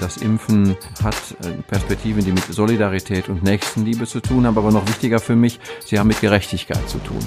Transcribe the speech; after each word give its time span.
Das 0.00 0.16
Impfen 0.18 0.76
hat 1.02 1.14
äh, 1.44 1.62
Perspektiven, 1.62 2.24
die 2.24 2.32
mit 2.32 2.44
Solidarität 2.44 3.28
und 3.28 3.42
Nächstenliebe 3.42 4.06
zu 4.06 4.20
tun 4.20 4.46
haben, 4.46 4.58
aber 4.58 4.70
noch 4.70 4.86
wichtiger 4.88 5.18
für 5.18 5.36
mich, 5.36 5.60
sie 5.84 5.98
haben 5.98 6.08
mit 6.08 6.20
Gerechtigkeit 6.20 6.88
zu 6.88 6.98
tun. 6.98 7.20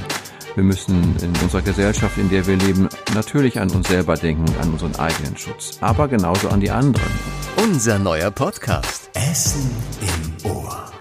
Wir 0.55 0.63
müssen 0.63 1.15
in 1.21 1.31
unserer 1.43 1.61
Gesellschaft, 1.61 2.17
in 2.17 2.29
der 2.29 2.47
wir 2.47 2.57
leben, 2.57 2.89
natürlich 3.13 3.59
an 3.59 3.69
uns 3.69 3.87
selber 3.87 4.15
denken 4.15 4.41
und 4.41 4.57
an 4.59 4.71
unseren 4.71 4.95
eigenen 4.95 5.37
Schutz, 5.37 5.77
aber 5.81 6.07
genauso 6.07 6.49
an 6.49 6.59
die 6.59 6.71
anderen. 6.71 7.11
Unser 7.63 7.99
neuer 7.99 8.31
Podcast 8.31 9.11
Essen 9.13 9.69
im 10.01 10.51
Ohr. 10.51 10.91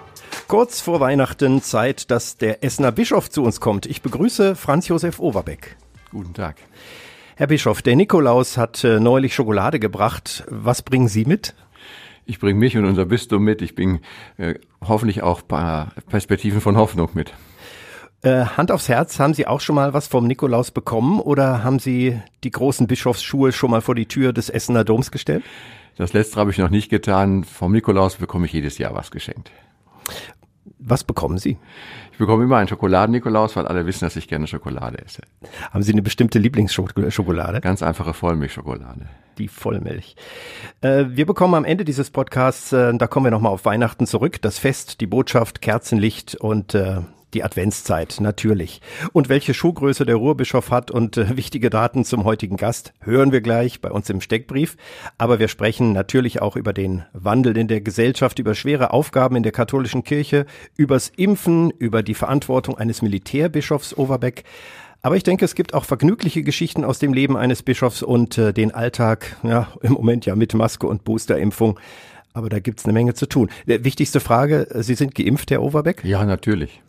Kurz 0.48 0.80
vor 0.80 1.00
Weihnachten 1.00 1.62
Zeit, 1.62 2.10
dass 2.10 2.36
der 2.36 2.62
Essener 2.62 2.92
Bischof 2.92 3.30
zu 3.30 3.42
uns 3.42 3.58
kommt. 3.58 3.86
Ich 3.86 4.02
begrüße 4.02 4.56
Franz 4.56 4.88
Josef 4.88 5.18
Overbeck. 5.18 5.76
Guten 6.10 6.34
Tag. 6.34 6.56
Herr 7.39 7.48
Bischof, 7.48 7.82
der 7.82 7.96
Nikolaus 7.96 8.57
hat 8.57 8.82
äh, 8.82 8.98
neulich 8.98 9.34
Schokolade 9.34 9.79
gebracht. 9.79 10.45
Was 10.48 10.80
bringen 10.80 11.07
Sie 11.07 11.27
mit? 11.27 11.55
Ich 12.25 12.41
bringe 12.41 12.59
mich 12.59 12.79
und 12.79 12.86
unser 12.86 13.04
Bistum 13.04 13.44
mit. 13.44 13.61
Ich 13.61 13.75
bringe 13.75 14.00
äh, 14.39 14.54
hoffentlich 14.82 15.22
auch 15.22 15.43
ein 15.43 15.46
paar 15.46 15.93
Perspektiven 16.08 16.63
von 16.63 16.79
Hoffnung 16.79 17.11
mit. 17.13 17.35
Äh, 18.22 18.46
Hand 18.46 18.72
aufs 18.72 18.89
Herz, 18.89 19.21
haben 19.21 19.35
Sie 19.35 19.46
auch 19.46 19.61
schon 19.61 19.75
mal 19.75 19.93
was 19.93 20.07
vom 20.07 20.27
Nikolaus 20.27 20.71
bekommen 20.71 21.21
oder 21.21 21.63
haben 21.63 21.79
Sie 21.79 22.18
die 22.43 22.50
großen 22.50 22.86
Bischofsschuhe 22.86 23.53
schon 23.53 23.71
mal 23.71 23.82
vor 23.82 23.94
die 23.94 24.07
Tür 24.07 24.32
des 24.32 24.49
Essener 24.49 24.85
Doms 24.85 25.11
gestellt? 25.11 25.44
Das 25.99 26.14
letzte 26.14 26.41
habe 26.41 26.53
ich 26.53 26.57
noch 26.57 26.71
nicht 26.71 26.89
getan. 26.89 27.44
Vom 27.44 27.72
Nikolaus 27.72 28.16
bekomme 28.16 28.46
ich 28.46 28.55
jedes 28.55 28.79
Jahr 28.79 28.94
was 28.94 29.11
geschenkt. 29.11 29.50
Was 30.79 31.04
bekommen 31.04 31.38
Sie? 31.38 31.58
Ich 32.12 32.19
bekomme 32.19 32.44
immer 32.44 32.56
einen 32.56 32.69
Schokoladen-Nikolaus, 32.69 33.56
weil 33.56 33.66
alle 33.66 33.86
wissen, 33.86 34.05
dass 34.05 34.16
ich 34.16 34.28
gerne 34.28 34.47
Schokolade 34.47 34.98
esse. 34.98 35.22
Haben 35.70 35.83
Sie 35.83 35.92
eine 35.92 36.02
bestimmte 36.02 36.38
Lieblingsschokolade? 36.38 37.61
Ganz 37.61 37.83
einfache 37.83 38.14
Vollmilchschokolade. 38.14 39.06
Die 39.38 39.48
Vollmilch. 39.48 40.16
Äh, 40.80 41.06
wir 41.08 41.27
bekommen 41.27 41.55
am 41.55 41.64
Ende 41.64 41.84
dieses 41.84 42.10
Podcasts, 42.10 42.72
äh, 42.72 42.97
da 42.97 43.06
kommen 43.06 43.27
wir 43.27 43.30
nochmal 43.30 43.52
auf 43.52 43.64
Weihnachten 43.64 44.06
zurück, 44.06 44.41
das 44.42 44.58
Fest, 44.58 45.00
die 45.00 45.06
Botschaft, 45.06 45.60
Kerzenlicht 45.60 46.36
und 46.36 46.74
äh, 46.74 47.00
die 47.36 47.44
Adventszeit, 47.44 48.16
natürlich. 48.20 48.80
Und 49.12 49.28
welche 49.28 49.52
Schuhgröße 49.52 50.06
der 50.06 50.16
Ruhrbischof 50.16 50.70
hat 50.70 50.90
und 50.90 51.18
äh, 51.18 51.36
wichtige 51.36 51.68
Daten 51.68 52.02
zum 52.06 52.24
heutigen 52.24 52.56
Gast 52.56 52.94
hören 53.00 53.30
wir 53.30 53.42
gleich 53.42 53.82
bei 53.82 53.90
uns 53.90 54.08
im 54.08 54.22
Steckbrief. 54.22 54.78
Aber 55.18 55.38
wir 55.38 55.48
sprechen 55.48 55.92
natürlich 55.92 56.40
auch 56.40 56.56
über 56.56 56.72
den 56.72 57.04
Wandel 57.12 57.58
in 57.58 57.68
der 57.68 57.82
Gesellschaft, 57.82 58.38
über 58.38 58.54
schwere 58.54 58.90
Aufgaben 58.90 59.36
in 59.36 59.42
der 59.42 59.52
katholischen 59.52 60.02
Kirche, 60.02 60.46
übers 60.78 61.12
Impfen, 61.14 61.70
über 61.72 62.02
die 62.02 62.14
Verantwortung 62.14 62.78
eines 62.78 63.02
Militärbischofs 63.02 63.94
Overbeck. 63.94 64.44
Aber 65.02 65.16
ich 65.16 65.22
denke, 65.22 65.44
es 65.44 65.54
gibt 65.54 65.74
auch 65.74 65.84
vergnügliche 65.84 66.42
Geschichten 66.42 66.84
aus 66.84 66.98
dem 66.98 67.12
Leben 67.12 67.36
eines 67.36 67.62
Bischofs 67.62 68.02
und 68.02 68.38
äh, 68.38 68.54
den 68.54 68.72
Alltag, 68.72 69.36
ja, 69.42 69.68
im 69.82 69.92
Moment 69.92 70.24
ja 70.24 70.34
mit 70.36 70.54
Maske 70.54 70.86
und 70.86 71.04
Boosterimpfung. 71.04 71.78
Aber 72.32 72.48
da 72.48 72.60
gibt's 72.60 72.86
eine 72.86 72.94
Menge 72.94 73.12
zu 73.12 73.26
tun. 73.26 73.50
Der 73.66 73.84
wichtigste 73.84 74.20
Frage, 74.20 74.68
Sie 74.80 74.94
sind 74.94 75.14
geimpft, 75.14 75.50
Herr 75.50 75.62
Overbeck? 75.62 76.02
Ja, 76.02 76.24
natürlich. 76.24 76.82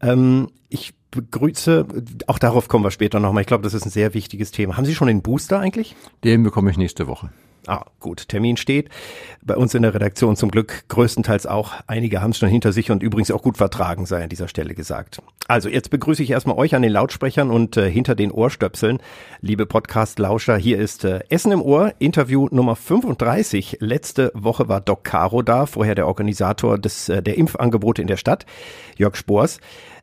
Ähm, 0.00 0.50
ich 0.68 0.94
begrüße, 1.10 1.86
auch 2.26 2.38
darauf 2.38 2.68
kommen 2.68 2.84
wir 2.84 2.90
später 2.90 3.20
nochmal. 3.20 3.42
Ich 3.42 3.46
glaube, 3.46 3.62
das 3.62 3.74
ist 3.74 3.84
ein 3.84 3.90
sehr 3.90 4.14
wichtiges 4.14 4.50
Thema. 4.50 4.76
Haben 4.76 4.86
Sie 4.86 4.94
schon 4.94 5.08
den 5.08 5.22
Booster 5.22 5.60
eigentlich? 5.60 5.94
Den 6.24 6.42
bekomme 6.42 6.70
ich 6.70 6.78
nächste 6.78 7.06
Woche. 7.06 7.30
Ah, 7.66 7.84
gut. 8.00 8.28
Termin 8.28 8.56
steht. 8.56 8.88
Bei 9.40 9.56
uns 9.56 9.74
in 9.74 9.82
der 9.82 9.94
Redaktion 9.94 10.34
zum 10.34 10.50
Glück 10.50 10.84
größtenteils 10.88 11.46
auch. 11.46 11.72
Einige 11.86 12.20
haben 12.20 12.30
es 12.30 12.38
schon 12.38 12.48
hinter 12.48 12.72
sich 12.72 12.90
und 12.90 13.02
übrigens 13.02 13.30
auch 13.30 13.42
gut 13.42 13.56
vertragen, 13.56 14.04
sei 14.04 14.24
an 14.24 14.28
dieser 14.28 14.48
Stelle 14.48 14.74
gesagt. 14.74 15.22
Also 15.46 15.68
jetzt 15.68 15.90
begrüße 15.90 16.22
ich 16.24 16.30
erstmal 16.30 16.56
euch 16.56 16.74
an 16.74 16.82
den 16.82 16.90
Lautsprechern 16.90 17.50
und 17.50 17.76
äh, 17.76 17.88
hinter 17.88 18.16
den 18.16 18.32
Ohrstöpseln. 18.32 18.98
Liebe 19.40 19.66
Podcast-Lauscher, 19.66 20.56
hier 20.56 20.78
ist 20.78 21.04
äh, 21.04 21.20
Essen 21.28 21.52
im 21.52 21.62
Ohr, 21.62 21.94
Interview 22.00 22.48
Nummer 22.50 22.74
35. 22.74 23.78
Letzte 23.80 24.32
Woche 24.34 24.68
war 24.68 24.80
Doc 24.80 25.04
Caro 25.04 25.42
da, 25.42 25.66
vorher 25.66 25.94
der 25.94 26.08
Organisator 26.08 26.78
des, 26.78 27.08
äh, 27.08 27.22
der 27.22 27.38
Impfangebote 27.38 28.02
in 28.02 28.08
der 28.08 28.16
Stadt, 28.16 28.44
Jörg 28.96 29.14
Spors. 29.14 29.60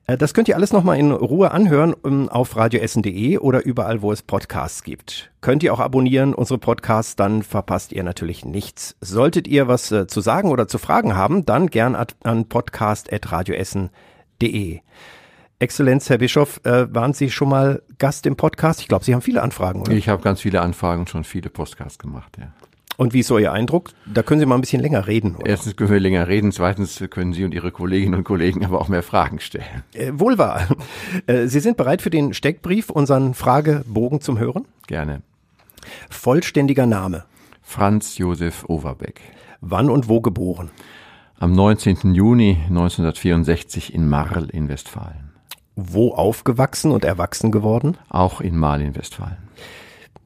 Äh, 0.10 0.18
das 0.18 0.34
könnt 0.34 0.48
ihr 0.48 0.56
alles 0.56 0.74
nochmal 0.74 0.98
in 0.98 1.12
Ruhe 1.12 1.52
anhören 1.52 1.96
ähm, 2.04 2.30
auf 2.30 2.56
radioessen.de 2.56 3.38
oder 3.38 3.64
überall, 3.64 4.02
wo 4.02 4.12
es 4.12 4.24
Podcasts 4.24 4.82
gibt. 4.84 5.30
Könnt 5.42 5.62
ihr 5.64 5.72
auch 5.74 5.80
abonnieren, 5.80 6.34
unsere 6.34 6.58
Podcasts, 6.58 7.16
dann 7.16 7.44
verpasst 7.44 7.92
ihr 7.92 8.04
natürlich 8.04 8.44
nichts. 8.44 8.96
Solltet 9.02 9.48
ihr 9.48 9.68
was 9.68 9.92
äh, 9.92 10.08
zu 10.08 10.22
sagen 10.22 10.50
oder 10.50 10.68
zu 10.68 10.80
fragen 10.80 11.16
haben, 11.16 11.46
dann 11.46 11.68
gern 11.68 11.96
an 11.96 12.46
podcast.radioessen.de. 12.46 14.80
Exzellenz, 15.62 16.10
Herr 16.10 16.18
Bischof, 16.18 16.62
äh, 16.64 16.94
waren 16.94 17.14
Sie 17.14 17.30
schon 17.30 17.50
mal 17.50 17.82
Gast 17.98 18.26
im 18.26 18.38
Podcast? 18.38 18.80
Ich 18.80 18.88
glaube, 18.88 19.04
Sie 19.04 19.14
haben 19.14 19.22
viele 19.22 19.44
Anfragen, 19.44 19.82
oder? 19.82 19.92
Ich 19.92 20.08
habe 20.08 20.24
ganz 20.24 20.40
viele 20.42 20.62
Anfragen 20.62 21.02
und 21.02 21.10
schon 21.10 21.26
viele 21.26 21.50
Podcasts 21.50 22.00
gemacht, 22.00 22.38
ja. 22.40 22.54
Und 23.00 23.14
wie 23.14 23.22
ist 23.22 23.28
so 23.28 23.38
Ihr 23.38 23.54
Eindruck? 23.54 23.92
Da 24.14 24.24
können 24.24 24.42
Sie 24.42 24.46
mal 24.46 24.56
ein 24.56 24.62
bisschen 24.62 24.82
länger 24.82 25.08
reden. 25.08 25.38
Oder? 25.38 25.46
Erstens 25.46 25.78
können 25.78 25.90
wir 25.90 26.02
länger 26.02 26.28
reden, 26.28 26.52
zweitens 26.52 27.02
können 27.10 27.32
Sie 27.32 27.46
und 27.46 27.54
Ihre 27.54 27.72
Kolleginnen 27.72 28.16
und 28.16 28.24
Kollegen 28.26 28.66
aber 28.66 28.82
auch 28.82 28.90
mehr 28.90 29.04
Fragen 29.04 29.40
stellen. 29.40 29.84
Äh, 29.94 30.12
wohl 30.16 30.38
wahr. 30.38 30.68
Äh, 31.26 31.48
Sie 31.48 31.62
sind 31.62 31.78
bereit 31.78 32.02
für 32.02 32.10
den 32.10 32.34
Steckbrief, 32.34 32.90
unseren 32.90 33.34
Fragebogen 33.36 34.20
zum 34.20 34.38
Hören? 34.38 34.66
Gerne. 34.88 35.22
Vollständiger 36.10 36.86
Name. 36.86 37.24
Franz 37.62 38.18
Josef 38.18 38.66
Overbeck. 38.68 39.22
Wann 39.62 39.90
und 39.90 40.10
wo 40.10 40.20
geboren? 40.20 40.70
Am 41.40 41.54
19. 41.54 42.14
Juni 42.14 42.58
1964 42.68 43.94
in 43.94 44.10
Marl 44.10 44.50
in 44.52 44.68
Westfalen. 44.68 45.32
Wo 45.78 46.12
aufgewachsen 46.12 46.92
und 46.92 47.06
erwachsen 47.06 47.52
geworden? 47.52 47.98
Auch 48.10 48.42
in 48.42 48.58
Marl 48.58 48.82
in 48.82 48.98
Westfalen. 48.98 49.38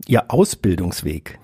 Ihr 0.08 0.32
Ausbildungsweg? 0.32 1.38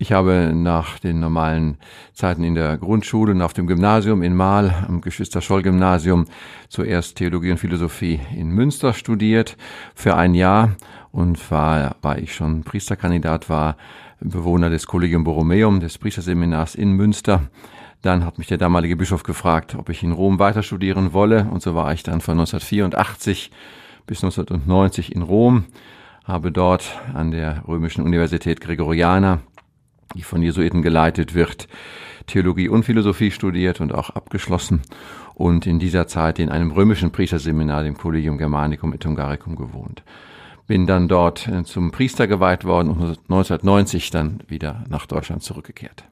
Ich 0.00 0.12
habe 0.12 0.52
nach 0.54 1.00
den 1.00 1.18
normalen 1.18 1.76
Zeiten 2.12 2.44
in 2.44 2.54
der 2.54 2.78
Grundschule 2.78 3.32
und 3.32 3.42
auf 3.42 3.52
dem 3.52 3.66
Gymnasium 3.66 4.22
in 4.22 4.36
Mahl, 4.36 4.72
am 4.86 5.00
Geschwister-Scholl-Gymnasium, 5.00 6.26
zuerst 6.68 7.16
Theologie 7.16 7.50
und 7.50 7.58
Philosophie 7.58 8.20
in 8.32 8.50
Münster 8.50 8.94
studiert 8.94 9.56
für 9.96 10.14
ein 10.14 10.34
Jahr 10.34 10.76
und 11.10 11.50
war, 11.50 11.96
war 12.00 12.16
ich 12.16 12.32
schon 12.32 12.62
Priesterkandidat, 12.62 13.50
war 13.50 13.76
Bewohner 14.20 14.70
des 14.70 14.86
Collegium 14.86 15.24
Borromeum, 15.24 15.80
des 15.80 15.98
Priesterseminars 15.98 16.76
in 16.76 16.92
Münster. 16.92 17.48
Dann 18.00 18.24
hat 18.24 18.38
mich 18.38 18.46
der 18.46 18.58
damalige 18.58 18.94
Bischof 18.94 19.24
gefragt, 19.24 19.74
ob 19.74 19.88
ich 19.88 20.04
in 20.04 20.12
Rom 20.12 20.38
weiter 20.38 20.62
studieren 20.62 21.12
wolle 21.12 21.48
und 21.50 21.60
so 21.60 21.74
war 21.74 21.92
ich 21.92 22.04
dann 22.04 22.20
von 22.20 22.38
1984 22.38 23.50
bis 24.06 24.22
1990 24.22 25.12
in 25.12 25.22
Rom, 25.22 25.64
habe 26.22 26.52
dort 26.52 26.84
an 27.14 27.32
der 27.32 27.64
Römischen 27.66 28.04
Universität 28.04 28.60
Gregoriana 28.60 29.40
die 30.14 30.22
von 30.22 30.42
Jesuiten 30.42 30.82
geleitet 30.82 31.34
wird, 31.34 31.68
Theologie 32.26 32.68
und 32.68 32.84
Philosophie 32.84 33.30
studiert 33.30 33.80
und 33.80 33.94
auch 33.94 34.10
abgeschlossen 34.10 34.82
und 35.34 35.66
in 35.66 35.78
dieser 35.78 36.06
Zeit 36.06 36.38
in 36.38 36.50
einem 36.50 36.70
römischen 36.70 37.10
Priesterseminar, 37.10 37.82
dem 37.82 37.96
Collegium 37.96 38.38
Germanicum 38.38 38.92
et 38.92 39.04
Hungaricum, 39.04 39.56
gewohnt. 39.56 40.02
Bin 40.66 40.86
dann 40.86 41.08
dort 41.08 41.48
äh, 41.48 41.64
zum 41.64 41.92
Priester 41.92 42.26
geweiht 42.26 42.64
worden 42.64 42.90
und 42.90 43.00
1990 43.00 44.10
dann 44.10 44.42
wieder 44.48 44.84
nach 44.88 45.06
Deutschland 45.06 45.42
zurückgekehrt. 45.42 46.04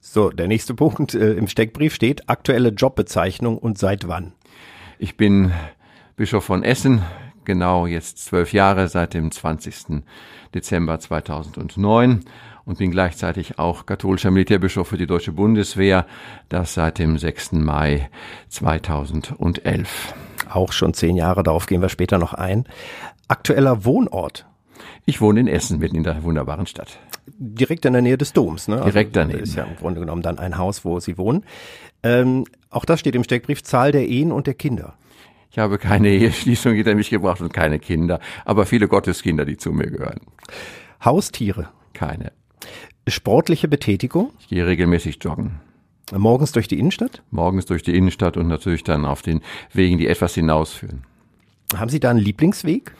So, 0.00 0.30
der 0.30 0.46
nächste 0.46 0.74
Punkt 0.74 1.14
äh, 1.14 1.32
im 1.32 1.48
Steckbrief 1.48 1.94
steht 1.94 2.28
aktuelle 2.28 2.70
Jobbezeichnung 2.70 3.58
und 3.58 3.78
seit 3.78 4.06
wann? 4.06 4.32
Ich 4.98 5.16
bin 5.16 5.52
Bischof 6.16 6.44
von 6.44 6.62
Essen, 6.62 7.02
genau 7.44 7.86
jetzt 7.86 8.24
zwölf 8.24 8.52
Jahre 8.52 8.88
seit 8.88 9.14
dem 9.14 9.30
20. 9.30 10.02
Dezember 10.54 11.00
2009 11.00 12.20
und 12.64 12.78
bin 12.78 12.90
gleichzeitig 12.90 13.58
auch 13.58 13.86
katholischer 13.86 14.30
Militärbischof 14.30 14.88
für 14.88 14.98
die 14.98 15.06
Deutsche 15.06 15.32
Bundeswehr, 15.32 16.06
das 16.48 16.74
seit 16.74 16.98
dem 16.98 17.18
6. 17.18 17.52
Mai 17.52 18.10
2011. 18.48 20.14
Auch 20.50 20.72
schon 20.72 20.94
zehn 20.94 21.16
Jahre, 21.16 21.42
darauf 21.42 21.66
gehen 21.66 21.82
wir 21.82 21.88
später 21.88 22.18
noch 22.18 22.34
ein. 22.34 22.64
Aktueller 23.28 23.84
Wohnort? 23.84 24.46
Ich 25.06 25.20
wohne 25.20 25.40
in 25.40 25.48
Essen, 25.48 25.78
mitten 25.78 25.96
in 25.96 26.02
der 26.02 26.22
wunderbaren 26.22 26.66
Stadt. 26.66 26.98
Direkt 27.38 27.84
in 27.84 27.92
der 27.92 28.02
Nähe 28.02 28.18
des 28.18 28.32
Doms, 28.32 28.68
ne? 28.68 28.76
Direkt 28.76 29.16
also, 29.16 29.28
daneben. 29.28 29.42
Ist 29.44 29.54
ja 29.54 29.64
im 29.64 29.76
Grunde 29.76 30.00
genommen 30.00 30.22
dann 30.22 30.38
ein 30.38 30.58
Haus, 30.58 30.84
wo 30.84 31.00
Sie 31.00 31.16
wohnen. 31.16 31.44
Ähm, 32.02 32.44
auch 32.70 32.84
das 32.84 33.00
steht 33.00 33.14
im 33.14 33.24
Steckbrief, 33.24 33.62
Zahl 33.62 33.92
der 33.92 34.08
Ehen 34.08 34.32
und 34.32 34.46
der 34.46 34.54
Kinder. 34.54 34.94
Ich 35.50 35.58
habe 35.58 35.78
keine 35.78 36.08
Eheschließung 36.10 36.74
hinter 36.74 36.94
mich 36.94 37.10
gebracht 37.10 37.40
und 37.40 37.52
keine 37.52 37.78
Kinder, 37.78 38.20
aber 38.44 38.66
viele 38.66 38.88
Gotteskinder, 38.88 39.44
die 39.44 39.56
zu 39.56 39.72
mir 39.72 39.90
gehören. 39.90 40.20
Haustiere? 41.04 41.68
Keine. 41.92 42.32
Sportliche 43.08 43.68
Betätigung? 43.68 44.30
Ich 44.40 44.48
gehe 44.48 44.66
regelmäßig 44.66 45.18
joggen. 45.22 45.60
Morgens 46.12 46.52
durch 46.52 46.68
die 46.68 46.78
Innenstadt? 46.78 47.22
Morgens 47.30 47.66
durch 47.66 47.82
die 47.82 47.96
Innenstadt 47.96 48.36
und 48.36 48.48
natürlich 48.48 48.84
dann 48.84 49.04
auf 49.04 49.22
den 49.22 49.40
Wegen, 49.72 49.98
die 49.98 50.08
etwas 50.08 50.34
hinausführen. 50.34 51.04
Haben 51.74 51.88
Sie 51.88 52.00
da 52.00 52.10
einen 52.10 52.18
Lieblingsweg? 52.18 52.92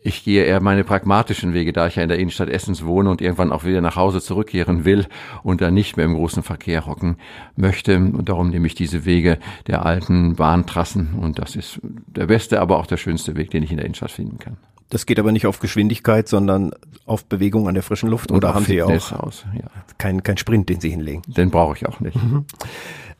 Ich 0.00 0.22
gehe 0.22 0.44
eher 0.44 0.62
meine 0.62 0.84
pragmatischen 0.84 1.52
Wege, 1.52 1.72
da 1.72 1.88
ich 1.88 1.96
ja 1.96 2.02
in 2.02 2.08
der 2.08 2.18
Innenstadt 2.18 2.48
Essens 2.48 2.84
wohne 2.84 3.10
und 3.10 3.20
irgendwann 3.20 3.50
auch 3.50 3.64
wieder 3.64 3.80
nach 3.80 3.96
Hause 3.96 4.20
zurückkehren 4.22 4.84
will 4.84 5.06
und 5.42 5.60
dann 5.60 5.74
nicht 5.74 5.96
mehr 5.96 6.06
im 6.06 6.14
großen 6.14 6.44
Verkehr 6.44 6.86
hocken 6.86 7.16
möchte. 7.56 7.96
Und 7.96 8.28
darum 8.28 8.50
nehme 8.50 8.68
ich 8.68 8.76
diese 8.76 9.04
Wege 9.04 9.38
der 9.66 9.84
alten 9.84 10.36
Bahntrassen 10.36 11.14
und 11.14 11.40
das 11.40 11.56
ist 11.56 11.80
der 11.82 12.26
beste, 12.26 12.60
aber 12.60 12.78
auch 12.78 12.86
der 12.86 12.96
schönste 12.96 13.36
Weg, 13.36 13.50
den 13.50 13.64
ich 13.64 13.70
in 13.70 13.76
der 13.76 13.86
Innenstadt 13.86 14.12
finden 14.12 14.38
kann. 14.38 14.56
Das 14.90 15.04
geht 15.04 15.18
aber 15.18 15.32
nicht 15.32 15.46
auf 15.46 15.58
Geschwindigkeit, 15.60 16.28
sondern 16.28 16.72
auf 17.04 17.26
Bewegung 17.26 17.68
an 17.68 17.74
der 17.74 17.82
frischen 17.82 18.08
Luft. 18.08 18.30
Und 18.30 18.38
Oder 18.38 18.50
auf 18.50 18.54
haben 18.56 18.64
Sie 18.64 18.78
Fitness 18.78 19.12
auch 19.12 19.20
aus, 19.20 19.44
ja. 19.54 19.68
keinen 19.98 20.22
kein 20.22 20.38
Sprint, 20.38 20.68
den 20.68 20.80
Sie 20.80 20.90
hinlegen? 20.90 21.22
Den 21.26 21.50
brauche 21.50 21.76
ich 21.76 21.86
auch 21.86 22.00
nicht. 22.00 22.16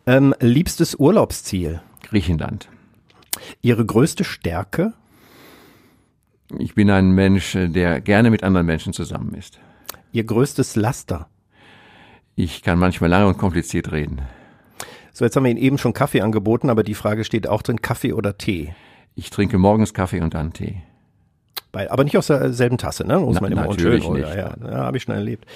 Ähm, 0.06 0.35
liebstes 0.41 0.94
Urlaubsziel? 0.94 1.82
Griechenland. 2.03 2.69
Ihre 3.61 3.85
größte 3.85 4.25
Stärke? 4.25 4.94
Ich 6.59 6.75
bin 6.75 6.91
ein 6.91 7.11
Mensch, 7.11 7.53
der 7.53 8.00
gerne 8.00 8.31
mit 8.31 8.43
anderen 8.43 8.67
Menschen 8.67 8.94
zusammen 8.94 9.35
ist. 9.35 9.61
Ihr 10.12 10.25
größtes 10.25 10.76
Laster? 10.76 11.29
Ich 12.35 12.62
kann 12.62 12.79
manchmal 12.79 13.11
lange 13.11 13.26
und 13.26 13.37
kompliziert 13.37 13.93
reden. 13.93 14.23
So, 15.12 15.25
jetzt 15.25 15.37
haben 15.37 15.44
wir 15.44 15.50
Ihnen 15.50 15.61
eben 15.61 15.76
schon 15.76 15.93
Kaffee 15.93 16.23
angeboten, 16.23 16.71
aber 16.71 16.85
die 16.85 16.94
Frage 16.94 17.25
steht 17.25 17.47
auch 17.47 17.61
drin, 17.61 17.82
Kaffee 17.82 18.14
oder 18.14 18.38
Tee? 18.38 18.73
Ich 19.14 19.29
trinke 19.31 19.59
morgens 19.59 19.93
Kaffee 19.93 20.21
und 20.21 20.32
dann 20.32 20.53
Tee. 20.53 20.81
Bei, 21.70 21.91
aber 21.91 22.05
nicht 22.05 22.17
aus 22.17 22.29
derselben 22.29 22.79
Tasse, 22.79 23.06
ne? 23.06 23.19
Muss 23.19 23.35
Na, 23.35 23.43
man 23.43 23.53
immer 23.53 23.67
natürlich 23.67 24.06
unschön, 24.06 24.25
nicht. 24.25 24.37
Ja, 24.37 24.55
ja, 24.62 24.76
habe 24.79 24.97
ich 24.97 25.03
schon 25.03 25.15
erlebt. 25.15 25.47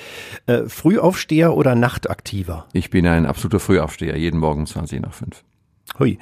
Äh, 0.47 0.64
Frühaufsteher 0.67 1.56
oder 1.56 1.75
Nachtaktiver? 1.75 2.67
Ich 2.75 2.91
bin 2.91 3.06
ein 3.06 3.25
absoluter 3.25 3.61
Frühaufsteher, 3.61 4.17
jeden 4.19 4.38
Morgen 4.38 4.67
20 4.67 5.00
nach 5.00 5.14
5. 5.14 5.43
Hui. 5.99 6.19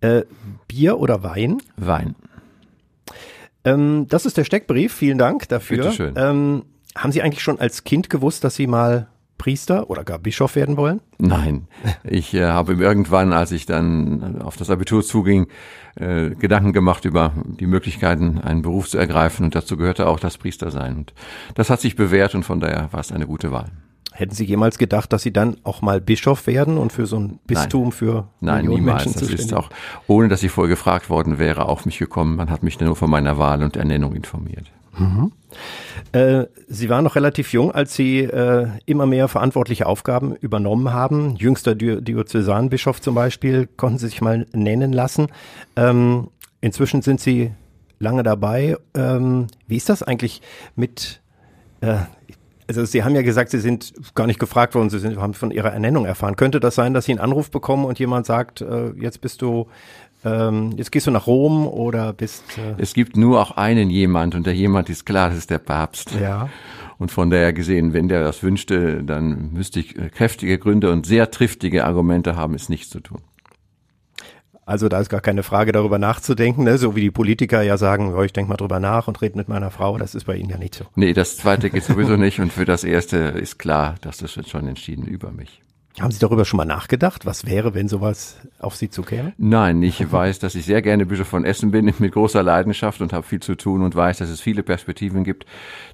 Äh, 0.00 0.22
Bier 0.66 0.98
oder 0.98 1.22
Wein? 1.22 1.58
Wein. 1.76 2.16
Ähm, 3.64 4.06
das 4.08 4.26
ist 4.26 4.36
der 4.36 4.44
Steckbrief. 4.44 4.92
Vielen 4.94 5.18
Dank 5.18 5.48
dafür. 5.48 5.78
Bitteschön. 5.78 6.14
Ähm, 6.16 6.64
haben 6.96 7.12
Sie 7.12 7.22
eigentlich 7.22 7.42
schon 7.42 7.60
als 7.60 7.84
Kind 7.84 8.10
gewusst, 8.10 8.42
dass 8.42 8.56
Sie 8.56 8.66
mal 8.66 9.06
Priester 9.40 9.88
oder 9.88 10.04
gar 10.04 10.18
Bischof 10.18 10.54
werden 10.54 10.76
wollen? 10.76 11.00
Nein, 11.16 11.66
ich 12.04 12.34
äh, 12.34 12.44
habe 12.44 12.74
irgendwann, 12.74 13.32
als 13.32 13.52
ich 13.52 13.64
dann 13.64 14.42
auf 14.42 14.58
das 14.58 14.68
Abitur 14.68 15.02
zuging, 15.02 15.46
äh, 15.96 16.30
Gedanken 16.30 16.74
gemacht 16.74 17.06
über 17.06 17.32
die 17.58 17.66
Möglichkeiten, 17.66 18.38
einen 18.38 18.60
Beruf 18.60 18.90
zu 18.90 18.98
ergreifen 18.98 19.46
und 19.46 19.54
dazu 19.54 19.78
gehörte 19.78 20.08
auch 20.08 20.20
das 20.20 20.36
Priestersein. 20.36 20.94
Und 20.98 21.14
das 21.54 21.70
hat 21.70 21.80
sich 21.80 21.96
bewährt 21.96 22.34
und 22.34 22.42
von 22.42 22.60
daher 22.60 22.92
war 22.92 23.00
es 23.00 23.12
eine 23.12 23.26
gute 23.26 23.50
Wahl. 23.50 23.70
Hätten 24.12 24.34
Sie 24.34 24.44
jemals 24.44 24.76
gedacht, 24.76 25.10
dass 25.14 25.22
Sie 25.22 25.32
dann 25.32 25.56
auch 25.62 25.80
mal 25.80 26.02
Bischof 26.02 26.46
werden 26.46 26.76
und 26.76 26.92
für 26.92 27.06
so 27.06 27.18
ein 27.18 27.38
Bistum 27.46 27.92
für 27.92 28.28
Nein, 28.40 28.66
Millionen 28.66 28.84
niemals. 28.84 29.04
Menschen 29.06 29.20
Das 29.20 29.30
ist 29.30 29.48
zuständig? 29.48 29.56
auch, 29.56 29.70
ohne 30.06 30.28
dass 30.28 30.42
ich 30.42 30.50
vorher 30.50 30.68
gefragt 30.68 31.08
worden 31.08 31.38
wäre, 31.38 31.64
auf 31.66 31.86
mich 31.86 31.96
gekommen. 31.96 32.36
Man 32.36 32.50
hat 32.50 32.62
mich 32.62 32.78
nur 32.78 32.94
von 32.94 33.08
meiner 33.08 33.38
Wahl 33.38 33.62
und 33.62 33.76
Ernennung 33.76 34.14
informiert. 34.14 34.70
Äh, 36.12 36.46
Sie 36.68 36.88
waren 36.88 37.04
noch 37.04 37.16
relativ 37.16 37.52
jung, 37.52 37.72
als 37.72 37.94
Sie 37.94 38.20
äh, 38.20 38.68
immer 38.86 39.06
mehr 39.06 39.28
verantwortliche 39.28 39.86
Aufgaben 39.86 40.34
übernommen 40.36 40.92
haben. 40.92 41.36
Jüngster 41.36 41.74
Di 41.74 42.02
Diözesanbischof 42.02 43.00
zum 43.00 43.14
Beispiel 43.14 43.68
konnten 43.76 43.98
Sie 43.98 44.08
sich 44.08 44.20
mal 44.20 44.46
nennen 44.52 44.92
lassen. 44.92 45.28
Ähm, 45.76 46.28
inzwischen 46.60 47.02
sind 47.02 47.20
Sie 47.20 47.52
lange 47.98 48.22
dabei. 48.22 48.76
Ähm, 48.94 49.46
wie 49.66 49.76
ist 49.76 49.88
das 49.88 50.02
eigentlich 50.02 50.42
mit 50.74 51.20
äh, 51.80 51.96
also 52.66 52.84
Sie 52.84 53.02
haben 53.02 53.16
ja 53.16 53.22
gesagt, 53.22 53.50
Sie 53.50 53.58
sind 53.58 53.92
gar 54.14 54.28
nicht 54.28 54.38
gefragt 54.38 54.76
worden, 54.76 54.90
Sie 54.90 55.16
haben 55.16 55.34
von 55.34 55.50
Ihrer 55.50 55.72
Ernennung 55.72 56.06
erfahren. 56.06 56.36
Könnte 56.36 56.60
das 56.60 56.76
sein, 56.76 56.94
dass 56.94 57.04
Sie 57.04 57.10
einen 57.10 57.20
Anruf 57.20 57.50
bekommen 57.50 57.84
und 57.84 57.98
jemand 57.98 58.26
sagt, 58.26 58.64
jetzt 58.94 59.20
bist 59.20 59.42
du, 59.42 59.66
ähm, 60.24 60.72
jetzt 60.76 60.92
gehst 60.92 61.06
du 61.06 61.10
nach 61.10 61.26
Rom 61.26 61.66
oder 61.66 62.12
bist 62.12 62.44
äh, 62.58 62.74
Es 62.78 62.94
gibt 62.94 63.16
nur 63.16 63.40
auch 63.40 63.52
einen 63.52 63.90
jemand 63.90 64.34
und 64.34 64.46
der 64.46 64.54
jemand 64.54 64.90
ist 64.90 65.06
klar, 65.06 65.30
das 65.30 65.38
ist 65.38 65.50
der 65.50 65.58
Papst. 65.58 66.12
ja. 66.20 66.48
Und 66.98 67.10
von 67.10 67.30
daher 67.30 67.54
gesehen, 67.54 67.94
wenn 67.94 68.08
der 68.08 68.22
das 68.22 68.42
wünschte, 68.42 69.02
dann 69.02 69.54
müsste 69.54 69.80
ich 69.80 69.96
äh, 69.96 70.10
kräftige 70.10 70.58
Gründe 70.58 70.92
und 70.92 71.06
sehr 71.06 71.30
triftige 71.30 71.86
Argumente 71.86 72.36
haben, 72.36 72.52
es 72.52 72.68
nicht 72.68 72.90
zu 72.90 73.00
tun. 73.00 73.22
Also 74.66 74.90
da 74.90 75.00
ist 75.00 75.08
gar 75.08 75.22
keine 75.22 75.42
Frage, 75.42 75.72
darüber 75.72 75.98
nachzudenken, 75.98 76.62
ne? 76.64 76.76
so 76.76 76.94
wie 76.94 77.00
die 77.00 77.10
Politiker 77.10 77.62
ja 77.62 77.78
sagen, 77.78 78.14
oh, 78.14 78.22
ich 78.22 78.34
denke 78.34 78.50
mal 78.50 78.56
drüber 78.56 78.80
nach 78.80 79.08
und 79.08 79.20
rede 79.22 79.36
mit 79.36 79.48
meiner 79.48 79.70
Frau. 79.70 79.96
Das 79.96 80.14
ist 80.14 80.26
bei 80.26 80.36
Ihnen 80.36 80.50
ja 80.50 80.58
nicht 80.58 80.74
so. 80.74 80.84
Nee, 80.94 81.14
das 81.14 81.38
zweite 81.38 81.70
geht 81.70 81.84
sowieso 81.84 82.16
nicht 82.16 82.38
und 82.38 82.52
für 82.52 82.66
das 82.66 82.84
erste 82.84 83.16
ist 83.16 83.58
klar, 83.58 83.96
dass 84.02 84.18
das 84.18 84.36
wird 84.36 84.48
schon 84.48 84.68
entschieden 84.68 85.06
über 85.06 85.32
mich. 85.32 85.62
Haben 85.98 86.12
Sie 86.12 86.20
darüber 86.20 86.44
schon 86.44 86.56
mal 86.56 86.64
nachgedacht? 86.64 87.26
Was 87.26 87.46
wäre, 87.46 87.74
wenn 87.74 87.88
sowas 87.88 88.36
auf 88.60 88.76
Sie 88.76 88.90
zukäme? 88.90 89.32
Nein, 89.38 89.82
ich 89.82 90.10
weiß, 90.10 90.38
dass 90.38 90.54
ich 90.54 90.64
sehr 90.64 90.82
gerne 90.82 91.04
Bischof 91.04 91.26
von 91.26 91.44
Essen 91.44 91.72
bin, 91.72 91.92
mit 91.98 92.12
großer 92.12 92.42
Leidenschaft 92.44 93.00
und 93.00 93.12
habe 93.12 93.26
viel 93.26 93.40
zu 93.40 93.56
tun 93.56 93.82
und 93.82 93.96
weiß, 93.96 94.18
dass 94.18 94.30
es 94.30 94.40
viele 94.40 94.62
Perspektiven 94.62 95.24
gibt, 95.24 95.46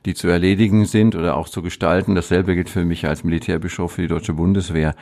die 0.04 0.14
zu 0.14 0.28
erledigen 0.28 0.84
sind 0.84 1.16
oder 1.16 1.36
auch 1.36 1.48
zu 1.48 1.62
gestalten. 1.62 2.14
Dasselbe 2.14 2.54
gilt 2.54 2.68
für 2.68 2.84
mich 2.84 3.06
als 3.06 3.24
Militärbischof 3.24 3.92
für 3.92 4.02
die 4.02 4.08
deutsche 4.08 4.34
Bundeswehr. 4.34 4.94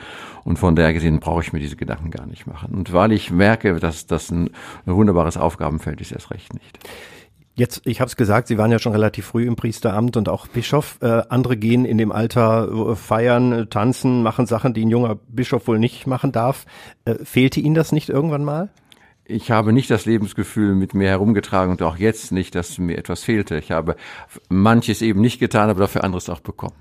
Und 0.45 0.59
von 0.59 0.75
daher 0.75 0.93
gesehen 0.93 1.19
brauche 1.19 1.41
ich 1.41 1.51
mir 1.51 1.59
diese 1.59 1.75
Gedanken 1.75 2.09
gar 2.09 2.25
nicht 2.25 2.47
machen. 2.47 2.73
Und 2.73 2.93
weil 2.93 3.11
ich 3.11 3.31
merke, 3.31 3.79
dass 3.79 4.07
das 4.07 4.31
ein, 4.31 4.49
ein 4.85 4.95
wunderbares 4.95 5.35
Aufgabenfeld 5.35 5.99
ist, 5.99 6.13
erst 6.13 6.31
recht 6.31 6.53
nicht. 6.53 6.79
Jetzt, 7.57 7.83
ich 7.85 8.01
habe 8.01 8.09
es 8.09 8.17
gesagt, 8.17 8.49
Sie 8.49 8.57
waren 8.57 8.71
ja 8.71 8.79
schon 8.79 8.91
relativ 8.91 9.27
früh 9.27 9.47
im 9.47 9.55
Priesteramt 9.55 10.17
und 10.17 10.27
auch 10.27 10.47
Bischof. 10.47 10.97
Äh, 11.01 11.23
andere 11.29 11.55
gehen 11.55 11.85
in 11.85 11.97
dem 11.97 12.11
Alter 12.11 12.67
äh, 12.69 12.95
feiern, 12.95 13.51
äh, 13.53 13.65
tanzen, 13.67 14.23
machen 14.23 14.45
Sachen, 14.45 14.73
die 14.73 14.85
ein 14.85 14.89
junger 14.89 15.15
Bischof 15.29 15.65
wohl 15.67 15.79
nicht 15.79 16.05
machen 16.05 16.33
darf. 16.33 16.65
Äh, 17.05 17.15
fehlte 17.23 17.61
Ihnen 17.61 17.75
das 17.75 17.93
nicht 17.93 18.09
irgendwann 18.09 18.43
mal? 18.43 18.69
Ich 19.27 19.49
habe 19.49 19.73
nicht 19.73 19.89
das 19.89 20.05
Lebensgefühl 20.05 20.75
mit 20.75 20.93
mir 20.93 21.09
herumgetragen 21.09 21.71
und 21.71 21.81
auch 21.81 21.97
jetzt 21.97 22.31
nicht, 22.31 22.53
dass 22.53 22.77
mir 22.77 22.97
etwas 22.97 23.23
fehlte. 23.23 23.57
Ich 23.57 23.71
habe 23.71 23.95
manches 24.49 25.01
eben 25.01 25.19
nicht 25.19 25.39
getan, 25.39 25.69
aber 25.69 25.79
dafür 25.79 26.03
anderes 26.03 26.29
auch 26.29 26.41
bekommen. 26.41 26.75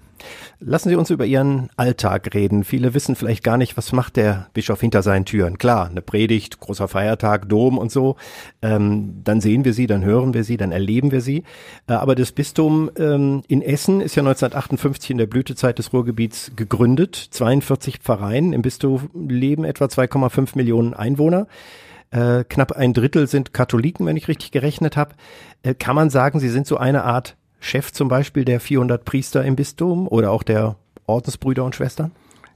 Lassen 0.61 0.89
Sie 0.89 0.95
uns 0.95 1.11
über 1.11 1.25
Ihren 1.27 1.69
Alltag 1.77 2.35
reden. 2.35 2.65
Viele 2.65 2.95
wissen 2.95 3.17
vielleicht 3.17 3.45
gar 3.45 3.57
nicht, 3.57 3.77
was 3.77 3.93
macht 3.93 4.17
der 4.17 4.49
Bischof 4.55 4.81
hinter 4.81 5.03
seinen 5.03 5.25
Türen. 5.25 5.59
Klar, 5.59 5.89
eine 5.89 6.03
Predigt, 6.03 6.61
großer 6.61 6.87
Feiertag, 6.89 7.49
Dom 7.49 7.79
und 7.79 7.91
so. 7.91 8.17
Ähm, 8.63 9.23
dann 9.25 9.41
sehen 9.41 9.65
wir 9.65 9.73
sie, 9.73 9.87
dann 9.87 10.05
hören 10.05 10.33
wir 10.35 10.45
sie, 10.45 10.57
dann 10.57 10.73
erleben 10.73 11.11
wir 11.13 11.21
sie. 11.21 11.45
Äh, 11.89 11.95
aber 11.95 12.15
das 12.15 12.33
Bistum 12.33 12.91
ähm, 12.99 13.43
in 13.49 13.63
Essen 13.63 14.01
ist 14.01 14.15
ja 14.15 14.23
1958 14.23 15.11
in 15.11 15.19
der 15.19 15.27
Blütezeit 15.27 15.79
des 15.79 15.93
Ruhrgebiets 15.93 16.53
gegründet. 16.57 17.17
42 17.17 17.99
Pfarreien. 17.99 18.53
Im 18.53 18.63
Bistum 18.63 19.11
leben 19.15 19.65
etwa 19.65 19.87
2,5 19.87 20.57
Millionen 20.57 20.95
Einwohner. 20.95 21.47
Äh, 22.15 22.45
knapp 22.49 22.71
ein 22.73 22.95
Drittel 22.95 23.27
sind 23.27 23.53
Katholiken, 23.53 24.07
wenn 24.07 24.17
ich 24.17 24.29
richtig 24.29 24.53
gerechnet 24.53 24.97
habe. 24.97 25.17
Äh, 25.65 25.75
kann 25.75 25.97
man 25.97 26.11
sagen, 26.11 26.39
sie 26.39 26.49
sind 26.49 26.67
so 26.67 26.77
eine 26.77 27.03
Art 27.03 27.37
Chef 27.59 27.93
zum 27.93 28.09
Beispiel 28.09 28.45
der 28.45 28.61
400 28.61 29.05
Priester 29.05 29.45
im 29.45 29.57
Bistum 29.57 30.07
oder 30.07 30.31
auch 30.31 30.45
der 30.45 30.77
Ordensbrüder 31.07 31.65
und 31.65 31.75
Schwestern? 31.75 32.13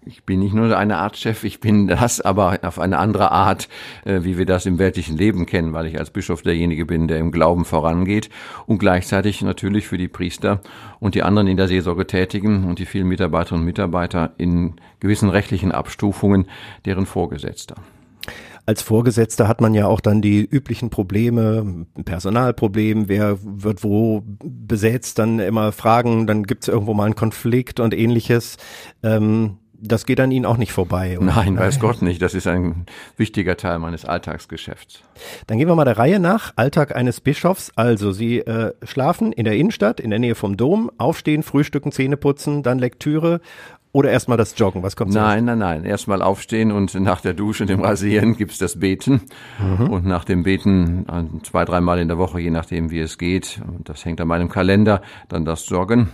Ich 0.06 0.22
bin 0.22 0.38
nicht 0.38 0.54
nur 0.54 0.78
eine 0.78 0.98
Art 0.98 1.16
Chef, 1.16 1.42
ich 1.42 1.58
bin 1.58 1.88
das, 1.88 2.20
aber 2.20 2.60
auf 2.62 2.78
eine 2.78 2.98
andere 2.98 3.32
Art, 3.32 3.68
äh, 4.04 4.20
wie 4.22 4.38
wir 4.38 4.46
das 4.46 4.64
im 4.64 4.78
weltlichen 4.78 5.16
Leben 5.16 5.44
kennen, 5.44 5.72
weil 5.72 5.86
ich 5.86 5.98
als 5.98 6.10
Bischof 6.10 6.42
derjenige 6.42 6.86
bin, 6.86 7.08
der 7.08 7.18
im 7.18 7.32
Glauben 7.32 7.64
vorangeht 7.64 8.30
und 8.66 8.78
gleichzeitig 8.78 9.42
natürlich 9.42 9.88
für 9.88 9.98
die 9.98 10.06
Priester 10.06 10.60
und 11.00 11.16
die 11.16 11.24
anderen 11.24 11.48
in 11.48 11.56
der 11.56 11.66
Seelsorge 11.66 12.06
tätigen 12.06 12.64
und 12.64 12.78
die 12.78 12.86
vielen 12.86 13.08
Mitarbeiterinnen 13.08 13.62
und 13.62 13.66
Mitarbeiter 13.66 14.34
in 14.38 14.76
gewissen 15.00 15.30
rechtlichen 15.30 15.72
Abstufungen 15.72 16.46
deren 16.84 17.06
Vorgesetzter. 17.06 17.74
Als 18.68 18.82
Vorgesetzter 18.82 19.48
hat 19.48 19.62
man 19.62 19.72
ja 19.72 19.86
auch 19.86 20.02
dann 20.02 20.20
die 20.20 20.44
üblichen 20.44 20.90
Probleme, 20.90 21.86
Personalproblem, 22.04 23.08
wer 23.08 23.38
wird 23.42 23.82
wo 23.82 24.22
besetzt, 24.26 25.18
dann 25.18 25.38
immer 25.38 25.72
Fragen, 25.72 26.26
dann 26.26 26.42
gibt 26.42 26.64
es 26.64 26.68
irgendwo 26.68 26.92
mal 26.92 27.06
einen 27.06 27.14
Konflikt 27.14 27.80
und 27.80 27.94
ähnliches. 27.94 28.58
Ähm, 29.02 29.56
das 29.80 30.04
geht 30.04 30.20
an 30.20 30.30
Ihnen 30.30 30.44
auch 30.44 30.58
nicht 30.58 30.72
vorbei. 30.72 31.18
oder? 31.18 31.26
Nein, 31.26 31.56
weiß 31.56 31.80
Gott 31.80 32.02
nicht. 32.02 32.20
Das 32.20 32.34
ist 32.34 32.46
ein 32.46 32.84
wichtiger 33.16 33.56
Teil 33.56 33.78
meines 33.78 34.04
Alltagsgeschäfts. 34.04 35.02
Dann 35.46 35.56
gehen 35.56 35.68
wir 35.68 35.74
mal 35.74 35.84
der 35.84 35.96
Reihe 35.96 36.18
nach. 36.18 36.52
Alltag 36.56 36.94
eines 36.94 37.22
Bischofs. 37.22 37.72
Also 37.74 38.12
Sie 38.12 38.40
äh, 38.40 38.74
schlafen 38.82 39.32
in 39.32 39.44
der 39.44 39.56
Innenstadt, 39.56 40.00
in 40.00 40.10
der 40.10 40.18
Nähe 40.18 40.34
vom 40.34 40.58
Dom, 40.58 40.90
aufstehen, 40.98 41.42
frühstücken, 41.42 41.92
Zähne 41.92 42.18
putzen, 42.18 42.62
dann 42.62 42.78
Lektüre 42.78 43.40
oder 43.92 44.10
erstmal 44.10 44.36
das 44.36 44.54
Joggen. 44.58 44.82
Was 44.82 44.96
kommt? 44.96 45.12
Nein, 45.12 45.46
nein, 45.46 45.58
nein. 45.58 45.84
Erstmal 45.84 46.20
aufstehen 46.22 46.72
und 46.72 46.94
nach 46.94 47.20
der 47.20 47.34
Dusche, 47.34 47.64
dem 47.66 47.80
Rasieren 47.80 48.36
gibt's 48.36 48.58
das 48.58 48.78
Beten. 48.78 49.22
Und 49.90 50.04
nach 50.04 50.24
dem 50.24 50.42
Beten 50.42 51.06
äh, 51.08 51.42
zwei, 51.42 51.64
dreimal 51.64 51.98
in 51.98 52.08
der 52.08 52.18
Woche, 52.18 52.38
je 52.40 52.50
nachdem 52.50 52.90
wie 52.90 53.00
es 53.00 53.18
geht. 53.18 53.60
Und 53.66 53.88
das 53.88 54.04
hängt 54.04 54.20
an 54.20 54.28
meinem 54.28 54.48
Kalender. 54.48 55.02
Dann 55.28 55.44
das 55.44 55.68
Joggen. 55.68 56.08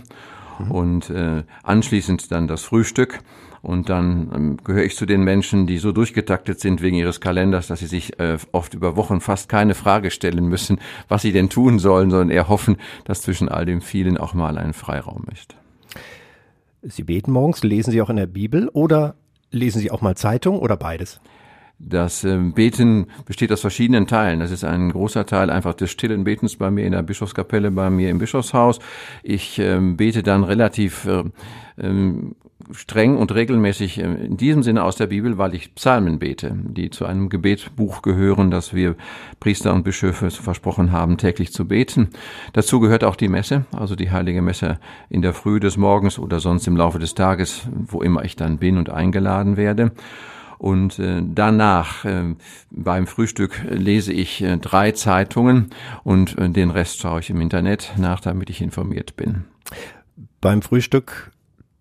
Und 0.69 1.09
äh, 1.09 1.43
anschließend 1.63 2.31
dann 2.31 2.47
das 2.47 2.63
Frühstück. 2.63 3.19
Und 3.61 3.89
dann 3.89 4.31
ähm, 4.33 4.57
gehöre 4.63 4.85
ich 4.85 4.95
zu 4.95 5.05
den 5.05 5.23
Menschen, 5.23 5.67
die 5.67 5.79
so 5.79 5.91
durchgetaktet 5.91 6.59
sind 6.59 6.81
wegen 6.81 6.95
ihres 6.95 7.19
Kalenders, 7.19 7.67
dass 7.67 7.79
sie 7.79 7.87
sich 7.87 8.19
äh, 8.19 8.37
oft 8.51 8.73
über 8.73 8.95
Wochen 8.95 9.21
fast 9.21 9.49
keine 9.49 9.73
Frage 9.73 10.11
stellen 10.11 10.47
müssen, 10.47 10.79
was 11.07 11.23
sie 11.23 11.31
denn 11.31 11.49
tun 11.49 11.79
sollen, 11.79 12.11
sondern 12.11 12.29
eher 12.29 12.47
hoffen, 12.47 12.77
dass 13.05 13.23
zwischen 13.23 13.49
all 13.49 13.65
dem 13.65 13.81
vielen 13.81 14.17
auch 14.17 14.33
mal 14.35 14.59
ein 14.59 14.73
Freiraum 14.73 15.25
ist. 15.33 15.55
Sie 16.87 17.03
beten 17.03 17.31
morgens, 17.31 17.63
lesen 17.63 17.91
Sie 17.91 18.01
auch 18.01 18.11
in 18.11 18.15
der 18.15 18.27
Bibel 18.27 18.69
oder 18.69 19.15
lesen 19.49 19.79
Sie 19.79 19.89
auch 19.89 20.01
mal 20.01 20.15
Zeitung 20.15 20.59
oder 20.59 20.77
beides? 20.77 21.19
Das 21.77 22.23
äh, 22.23 22.37
Beten 22.37 23.07
besteht 23.25 23.51
aus 23.51 23.61
verschiedenen 23.61 24.07
Teilen. 24.07 24.39
Das 24.39 24.51
ist 24.51 24.63
ein 24.63 24.91
großer 24.91 25.25
Teil 25.25 25.49
einfach 25.49 25.73
des 25.73 25.91
stillen 25.91 26.23
Betens 26.23 26.55
bei 26.55 26.71
mir 26.71 26.85
in 26.85 26.93
der 26.93 27.03
Bischofskapelle, 27.03 27.71
bei 27.71 27.89
mir 27.89 28.09
im 28.09 28.19
Bischofshaus. 28.19 28.79
Ich 29.23 29.59
äh, 29.59 29.79
bete 29.79 30.23
dann 30.23 30.43
relativ 30.43 31.05
äh, 31.05 31.23
ähm, 31.77 32.35
streng 32.71 33.17
und 33.17 33.33
regelmäßig 33.33 33.99
äh, 33.99 34.03
in 34.03 34.37
diesem 34.37 34.63
Sinne 34.63 34.83
aus 34.83 34.95
der 34.95 35.07
Bibel, 35.07 35.37
weil 35.37 35.53
ich 35.53 35.75
Psalmen 35.75 36.19
bete, 36.19 36.55
die 36.55 36.89
zu 36.89 37.05
einem 37.05 37.29
Gebetbuch 37.29 38.01
gehören, 38.01 38.51
das 38.51 38.73
wir 38.73 38.95
Priester 39.39 39.73
und 39.73 39.83
Bischöfe 39.83 40.31
versprochen 40.31 40.91
haben, 40.91 41.17
täglich 41.17 41.51
zu 41.51 41.67
beten. 41.67 42.09
Dazu 42.53 42.79
gehört 42.79 43.03
auch 43.03 43.15
die 43.15 43.27
Messe, 43.27 43.65
also 43.71 43.95
die 43.95 44.11
heilige 44.11 44.41
Messe 44.41 44.79
in 45.09 45.21
der 45.21 45.33
Früh 45.33 45.59
des 45.59 45.77
Morgens 45.77 46.17
oder 46.19 46.39
sonst 46.39 46.67
im 46.67 46.77
Laufe 46.77 46.99
des 46.99 47.15
Tages, 47.15 47.67
wo 47.71 48.01
immer 48.01 48.23
ich 48.23 48.35
dann 48.35 48.57
bin 48.57 48.77
und 48.77 48.89
eingeladen 48.89 49.57
werde. 49.57 49.91
Und 50.57 50.99
äh, 50.99 51.21
danach 51.23 52.05
äh, 52.05 52.35
beim 52.71 53.07
Frühstück 53.07 53.61
lese 53.69 54.13
ich 54.13 54.41
äh, 54.41 54.57
drei 54.57 54.91
Zeitungen 54.91 55.69
und 56.03 56.37
äh, 56.37 56.49
den 56.49 56.71
Rest 56.71 56.99
schaue 56.99 57.19
ich 57.19 57.29
im 57.29 57.41
Internet 57.41 57.93
nach, 57.97 58.19
damit 58.19 58.49
ich 58.49 58.61
informiert 58.61 59.15
bin. 59.15 59.45
Beim 60.41 60.61
Frühstück 60.61 61.31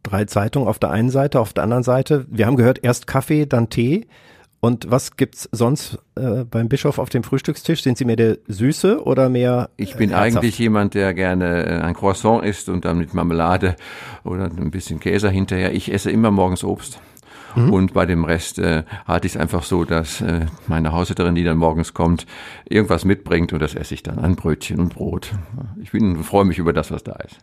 drei 0.03 0.25
Zeitungen 0.27 0.69
auf 0.69 0.79
der 0.79 0.91
einen 0.91 1.11
Seite, 1.11 1.41
auf 1.41 1.53
der 1.53 1.65
anderen 1.65 1.83
Seite. 1.83 2.27
Wir 2.29 2.47
haben 2.47 2.57
gehört, 2.57 2.81
erst 2.83 3.07
Kaffee, 3.07 3.47
dann 3.47 3.71
Tee. 3.71 4.07
Und 4.65 4.91
was 4.91 5.17
gibt's 5.17 5.47
sonst 5.53 5.99
äh, 6.15 6.45
beim 6.45 6.71
Bischof 6.71 6.99
auf 6.99 7.11
dem 7.11 7.23
Frühstückstisch? 7.23 7.83
Sind 7.83 7.99
Sie 7.99 8.07
mehr 8.07 8.17
der 8.17 8.39
Süße 8.49 9.05
oder 9.05 9.29
mehr? 9.29 9.69
Ich 9.77 9.95
bin 9.95 10.09
herzhaft? 10.09 10.39
eigentlich 10.39 10.59
jemand, 10.59 10.95
der 10.95 11.13
gerne 11.13 11.67
äh, 11.67 11.81
ein 11.81 11.93
Croissant 11.93 12.43
isst 12.47 12.71
und 12.71 12.87
dann 12.87 12.97
mit 12.97 13.13
Marmelade 13.13 13.77
oder 14.25 14.45
ein 14.45 14.71
bisschen 14.71 15.01
Käse 15.01 15.29
hinterher. 15.29 15.75
Ich 15.75 15.93
esse 15.93 16.11
immer 16.11 16.31
morgens 16.31 16.65
Obst. 16.65 16.99
Mhm. 17.55 17.73
Und 17.73 17.93
bei 17.93 18.07
dem 18.07 18.25
Rest 18.25 18.59
äh, 18.59 18.85
halte 19.07 19.27
ich 19.27 19.35
es 19.35 19.41
einfach 19.41 19.63
so, 19.63 19.85
dass 19.85 20.21
äh, 20.21 20.47
meine 20.67 20.93
Haushälterin, 20.93 21.35
die 21.35 21.45
dann 21.45 21.57
morgens 21.57 21.95
kommt, 21.95 22.27
irgendwas 22.69 23.05
mitbringt 23.05 23.53
und 23.53 23.61
das 23.61 23.75
esse 23.75 23.95
ich 23.95 24.03
dann 24.03 24.19
an 24.19 24.37
Brötchen 24.37 24.81
und 24.81 24.95
Brot. 24.95 25.33
Ich 25.83 25.93
bin 25.93 26.23
freue 26.25 26.45
mich 26.45 26.59
über 26.59 26.73
das, 26.73 26.91
was 26.91 27.05
da 27.05 27.15
ist. 27.15 27.39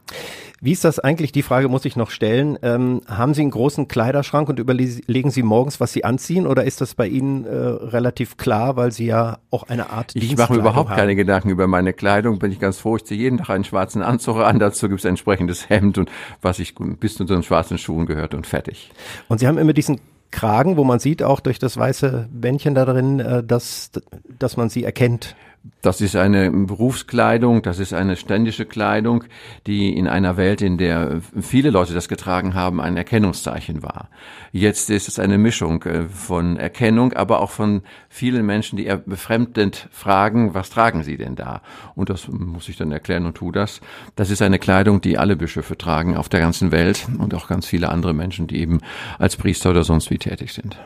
Wie 0.63 0.71
ist 0.71 0.83
das 0.83 0.99
eigentlich? 0.99 1.31
Die 1.31 1.41
Frage 1.41 1.69
muss 1.69 1.85
ich 1.85 1.95
noch 1.95 2.11
stellen. 2.11 2.55
Ähm, 2.61 3.01
haben 3.07 3.33
Sie 3.33 3.41
einen 3.41 3.49
großen 3.49 3.87
Kleiderschrank 3.87 4.47
und 4.47 4.59
überlegen 4.59 5.31
Sie 5.31 5.41
morgens, 5.41 5.79
was 5.79 5.91
Sie 5.91 6.05
anziehen, 6.05 6.45
oder 6.45 6.65
ist 6.65 6.81
das 6.81 6.93
bei 6.93 7.07
Ihnen 7.07 7.45
äh, 7.45 7.49
relativ 7.49 8.37
klar, 8.37 8.75
weil 8.75 8.91
Sie 8.91 9.07
ja 9.07 9.39
auch 9.49 9.63
eine 9.63 9.89
Art 9.89 10.15
Ich 10.15 10.37
mache 10.37 10.53
mir 10.53 10.59
überhaupt 10.59 10.91
haben? 10.91 10.97
keine 10.97 11.15
Gedanken 11.15 11.49
über 11.49 11.65
meine 11.65 11.93
Kleidung. 11.93 12.37
Bin 12.37 12.51
ich 12.51 12.59
ganz 12.59 12.77
froh. 12.77 12.95
Ich 12.97 13.05
ziehe 13.05 13.19
jeden 13.19 13.39
Tag 13.39 13.49
einen 13.49 13.63
schwarzen 13.63 14.03
Anzug 14.03 14.37
an. 14.37 14.59
Dazu 14.59 14.87
gibt 14.87 14.99
es 14.99 15.05
ein 15.05 15.09
entsprechendes 15.09 15.67
Hemd 15.67 15.97
und 15.97 16.11
was 16.43 16.59
ich 16.59 16.75
bis 16.75 17.15
zu 17.15 17.23
den 17.23 17.41
schwarzen 17.41 17.79
Schuhen 17.79 18.05
gehört 18.05 18.35
und 18.35 18.45
fertig. 18.45 18.91
Und 19.29 19.39
Sie 19.39 19.47
haben 19.47 19.57
immer 19.57 19.73
diesen 19.73 19.99
Kragen, 20.29 20.77
wo 20.77 20.83
man 20.83 20.99
sieht 20.99 21.23
auch 21.23 21.39
durch 21.39 21.59
das 21.59 21.75
weiße 21.77 22.29
Bändchen 22.31 22.73
da 22.73 22.85
drin, 22.85 23.19
äh, 23.19 23.43
dass, 23.43 23.91
dass 24.39 24.57
man 24.57 24.69
sie 24.69 24.83
erkennt. 24.83 25.35
Das 25.83 26.01
ist 26.01 26.15
eine 26.15 26.49
Berufskleidung, 26.49 27.61
das 27.61 27.77
ist 27.77 27.93
eine 27.93 28.15
ständische 28.15 28.65
Kleidung, 28.65 29.25
die 29.67 29.95
in 29.95 30.07
einer 30.07 30.35
Welt, 30.35 30.61
in 30.61 30.79
der 30.79 31.21
viele 31.39 31.69
Leute 31.69 31.93
das 31.93 32.07
getragen 32.07 32.55
haben, 32.55 32.81
ein 32.81 32.97
Erkennungszeichen 32.97 33.83
war. 33.83 34.09
Jetzt 34.51 34.89
ist 34.89 35.07
es 35.07 35.19
eine 35.19 35.37
Mischung 35.37 35.83
äh, 35.83 36.09
von 36.09 36.57
Erkennung, 36.57 37.13
aber 37.13 37.41
auch 37.41 37.51
von 37.51 37.83
vielen 38.09 38.43
Menschen, 38.43 38.77
die 38.77 38.91
befremdend 39.05 39.87
fragen, 39.91 40.55
was 40.55 40.71
tragen 40.71 41.03
sie 41.03 41.17
denn 41.17 41.35
da? 41.35 41.61
Und 41.93 42.09
das 42.09 42.27
muss 42.27 42.67
ich 42.67 42.77
dann 42.77 42.91
erklären 42.91 43.27
und 43.27 43.35
tu 43.35 43.51
das. 43.51 43.81
Das 44.15 44.31
ist 44.31 44.41
eine 44.41 44.57
Kleidung, 44.57 44.99
die 45.01 45.19
alle 45.19 45.35
Bischöfe 45.35 45.77
tragen 45.77 46.17
auf 46.17 46.27
der 46.27 46.39
ganzen 46.39 46.71
Welt 46.71 47.07
und 47.19 47.35
auch 47.35 47.47
ganz 47.47 47.67
viele 47.67 47.89
andere 47.89 48.15
Menschen, 48.15 48.47
die 48.47 48.59
eben 48.59 48.81
als 49.19 49.37
Priester 49.37 49.69
oder 49.69 49.83
sonst 49.83 50.09
wie 50.09 50.17
tätig 50.17 50.53
sind. 50.53 50.79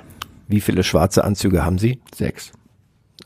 Wie 0.49 0.59
viele 0.59 0.83
schwarze 0.83 1.23
Anzüge 1.23 1.63
haben 1.63 1.77
Sie? 1.77 2.01
Sechs. 2.13 2.51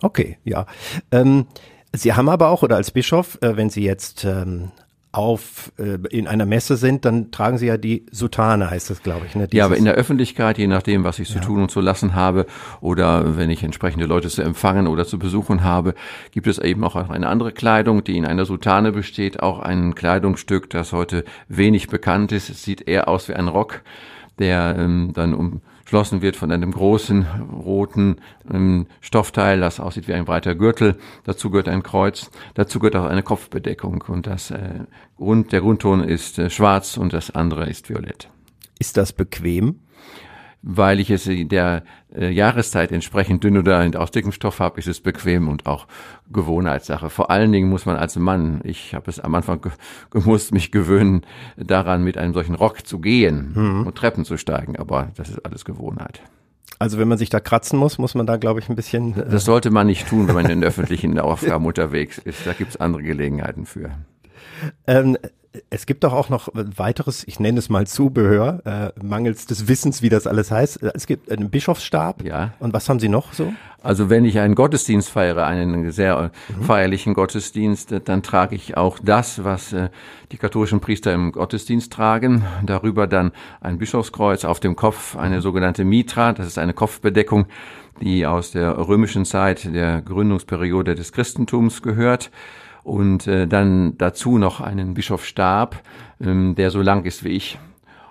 Okay, 0.01 0.37
ja. 0.43 0.65
Ähm, 1.11 1.47
Sie 1.93 2.13
haben 2.13 2.29
aber 2.29 2.49
auch, 2.49 2.61
oder 2.61 2.75
als 2.75 2.91
Bischof, 2.91 3.39
äh, 3.41 3.57
wenn 3.57 3.69
Sie 3.69 3.83
jetzt 3.83 4.23
ähm, 4.23 4.71
auf 5.11 5.71
äh, 5.79 5.97
in 6.15 6.27
einer 6.27 6.45
Messe 6.45 6.75
sind, 6.75 7.03
dann 7.03 7.31
tragen 7.31 7.57
Sie 7.57 7.65
ja 7.65 7.77
die 7.77 8.05
Sutane, 8.11 8.69
heißt 8.69 8.91
das, 8.91 9.01
glaube 9.01 9.25
ich. 9.25 9.33
Ne? 9.33 9.47
ja, 9.51 9.65
aber 9.65 9.75
in 9.75 9.85
der 9.85 9.95
Öffentlichkeit, 9.95 10.59
je 10.59 10.67
nachdem, 10.67 11.03
was 11.03 11.17
ich 11.17 11.29
ja. 11.29 11.41
zu 11.41 11.47
tun 11.47 11.63
und 11.63 11.71
zu 11.71 11.81
lassen 11.81 12.13
habe, 12.13 12.45
oder 12.79 13.35
wenn 13.35 13.49
ich 13.49 13.63
entsprechende 13.63 14.05
Leute 14.05 14.29
zu 14.29 14.43
empfangen 14.43 14.85
oder 14.85 15.05
zu 15.05 15.17
besuchen 15.17 15.63
habe, 15.63 15.95
gibt 16.31 16.45
es 16.45 16.59
eben 16.59 16.83
auch 16.83 16.95
eine 16.95 17.27
andere 17.27 17.51
Kleidung, 17.51 18.03
die 18.03 18.17
in 18.17 18.25
einer 18.25 18.45
Sutane 18.45 18.91
besteht, 18.91 19.41
auch 19.41 19.59
ein 19.59 19.95
Kleidungsstück, 19.95 20.69
das 20.69 20.93
heute 20.93 21.23
wenig 21.47 21.87
bekannt 21.87 22.31
ist. 22.31 22.51
Es 22.51 22.63
sieht 22.63 22.87
eher 22.87 23.07
aus 23.07 23.27
wie 23.29 23.33
ein 23.33 23.47
Rock, 23.47 23.81
der 24.39 24.75
ähm, 24.77 25.11
dann 25.13 25.33
um 25.33 25.61
geschlossen 25.89 26.21
wird 26.21 26.35
von 26.35 26.51
einem 26.51 26.71
großen 26.71 27.25
roten 27.51 28.17
ähm, 28.53 28.85
Stoffteil, 29.01 29.59
das 29.59 29.79
aussieht 29.79 30.07
wie 30.07 30.13
ein 30.13 30.25
breiter 30.25 30.53
Gürtel. 30.53 30.97
Dazu 31.23 31.49
gehört 31.49 31.67
ein 31.67 31.81
Kreuz. 31.81 32.29
Dazu 32.53 32.77
gehört 32.77 32.95
auch 32.95 33.05
eine 33.05 33.23
Kopfbedeckung. 33.23 34.03
Und 34.07 34.27
das 34.27 34.51
äh, 34.51 34.81
Grund, 35.17 35.51
der 35.51 35.61
Grundton 35.61 36.03
ist 36.03 36.37
äh, 36.37 36.51
schwarz 36.51 36.95
und 36.95 37.11
das 37.11 37.31
andere 37.31 37.67
ist 37.67 37.89
violett. 37.89 38.29
Ist 38.77 38.97
das 38.97 39.13
bequem? 39.13 39.79
Weil 40.61 40.99
ich 40.99 41.09
es 41.09 41.23
der 41.25 41.83
äh, 42.13 42.29
Jahreszeit 42.29 42.91
entsprechend 42.91 43.43
dünn 43.43 43.57
oder 43.57 43.89
aus 43.95 44.11
dickem 44.11 44.31
Stoff 44.31 44.59
habe, 44.59 44.79
ist 44.79 44.87
es 44.87 44.99
bequem 44.99 45.47
und 45.47 45.65
auch 45.65 45.87
Gewohnheitssache. 46.31 47.09
Vor 47.09 47.31
allen 47.31 47.51
Dingen 47.51 47.69
muss 47.69 47.85
man 47.85 47.95
als 47.95 48.15
Mann, 48.17 48.61
ich 48.63 48.93
habe 48.93 49.09
es 49.09 49.19
am 49.19 49.35
Anfang 49.35 49.61
ge 49.61 49.71
gemusst, 50.09 50.53
mich 50.53 50.71
gewöhnen, 50.71 51.21
daran 51.57 52.03
mit 52.03 52.17
einem 52.17 52.33
solchen 52.33 52.55
Rock 52.55 52.85
zu 52.85 52.99
gehen 52.99 53.53
mhm. 53.55 53.87
und 53.87 53.95
Treppen 53.95 54.25
zu 54.25 54.37
steigen, 54.37 54.75
aber 54.75 55.11
das 55.15 55.29
ist 55.29 55.45
alles 55.45 55.65
Gewohnheit. 55.65 56.21
Also 56.77 56.97
wenn 56.97 57.09
man 57.09 57.17
sich 57.17 57.29
da 57.29 57.39
kratzen 57.41 57.77
muss, 57.77 57.97
muss 57.97 58.15
man 58.15 58.25
da, 58.25 58.37
glaube 58.37 58.59
ich, 58.59 58.69
ein 58.69 58.75
bisschen. 58.75 59.17
Äh 59.17 59.29
das 59.29 59.43
sollte 59.43 59.69
man 59.69 59.87
nicht 59.87 60.07
tun, 60.07 60.27
wenn 60.27 60.35
man 60.35 60.49
in 60.49 60.63
öffentlichen 60.63 61.19
Aufgaben 61.19 61.65
unterwegs 61.65 62.17
ist. 62.17 62.47
Da 62.47 62.53
gibt 62.53 62.71
es 62.71 62.77
andere 62.77 63.03
Gelegenheiten 63.03 63.65
für. 63.65 63.91
Ähm, 64.87 65.17
es 65.71 65.85
gibt 65.87 66.03
doch 66.03 66.13
auch 66.13 66.29
noch 66.29 66.49
weiteres, 66.53 67.23
ich 67.27 67.39
nenne 67.39 67.57
es 67.57 67.69
mal 67.69 67.87
Zubehör, 67.87 68.61
äh, 68.65 69.03
mangels 69.03 69.47
des 69.47 69.67
Wissens, 69.67 70.01
wie 70.03 70.09
das 70.09 70.27
alles 70.27 70.51
heißt. 70.51 70.83
Es 70.93 71.07
gibt 71.07 71.31
einen 71.31 71.49
Bischofsstab. 71.49 72.23
Ja. 72.23 72.53
Und 72.59 72.73
was 72.73 72.87
haben 72.87 72.99
Sie 72.99 73.09
noch 73.09 73.33
so? 73.33 73.51
Also 73.81 74.09
wenn 74.09 74.25
ich 74.25 74.39
einen 74.39 74.55
Gottesdienst 74.55 75.09
feiere, 75.09 75.47
einen 75.47 75.91
sehr 75.91 76.31
mhm. 76.49 76.63
feierlichen 76.63 77.13
Gottesdienst, 77.15 77.95
dann 78.05 78.21
trage 78.21 78.55
ich 78.55 78.77
auch 78.77 78.99
das, 79.01 79.43
was 79.43 79.73
äh, 79.73 79.89
die 80.31 80.37
katholischen 80.37 80.81
Priester 80.81 81.13
im 81.13 81.31
Gottesdienst 81.31 81.91
tragen. 81.91 82.43
Darüber 82.63 83.07
dann 83.07 83.31
ein 83.59 83.79
Bischofskreuz 83.79 84.45
auf 84.45 84.59
dem 84.59 84.75
Kopf, 84.75 85.15
eine 85.15 85.41
sogenannte 85.41 85.83
Mitra, 85.83 86.33
das 86.33 86.45
ist 86.45 86.57
eine 86.59 86.73
Kopfbedeckung, 86.73 87.47
die 88.01 88.25
aus 88.25 88.51
der 88.51 88.77
römischen 88.77 89.25
Zeit 89.25 89.73
der 89.73 90.01
Gründungsperiode 90.01 90.93
des 90.93 91.11
Christentums 91.11 91.81
gehört 91.81 92.29
und 92.89 93.27
äh, 93.27 93.47
dann 93.47 93.97
dazu 93.97 94.37
noch 94.37 94.59
einen 94.61 94.95
Bischofsstab, 94.95 95.81
ähm, 96.19 96.55
der 96.55 96.71
so 96.71 96.81
lang 96.81 97.05
ist 97.05 97.23
wie 97.23 97.29
ich 97.29 97.59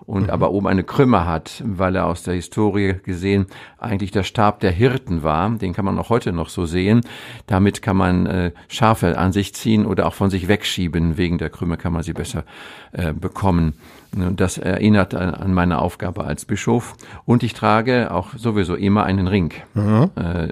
und 0.08 0.24
mhm. 0.24 0.30
aber 0.30 0.52
oben 0.52 0.66
eine 0.68 0.84
Krümme 0.84 1.26
hat, 1.26 1.62
weil 1.66 1.94
er 1.94 2.06
aus 2.06 2.22
der 2.22 2.32
Historie 2.32 2.94
gesehen 3.04 3.46
eigentlich 3.78 4.10
der 4.10 4.22
Stab 4.22 4.60
der 4.60 4.70
Hirten 4.70 5.22
war. 5.22 5.50
Den 5.50 5.74
kann 5.74 5.84
man 5.84 5.98
auch 5.98 6.08
heute 6.08 6.32
noch 6.32 6.48
so 6.48 6.64
sehen. 6.64 7.02
Damit 7.46 7.82
kann 7.82 7.98
man 7.98 8.24
äh, 8.24 8.52
Schafe 8.68 9.18
an 9.18 9.32
sich 9.32 9.54
ziehen 9.54 9.84
oder 9.84 10.06
auch 10.06 10.14
von 10.14 10.30
sich 10.30 10.48
wegschieben. 10.48 11.18
Wegen 11.18 11.36
der 11.36 11.50
Krümme 11.50 11.76
kann 11.76 11.92
man 11.92 12.02
sie 12.02 12.14
besser 12.14 12.44
äh, 12.92 13.12
bekommen. 13.12 13.74
Das 14.12 14.56
erinnert 14.58 15.14
an 15.14 15.52
meine 15.52 15.80
Aufgabe 15.80 16.24
als 16.24 16.44
Bischof. 16.44 16.96
Und 17.24 17.42
ich 17.42 17.52
trage 17.52 18.10
auch 18.10 18.34
sowieso 18.36 18.74
immer 18.74 19.04
einen 19.04 19.28
Ring. 19.28 19.52
Mhm. 19.74 20.10
Äh, 20.16 20.48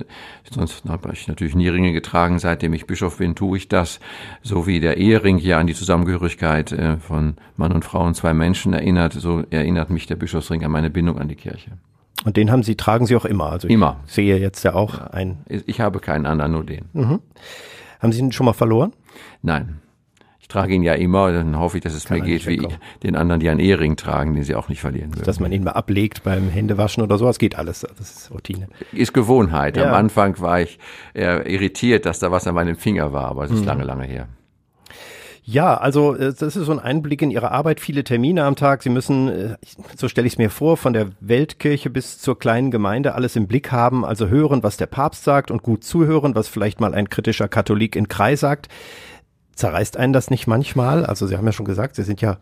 sonst 0.51 0.85
habe 0.87 1.11
ich 1.13 1.27
natürlich 1.27 1.55
nie 1.55 1.69
Ringe 1.69 1.93
getragen. 1.93 2.39
Seitdem 2.39 2.75
ich 2.75 2.87
Bischof 2.87 3.19
bin, 3.19 3.35
tue 3.35 3.57
ich 3.57 3.69
das. 3.69 3.99
So 4.43 4.67
wie 4.67 4.79
der 4.81 4.99
Ehering 4.99 5.39
hier 5.39 5.59
an 5.59 5.67
die 5.67 5.75
Zusammengehörigkeit 5.75 6.73
äh, 6.73 6.97
von 6.99 7.37
Mann 7.57 7.73
und 7.73 7.85
Frau 7.85 8.05
und 8.05 8.15
zwei 8.15 8.35
Menschen 8.35 8.75
erinnert, 8.75 9.15
so 9.15 9.43
erinnert 9.51 9.91
mich 9.91 10.07
der 10.07 10.17
Bischofsring 10.17 10.65
an 10.65 10.71
meine 10.71 10.91
Bindung 10.91 11.19
an 11.19 11.29
die 11.29 11.37
Kirche. 11.37 11.73
Und 12.25 12.37
den 12.37 12.51
haben 12.51 12.63
Sie, 12.63 12.77
tragen 12.77 13.07
Sie 13.07 13.17
auch 13.17 13.25
immer? 13.25 13.51
Also 13.53 13.69
immer. 13.69 14.01
Ich 14.07 14.15
sehe 14.15 14.39
jetzt 14.39 14.65
ja 14.65 14.75
auch 14.75 14.99
ja. 14.99 15.07
einen. 15.09 15.39
Ich 15.49 15.81
habe 15.81 16.01
keinen 16.01 16.27
anderen, 16.27 16.53
nur 16.53 16.65
den. 16.65 16.87
Mhm. 16.93 17.21
Haben 18.01 18.13
Sie 18.13 18.21
ihn 18.21 18.33
schon 18.33 18.47
mal 18.47 18.53
verloren? 18.53 18.93
Nein. 19.43 19.81
Ich 20.47 20.49
trage 20.49 20.75
ihn 20.75 20.85
ja 20.85 20.95
immer, 20.95 21.33
dann 21.33 21.59
hoffe 21.59 21.79
ich, 21.79 21.83
dass 21.83 21.93
es 21.93 22.05
Kann 22.05 22.21
mir 22.21 22.25
geht 22.25 22.47
wie 22.47 22.69
den 23.03 23.17
anderen, 23.17 23.41
die 23.41 23.49
einen 23.49 23.59
Ehering 23.59 23.97
tragen, 23.97 24.35
den 24.35 24.45
sie 24.45 24.55
auch 24.55 24.69
nicht 24.69 24.81
verlieren 24.81 25.13
würden. 25.13 25.25
Dass 25.25 25.41
man 25.41 25.51
ihn 25.51 25.65
mal 25.65 25.73
ablegt 25.73 26.23
beim 26.23 26.49
Händewaschen 26.49 27.03
oder 27.03 27.19
sowas, 27.19 27.41
geht 27.41 27.59
alles. 27.59 27.85
Das 27.99 28.13
ist 28.13 28.31
Routine. 28.31 28.69
Ist 28.93 29.13
Gewohnheit. 29.13 29.77
Ja. 29.77 29.89
Am 29.89 29.95
Anfang 29.95 30.39
war 30.39 30.61
ich 30.61 30.79
eher 31.15 31.47
irritiert, 31.47 32.07
dass 32.07 32.21
da 32.21 32.31
was 32.31 32.47
an 32.47 32.55
meinem 32.55 32.77
Finger 32.77 33.13
war, 33.13 33.25
aber 33.25 33.47
es 33.47 33.51
ist 33.51 33.63
mhm. 33.63 33.67
lange, 33.67 33.83
lange 33.83 34.05
her. 34.05 34.29
Ja, 35.43 35.77
also 35.77 36.15
äh, 36.15 36.33
das 36.33 36.55
ist 36.55 36.67
so 36.67 36.71
ein 36.71 36.79
Einblick 36.79 37.23
in 37.23 37.33
Ihre 37.33 37.51
Arbeit, 37.51 37.81
viele 37.81 38.05
Termine 38.05 38.45
am 38.45 38.55
Tag. 38.55 38.85
Sie 38.85 38.89
müssen, 38.89 39.27
äh, 39.27 39.57
so 39.97 40.07
stelle 40.07 40.29
ich 40.29 40.35
es 40.35 40.39
mir 40.39 40.51
vor, 40.51 40.77
von 40.77 40.93
der 40.93 41.09
Weltkirche 41.19 41.91
bis 41.91 42.21
zur 42.21 42.39
kleinen 42.39 42.71
Gemeinde 42.71 43.17
alles 43.17 43.35
im 43.35 43.49
Blick 43.49 43.73
haben, 43.73 44.05
also 44.05 44.29
hören, 44.29 44.63
was 44.63 44.77
der 44.77 44.87
Papst 44.87 45.25
sagt 45.25 45.51
und 45.51 45.65
gut 45.65 45.83
zuhören, 45.83 46.37
was 46.37 46.47
vielleicht 46.47 46.79
mal 46.79 46.95
ein 46.95 47.11
kritischer 47.11 47.49
Katholik 47.49 47.97
in 47.97 48.07
Kreis 48.07 48.39
sagt. 48.39 48.69
Zerreißt 49.57 49.97
einen 49.97 50.13
das 50.13 50.31
nicht 50.31 50.47
manchmal? 50.47 51.05
Also 51.05 51.27
Sie 51.27 51.37
haben 51.37 51.47
ja 51.47 51.53
schon 51.53 51.67
gesagt, 51.67 51.97
Sie 51.97 52.03
sind 52.03 52.21
ja 52.21 52.39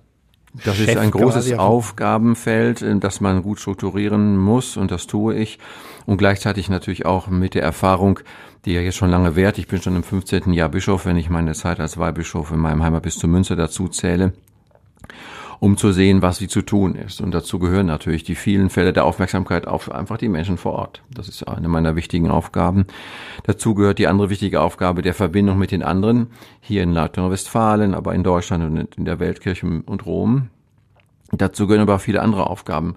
Das 0.64 0.76
Chef 0.76 0.88
ist 0.88 0.96
ein 0.98 1.10
großes 1.10 1.58
Aufgabenfeld, 1.58 2.84
das 3.02 3.20
man 3.20 3.42
gut 3.42 3.60
strukturieren 3.60 4.36
muss 4.36 4.76
und 4.76 4.90
das 4.90 5.06
tue 5.06 5.34
ich. 5.34 5.58
Und 6.06 6.18
gleichzeitig 6.18 6.68
natürlich 6.68 7.06
auch 7.06 7.28
mit 7.28 7.54
der 7.54 7.62
Erfahrung, 7.62 8.20
die 8.64 8.72
ja 8.72 8.80
jetzt 8.80 8.96
schon 8.96 9.10
lange 9.10 9.36
währt. 9.36 9.58
Ich 9.58 9.68
bin 9.68 9.80
schon 9.80 9.96
im 9.96 10.02
15. 10.02 10.52
Jahr 10.52 10.68
Bischof, 10.68 11.06
wenn 11.06 11.16
ich 11.16 11.30
meine 11.30 11.54
Zeit 11.54 11.80
als 11.80 11.98
Weihbischof 11.98 12.50
in 12.50 12.58
meinem 12.58 12.82
Heimat 12.82 13.02
bis 13.02 13.18
zur 13.18 13.30
Münze 13.30 13.56
dazu 13.56 13.88
zähle 13.88 14.32
um 15.64 15.78
zu 15.78 15.92
sehen, 15.92 16.20
was 16.20 16.42
wie 16.42 16.46
zu 16.46 16.60
tun 16.60 16.94
ist. 16.94 17.22
Und 17.22 17.32
dazu 17.32 17.58
gehören 17.58 17.86
natürlich 17.86 18.22
die 18.22 18.34
vielen 18.34 18.68
Fälle 18.68 18.92
der 18.92 19.06
Aufmerksamkeit 19.06 19.66
auf 19.66 19.90
einfach 19.90 20.18
die 20.18 20.28
Menschen 20.28 20.58
vor 20.58 20.74
Ort. 20.74 21.02
Das 21.10 21.26
ist 21.26 21.42
eine 21.44 21.68
meiner 21.68 21.96
wichtigen 21.96 22.30
Aufgaben. 22.30 22.84
Dazu 23.44 23.74
gehört 23.74 23.98
die 23.98 24.06
andere 24.06 24.28
wichtige 24.28 24.60
Aufgabe 24.60 25.00
der 25.00 25.14
Verbindung 25.14 25.56
mit 25.56 25.70
den 25.70 25.82
anderen, 25.82 26.26
hier 26.60 26.82
in 26.82 26.92
Nordrhein-Westfalen, 26.92 27.94
aber 27.94 28.14
in 28.14 28.22
Deutschland 28.22 28.62
und 28.62 28.94
in 28.94 29.06
der 29.06 29.20
Weltkirche 29.20 29.66
und 29.66 30.04
Rom. 30.04 30.50
Dazu 31.32 31.66
gehören 31.66 31.80
aber 31.80 31.94
auch 31.94 32.00
viele 32.02 32.20
andere 32.20 32.50
Aufgaben 32.50 32.96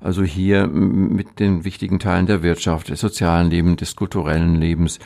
also 0.00 0.22
hier 0.22 0.66
mit 0.66 1.38
den 1.40 1.64
wichtigen 1.64 1.98
Teilen 1.98 2.26
der 2.26 2.42
Wirtschaft, 2.42 2.88
des 2.88 3.00
sozialen 3.00 3.50
Lebens, 3.50 3.76
des 3.76 3.96
kulturellen 3.96 4.56
Lebens. 4.56 4.98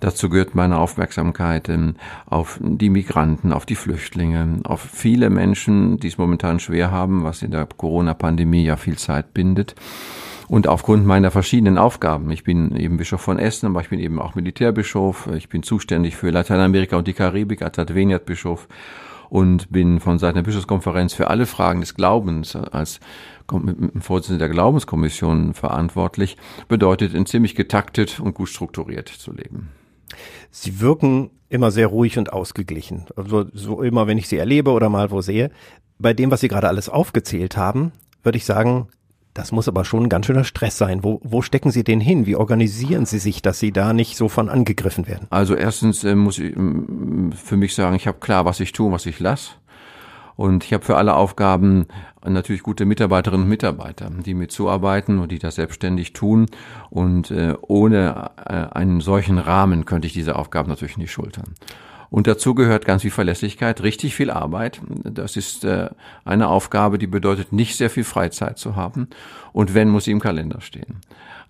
Dazu 0.00 0.28
gehört 0.28 0.54
meine 0.54 0.78
Aufmerksamkeit 0.78 1.68
ähm, 1.68 1.96
auf 2.26 2.58
die 2.62 2.90
Migranten, 2.90 3.52
auf 3.52 3.66
die 3.66 3.74
Flüchtlinge, 3.74 4.60
auf 4.64 4.80
viele 4.80 5.30
Menschen, 5.30 5.98
die 5.98 6.08
es 6.08 6.18
momentan 6.18 6.60
schwer 6.60 6.90
haben, 6.90 7.24
was 7.24 7.42
in 7.42 7.50
der 7.50 7.66
Corona-Pandemie 7.66 8.64
ja 8.64 8.76
viel 8.76 8.96
Zeit 8.96 9.34
bindet. 9.34 9.74
Und 10.48 10.66
aufgrund 10.66 11.04
meiner 11.04 11.30
verschiedenen 11.30 11.76
Aufgaben, 11.76 12.30
ich 12.30 12.42
bin 12.42 12.74
eben 12.74 12.96
Bischof 12.96 13.20
von 13.20 13.38
Essen, 13.38 13.66
aber 13.66 13.82
ich 13.82 13.90
bin 13.90 14.00
eben 14.00 14.18
auch 14.18 14.34
Militärbischof, 14.34 15.28
ich 15.36 15.50
bin 15.50 15.62
zuständig 15.62 16.16
für 16.16 16.30
Lateinamerika 16.30 16.96
und 16.96 17.06
die 17.06 17.12
Karibik 17.12 17.60
als 17.60 17.78
Adveniat-Bischof 17.78 18.66
und 19.30 19.70
bin 19.70 20.00
von 20.00 20.18
Seiten 20.18 20.36
der 20.36 20.42
Bischofskonferenz 20.42 21.14
für 21.14 21.28
alle 21.28 21.46
Fragen 21.46 21.80
des 21.80 21.94
Glaubens 21.94 22.56
als 22.56 23.00
Vorsitzender 24.00 24.38
der 24.38 24.48
Glaubenskommission 24.48 25.54
verantwortlich, 25.54 26.36
bedeutet, 26.68 27.14
in 27.14 27.24
ziemlich 27.26 27.54
getaktet 27.54 28.20
und 28.20 28.34
gut 28.34 28.48
strukturiert 28.48 29.08
zu 29.08 29.32
leben. 29.32 29.70
Sie 30.50 30.80
wirken 30.80 31.30
immer 31.48 31.70
sehr 31.70 31.86
ruhig 31.86 32.18
und 32.18 32.32
ausgeglichen. 32.32 33.06
Also 33.16 33.46
so 33.52 33.82
immer, 33.82 34.06
wenn 34.06 34.18
ich 34.18 34.28
Sie 34.28 34.36
erlebe 34.36 34.70
oder 34.70 34.88
mal 34.88 35.10
wo 35.10 35.20
sehe. 35.20 35.50
Bei 35.98 36.12
dem, 36.12 36.30
was 36.30 36.40
Sie 36.40 36.48
gerade 36.48 36.68
alles 36.68 36.88
aufgezählt 36.88 37.56
haben, 37.56 37.92
würde 38.22 38.36
ich 38.38 38.44
sagen, 38.44 38.88
das 39.38 39.52
muss 39.52 39.68
aber 39.68 39.84
schon 39.84 40.04
ein 40.04 40.08
ganz 40.08 40.26
schöner 40.26 40.42
Stress 40.42 40.76
sein. 40.76 41.04
Wo, 41.04 41.20
wo 41.22 41.42
stecken 41.42 41.70
Sie 41.70 41.84
den 41.84 42.00
hin? 42.00 42.26
Wie 42.26 42.34
organisieren 42.34 43.06
Sie 43.06 43.20
sich, 43.20 43.40
dass 43.40 43.60
Sie 43.60 43.70
da 43.70 43.92
nicht 43.92 44.16
so 44.16 44.28
von 44.28 44.48
angegriffen 44.48 45.06
werden? 45.06 45.28
Also 45.30 45.54
erstens 45.54 46.02
äh, 46.02 46.16
muss 46.16 46.40
ich 46.40 46.56
äh, 46.56 46.60
für 47.36 47.56
mich 47.56 47.74
sagen, 47.76 47.94
ich 47.94 48.08
habe 48.08 48.18
klar, 48.18 48.44
was 48.44 48.58
ich 48.58 48.72
tue, 48.72 48.90
was 48.90 49.06
ich 49.06 49.20
lasse. 49.20 49.52
Und 50.34 50.64
ich 50.64 50.72
habe 50.72 50.84
für 50.84 50.96
alle 50.96 51.14
Aufgaben 51.14 51.86
natürlich 52.24 52.62
gute 52.62 52.84
Mitarbeiterinnen 52.84 53.44
und 53.44 53.48
Mitarbeiter, 53.48 54.10
die 54.10 54.34
mit 54.34 54.52
zuarbeiten 54.52 55.18
und 55.18 55.32
die 55.32 55.38
das 55.38 55.54
selbstständig 55.54 56.12
tun. 56.12 56.46
Und 56.90 57.30
äh, 57.30 57.54
ohne 57.62 58.30
äh, 58.44 58.52
einen 58.52 59.00
solchen 59.00 59.38
Rahmen 59.38 59.84
könnte 59.84 60.06
ich 60.06 60.12
diese 60.12 60.36
Aufgaben 60.36 60.68
natürlich 60.68 60.96
nicht 60.96 61.12
schultern. 61.12 61.54
Und 62.10 62.26
dazu 62.26 62.54
gehört 62.54 62.84
ganz 62.84 63.02
viel 63.02 63.10
Verlässlichkeit, 63.10 63.82
richtig 63.82 64.14
viel 64.14 64.30
Arbeit. 64.30 64.80
Das 65.04 65.36
ist 65.36 65.64
äh, 65.64 65.90
eine 66.24 66.48
Aufgabe, 66.48 66.98
die 66.98 67.06
bedeutet, 67.06 67.52
nicht 67.52 67.76
sehr 67.76 67.90
viel 67.90 68.04
Freizeit 68.04 68.58
zu 68.58 68.76
haben. 68.76 69.08
Und 69.52 69.74
wenn, 69.74 69.88
muss 69.88 70.04
sie 70.04 70.12
im 70.12 70.20
Kalender 70.20 70.60
stehen. 70.60 71.00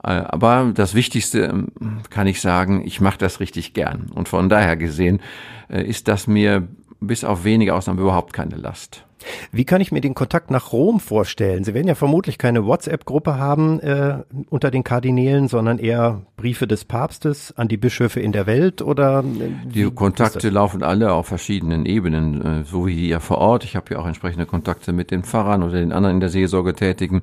Äh, 0.02 0.10
aber 0.10 0.72
das 0.74 0.94
Wichtigste 0.94 1.42
ähm, 1.42 1.68
kann 2.10 2.26
ich 2.26 2.40
sagen, 2.40 2.84
ich 2.84 3.00
mache 3.00 3.18
das 3.18 3.40
richtig 3.40 3.74
gern. 3.74 4.10
Und 4.14 4.28
von 4.28 4.48
daher 4.48 4.76
gesehen 4.76 5.20
äh, 5.68 5.82
ist 5.82 6.08
das 6.08 6.26
mir 6.26 6.66
bis 7.00 7.24
auf 7.24 7.44
wenige 7.44 7.74
Ausnahmen 7.74 8.00
überhaupt 8.00 8.32
keine 8.32 8.56
Last. 8.56 9.04
Wie 9.52 9.64
kann 9.64 9.80
ich 9.80 9.92
mir 9.92 10.00
den 10.00 10.14
Kontakt 10.14 10.50
nach 10.50 10.72
Rom 10.72 11.00
vorstellen? 11.00 11.64
Sie 11.64 11.74
werden 11.74 11.88
ja 11.88 11.94
vermutlich 11.94 12.38
keine 12.38 12.66
WhatsApp-Gruppe 12.66 13.38
haben 13.38 13.80
äh, 13.80 14.18
unter 14.48 14.70
den 14.70 14.84
Kardinälen, 14.84 15.48
sondern 15.48 15.78
eher 15.78 16.22
Briefe 16.36 16.66
des 16.66 16.84
Papstes 16.84 17.52
an 17.56 17.68
die 17.68 17.76
Bischöfe 17.76 18.20
in 18.20 18.32
der 18.32 18.46
Welt 18.46 18.82
oder? 18.82 19.20
Äh, 19.20 19.68
die 19.68 19.90
Kontakte 19.90 20.48
laufen 20.50 20.82
alle 20.82 21.12
auf 21.12 21.26
verschiedenen 21.26 21.86
Ebenen, 21.86 22.44
äh, 22.44 22.64
so 22.64 22.86
wie 22.86 22.94
hier 22.94 23.20
vor 23.20 23.38
Ort. 23.38 23.64
Ich 23.64 23.76
habe 23.76 23.94
ja 23.94 24.00
auch 24.00 24.06
entsprechende 24.06 24.46
Kontakte 24.46 24.92
mit 24.92 25.10
den 25.10 25.22
Pfarrern 25.22 25.62
oder 25.62 25.74
den 25.74 25.92
anderen 25.92 26.16
in 26.16 26.20
der 26.20 26.30
Seelsorge 26.30 26.74
tätigen. 26.74 27.22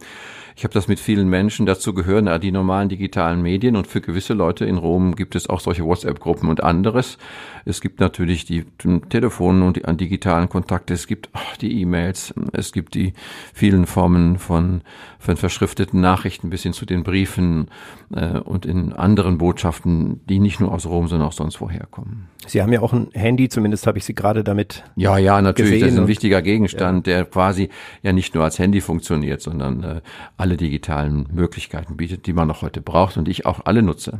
Ich 0.57 0.63
habe 0.63 0.73
das 0.73 0.87
mit 0.87 1.01
vielen 1.01 1.27
Menschen. 1.27 1.65
Dazu 1.65 1.93
gehören 1.93 2.39
die 2.39 2.51
normalen 2.53 2.87
digitalen 2.87 3.41
Medien 3.41 3.75
und 3.75 3.87
für 3.87 3.99
gewisse 3.99 4.33
Leute 4.33 4.63
in 4.63 4.77
Rom 4.77 5.15
gibt 5.15 5.35
es 5.35 5.49
auch 5.49 5.59
solche 5.59 5.83
WhatsApp-Gruppen 5.83 6.47
und 6.47 6.63
anderes. 6.63 7.17
Es 7.65 7.81
gibt 7.81 7.99
natürlich 7.99 8.45
die 8.45 8.63
Telefone 9.09 9.65
und 9.65 9.75
die 9.75 9.97
digitalen 9.97 10.47
Kontakte. 10.47 10.93
Es 10.93 11.07
gibt 11.07 11.29
die 11.59 11.81
E-Mails. 11.81 12.33
Es 12.53 12.71
gibt 12.71 12.95
die 12.95 13.13
vielen 13.53 13.85
Formen 13.85 14.39
von, 14.39 14.81
von 15.25 15.37
verschrifteten 15.37 15.99
Nachrichten 15.99 16.49
bis 16.49 16.63
hin 16.63 16.73
zu 16.73 16.85
den 16.85 17.03
Briefen 17.03 17.67
äh, 18.13 18.39
und 18.39 18.65
in 18.65 18.93
anderen 18.93 19.37
Botschaften, 19.37 20.25
die 20.27 20.39
nicht 20.39 20.59
nur 20.59 20.71
aus 20.71 20.85
Rom, 20.85 21.07
sondern 21.07 21.27
auch 21.27 21.33
sonst 21.33 21.59
woher 21.59 21.85
kommen. 21.91 22.29
Sie 22.47 22.61
haben 22.61 22.71
ja 22.71 22.81
auch 22.81 22.93
ein 22.93 23.09
Handy, 23.13 23.49
zumindest 23.49 23.87
habe 23.87 23.97
ich 23.97 24.05
Sie 24.05 24.13
gerade 24.13 24.43
damit. 24.43 24.83
Ja, 24.95 25.17
ja, 25.17 25.41
natürlich. 25.41 25.81
das 25.81 25.91
ist 25.91 25.99
ein 25.99 26.07
wichtiger 26.07 26.41
Gegenstand, 26.41 27.07
ja. 27.07 27.15
der 27.15 27.25
quasi 27.25 27.69
ja 28.03 28.13
nicht 28.13 28.35
nur 28.35 28.43
als 28.43 28.59
Handy 28.59 28.81
funktioniert, 28.81 29.41
sondern 29.41 29.83
äh, 29.83 30.01
alle 30.37 30.57
digitalen 30.57 31.27
Möglichkeiten 31.33 31.97
bietet, 31.97 32.27
die 32.27 32.33
man 32.33 32.47
noch 32.47 32.61
heute 32.61 32.81
braucht 32.81 33.17
und 33.17 33.27
ich 33.27 33.45
auch 33.45 33.61
alle 33.65 33.81
nutze. 33.81 34.19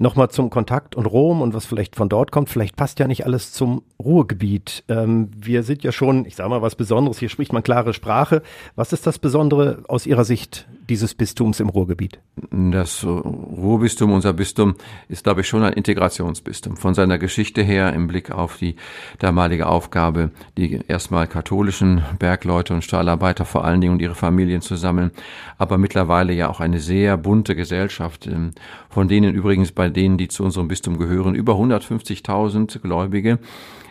Nochmal 0.00 0.30
zum 0.30 0.48
Kontakt 0.48 0.94
und 0.94 1.06
Rom 1.06 1.42
und 1.42 1.54
was 1.54 1.66
vielleicht 1.66 1.96
von 1.96 2.08
dort 2.08 2.30
kommt. 2.30 2.48
Vielleicht 2.48 2.76
passt 2.76 3.00
ja 3.00 3.08
nicht 3.08 3.26
alles 3.26 3.52
zum 3.52 3.82
Ruhrgebiet. 4.00 4.84
Ähm, 4.88 5.32
wir 5.36 5.64
sind 5.64 5.82
ja 5.82 5.90
schon, 5.90 6.24
ich 6.24 6.36
sage 6.36 6.50
mal 6.50 6.62
was 6.62 6.76
Besonderes, 6.76 7.18
hier 7.18 7.28
spricht 7.28 7.52
man 7.52 7.64
klare 7.64 7.92
Sprache. 7.92 8.42
Was 8.76 8.92
ist 8.92 9.08
das 9.08 9.18
Besondere 9.18 9.82
aus 9.88 10.06
Ihrer 10.06 10.24
Sicht 10.24 10.68
dieses 10.88 11.14
Bistums 11.14 11.60
im 11.60 11.68
Ruhrgebiet? 11.68 12.20
Das 12.50 13.04
Ruhrbistum, 13.04 14.12
unser 14.12 14.32
Bistum, 14.32 14.74
ist, 15.08 15.24
glaube 15.24 15.42
ich, 15.42 15.48
schon 15.48 15.62
ein 15.62 15.72
Integrationsbistum. 15.72 16.76
Von 16.76 16.94
seiner 16.94 17.18
Geschichte 17.18 17.62
her 17.62 17.92
im 17.92 18.06
Blick 18.06 18.30
auf 18.30 18.56
die 18.56 18.76
damalige 19.18 19.66
Aufgabe, 19.66 20.30
die 20.56 20.80
erstmal 20.88 21.26
katholischen 21.26 22.02
Bergleute 22.18 22.74
und 22.74 22.84
Stahlarbeiter 22.84 23.44
vor 23.44 23.64
allen 23.64 23.80
Dingen 23.80 23.94
und 23.94 24.02
ihre 24.02 24.14
Familien 24.14 24.60
zu 24.60 24.76
sammeln, 24.76 25.10
aber 25.58 25.78
mittlerweile 25.78 26.32
ja 26.32 26.48
auch 26.48 26.60
eine 26.60 26.80
sehr 26.80 27.16
bunte 27.16 27.54
Gesellschaft, 27.54 28.26
ähm, 28.26 28.52
von 28.88 29.08
denen 29.08 29.34
übrigens 29.34 29.72
bei 29.72 29.88
denen, 29.88 30.18
die 30.18 30.28
zu 30.28 30.44
unserem 30.44 30.68
Bistum 30.68 30.98
gehören, 30.98 31.34
über 31.34 31.54
150.000 31.54 32.80
Gläubige 32.80 33.38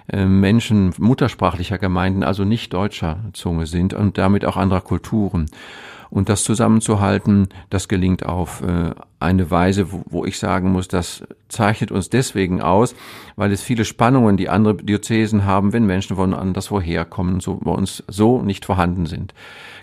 äh, 0.10 0.26
Menschen 0.26 0.94
muttersprachlicher 0.98 1.78
Gemeinden, 1.78 2.24
also 2.24 2.46
nicht 2.46 2.74
deutscher 2.74 3.20
Zunge 3.34 3.66
sind 3.66 3.94
und 3.94 4.18
damit 4.18 4.46
auch 4.46 4.58
anderer 4.58 4.82
Kulturen. 4.82 5.48
Und 6.10 6.30
das 6.30 6.44
zusammenzuhalten, 6.44 7.50
das 7.70 7.88
gelingt 7.88 8.26
auf 8.26 8.62
äh, 8.62 8.92
eine 9.20 9.50
Weise, 9.50 9.88
wo, 9.90 10.26
ich 10.26 10.38
sagen 10.38 10.72
muss, 10.72 10.88
das 10.88 11.24
zeichnet 11.50 11.92
uns 11.92 12.10
deswegen 12.10 12.62
aus, 12.62 12.96
weil 13.36 13.52
es 13.52 13.62
viele 13.62 13.84
Spannungen, 13.84 14.38
die 14.38 14.50
andere 14.50 14.76
Diözesen 14.76 15.46
haben, 15.46 15.74
wenn 15.74 15.86
Menschen 15.86 16.16
von 16.16 16.34
anderswo 16.34 16.80
herkommen, 16.80 17.40
so 17.40 17.56
bei 17.56 17.72
uns 17.72 18.04
so 18.08 18.42
nicht 18.42 18.66
vorhanden 18.66 19.06
sind. 19.06 19.34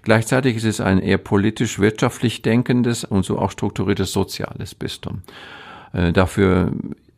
Gleichzeitig 0.03 0.57
ist 0.57 0.65
es 0.65 0.81
ein 0.81 0.99
eher 0.99 1.19
politisch 1.19 1.79
wirtschaftlich 1.79 2.43
denkendes 2.43 3.05
und 3.05 3.25
so 3.25 3.39
auch 3.39 3.51
strukturiertes 3.51 4.13
soziales 4.13 4.75
Bistum. 4.75 5.23
Äh, 5.93 6.13
dafür 6.13 6.73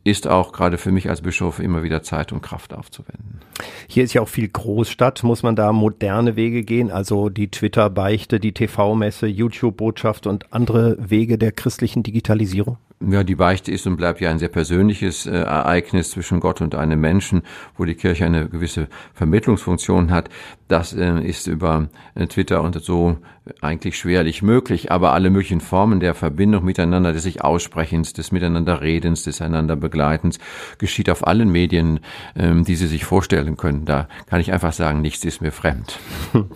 ist 0.07 0.29
auch 0.29 0.53
gerade 0.53 0.79
für 0.79 0.93
mich 0.93 1.11
als 1.11 1.21
Bischof 1.21 1.59
immer 1.59 1.83
wieder 1.83 2.01
Zeit 2.01 2.33
und 2.33 2.41
Kraft 2.41 2.73
aufzuwenden. 2.73 3.41
Hier 3.89 4.05
ist 4.05 4.15
ja 4.15 4.23
auch 4.23 4.29
viel 4.29 4.49
Großstadt. 4.49 5.25
Muss 5.25 5.43
man 5.43 5.57
da 5.57 5.73
moderne 5.73 6.37
Wege 6.37 6.63
gehen? 6.63 6.93
Also 6.93 7.29
die 7.29 7.51
Twitter-Beichte, 7.51 8.39
die 8.39 8.53
TV-Messe, 8.53 9.27
YouTube-Botschaft 9.27 10.29
und 10.29 10.53
andere 10.53 10.97
Wege 11.01 11.39
der 11.39 11.51
christlichen 11.51 12.05
Digitalisierung? 12.05 12.79
Ja, 12.99 13.25
die 13.25 13.35
Beichte 13.35 13.71
ist 13.71 13.87
und 13.87 13.97
bleibt 13.97 14.23
ja 14.23 14.31
ein 14.31 14.39
sehr 14.39 14.49
persönliches 14.49 15.27
äh, 15.27 15.33
Ereignis 15.33 16.11
zwischen 16.11 16.41
Gott 16.41 16.63
und 16.63 16.75
einem 16.75 16.99
Menschen, 16.99 17.43
wo 17.77 17.85
die 17.85 17.95
Kirche 17.95 18.25
eine 18.25 18.49
gewisse 18.49 18.89
Vermittlungsfunktion 19.13 20.11
hat. 20.11 20.31
Das 20.69 20.95
äh, 20.95 21.21
ist 21.21 21.47
über 21.47 21.89
äh, 22.15 22.27
Twitter 22.27 22.63
und 22.63 22.83
so 22.83 23.19
eigentlich 23.61 23.97
schwerlich 23.97 24.43
möglich, 24.43 24.91
aber 24.91 25.13
alle 25.13 25.31
möglichen 25.31 25.61
Formen 25.61 26.01
der 26.01 26.15
Verbindung 26.15 26.65
miteinander, 26.65 27.13
des 27.13 27.23
sich 27.23 27.43
Aussprechens, 27.43 28.13
des 28.13 28.33
Miteinanderredens, 28.33 29.23
des 29.23 29.41
einander 29.41 29.77
Begleitens 29.77 30.39
geschieht 30.79 31.11
auf 31.11 31.27
allen 31.27 31.51
Medien, 31.51 32.01
ähm, 32.37 32.65
die 32.65 32.77
Sie 32.77 32.87
sich 32.87 33.05
vorstellen 33.05 33.57
können. 33.57 33.85
Da 33.85 34.09
kann 34.27 34.41
ich 34.41 34.53
einfach 34.53 34.73
sagen, 34.73 35.01
nichts 35.01 35.25
ist 35.25 35.41
mir 35.41 35.53
fremd. 35.53 35.99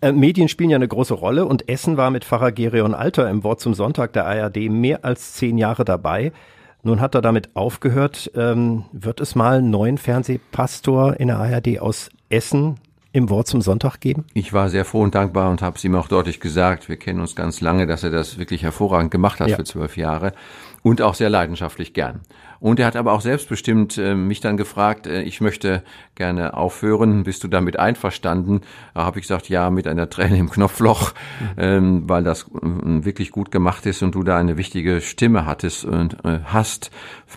Äh, 0.00 0.12
Medien 0.12 0.48
spielen 0.48 0.68
ja 0.68 0.76
eine 0.76 0.88
große 0.88 1.14
Rolle 1.14 1.46
und 1.46 1.68
Essen 1.68 1.96
war 1.96 2.10
mit 2.10 2.24
Pfarrer 2.24 2.52
Gereon 2.52 2.92
Alter 2.92 3.30
im 3.30 3.44
Wort 3.44 3.60
zum 3.60 3.72
Sonntag 3.72 4.12
der 4.12 4.26
ARD 4.26 4.68
mehr 4.68 5.04
als 5.04 5.34
zehn 5.34 5.56
Jahre 5.58 5.75
dabei. 5.84 6.32
Nun 6.82 7.00
hat 7.00 7.14
er 7.14 7.22
damit 7.22 7.50
aufgehört. 7.54 8.30
Ähm, 8.34 8.84
wird 8.92 9.20
es 9.20 9.34
mal 9.34 9.58
einen 9.58 9.70
neuen 9.70 9.98
Fernsehpastor 9.98 11.18
in 11.18 11.28
der 11.28 11.38
ARD 11.38 11.80
aus 11.80 12.10
Essen 12.28 12.76
im 13.16 13.30
Wort 13.30 13.46
zum 13.48 13.62
Sonntag 13.62 13.98
geben? 14.00 14.24
Ich 14.34 14.52
war 14.52 14.68
sehr 14.68 14.84
froh 14.84 15.00
und 15.00 15.14
dankbar 15.14 15.50
und 15.50 15.62
habe 15.62 15.76
es 15.76 15.84
ihm 15.84 15.94
auch 15.94 16.06
deutlich 16.06 16.38
gesagt. 16.38 16.88
Wir 16.88 16.96
kennen 16.96 17.20
uns 17.20 17.34
ganz 17.34 17.60
lange, 17.60 17.86
dass 17.86 18.04
er 18.04 18.10
das 18.10 18.38
wirklich 18.38 18.62
hervorragend 18.62 19.10
gemacht 19.10 19.40
hat 19.40 19.48
ja. 19.48 19.56
für 19.56 19.64
zwölf 19.64 19.96
Jahre 19.96 20.32
und 20.82 21.00
auch 21.00 21.14
sehr 21.14 21.30
leidenschaftlich 21.30 21.94
gern. 21.94 22.20
Und 22.60 22.80
er 22.80 22.86
hat 22.86 22.96
aber 22.96 23.12
auch 23.12 23.20
selbstbestimmt 23.20 23.98
äh, 23.98 24.14
mich 24.14 24.40
dann 24.40 24.56
gefragt, 24.56 25.06
äh, 25.06 25.22
ich 25.22 25.40
möchte 25.40 25.82
gerne 26.14 26.54
aufhören, 26.54 27.24
bist 27.24 27.44
du 27.44 27.48
damit 27.48 27.78
einverstanden? 27.78 28.62
Da 28.94 29.04
habe 29.04 29.18
ich 29.18 29.24
gesagt, 29.24 29.48
ja, 29.48 29.70
mit 29.70 29.86
einer 29.86 30.08
Träne 30.08 30.38
im 30.38 30.50
Knopfloch, 30.50 31.12
mhm. 31.12 31.46
ähm, 31.58 32.02
weil 32.08 32.24
das 32.24 32.44
äh, 32.44 33.04
wirklich 33.04 33.30
gut 33.30 33.50
gemacht 33.50 33.86
ist 33.86 34.02
und 34.02 34.14
du 34.14 34.22
da 34.22 34.38
eine 34.38 34.56
wichtige 34.56 35.00
Stimme 35.00 35.46
hattest 35.46 35.84
und 35.84 36.24
äh, 36.24 36.40
hast 36.44 36.90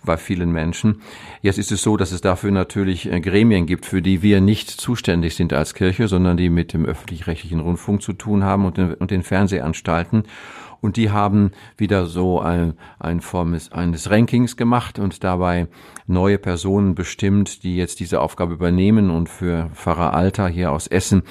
bei 0.06 0.18
vielen 0.18 0.52
Menschen. 0.52 1.02
Jetzt 1.42 1.58
ist 1.58 1.72
es 1.72 1.82
so, 1.82 1.98
dass 1.98 2.12
es 2.12 2.22
dafür 2.22 2.52
natürlich 2.52 3.12
äh, 3.12 3.20
Gremien 3.20 3.66
gibt, 3.66 3.86
für 3.86 4.02
die 4.02 4.22
wir 4.22 4.42
nicht 4.42 4.70
zuständig 4.70 5.36
sind 5.36 5.54
als 5.54 5.74
Kirche, 5.74 6.08
sondern 6.08 6.38
die 6.38 6.50
mit 6.50 6.74
dem 6.74 6.86
öffentlich-rechtlichen 6.86 7.60
Rundfunk 7.60 8.02
zu 8.02 8.14
tun 8.14 8.44
haben 8.44 8.66
und 8.66 8.78
den, 8.78 8.94
und 8.94 9.12
den 9.12 9.24
Fernsehanstalten 9.24 10.24
und 10.82 10.98
die 10.98 11.12
haben 11.12 11.52
wieder 11.78 12.06
so 12.06 12.40
ein, 12.40 12.74
ein 13.00 13.22
Form 13.22 13.58
eines 13.72 14.10
Rankings 14.10 14.58
gemacht 14.58 15.00
und 15.00 15.24
dabei 15.24 15.68
neue 16.08 16.38
Personen 16.38 16.96
bestimmt, 16.96 17.64
die 17.64 17.76
jetzt 17.78 18.00
diese 18.00 18.22
Aufgabe 18.22 18.54
übernehmen 18.54 19.10
und 19.10 19.30
für 19.30 19.70
Pfarrer 19.74 20.14
Alter 20.14 20.48
hier 20.48 20.72
aus 20.72 20.88
Essen 20.88 21.24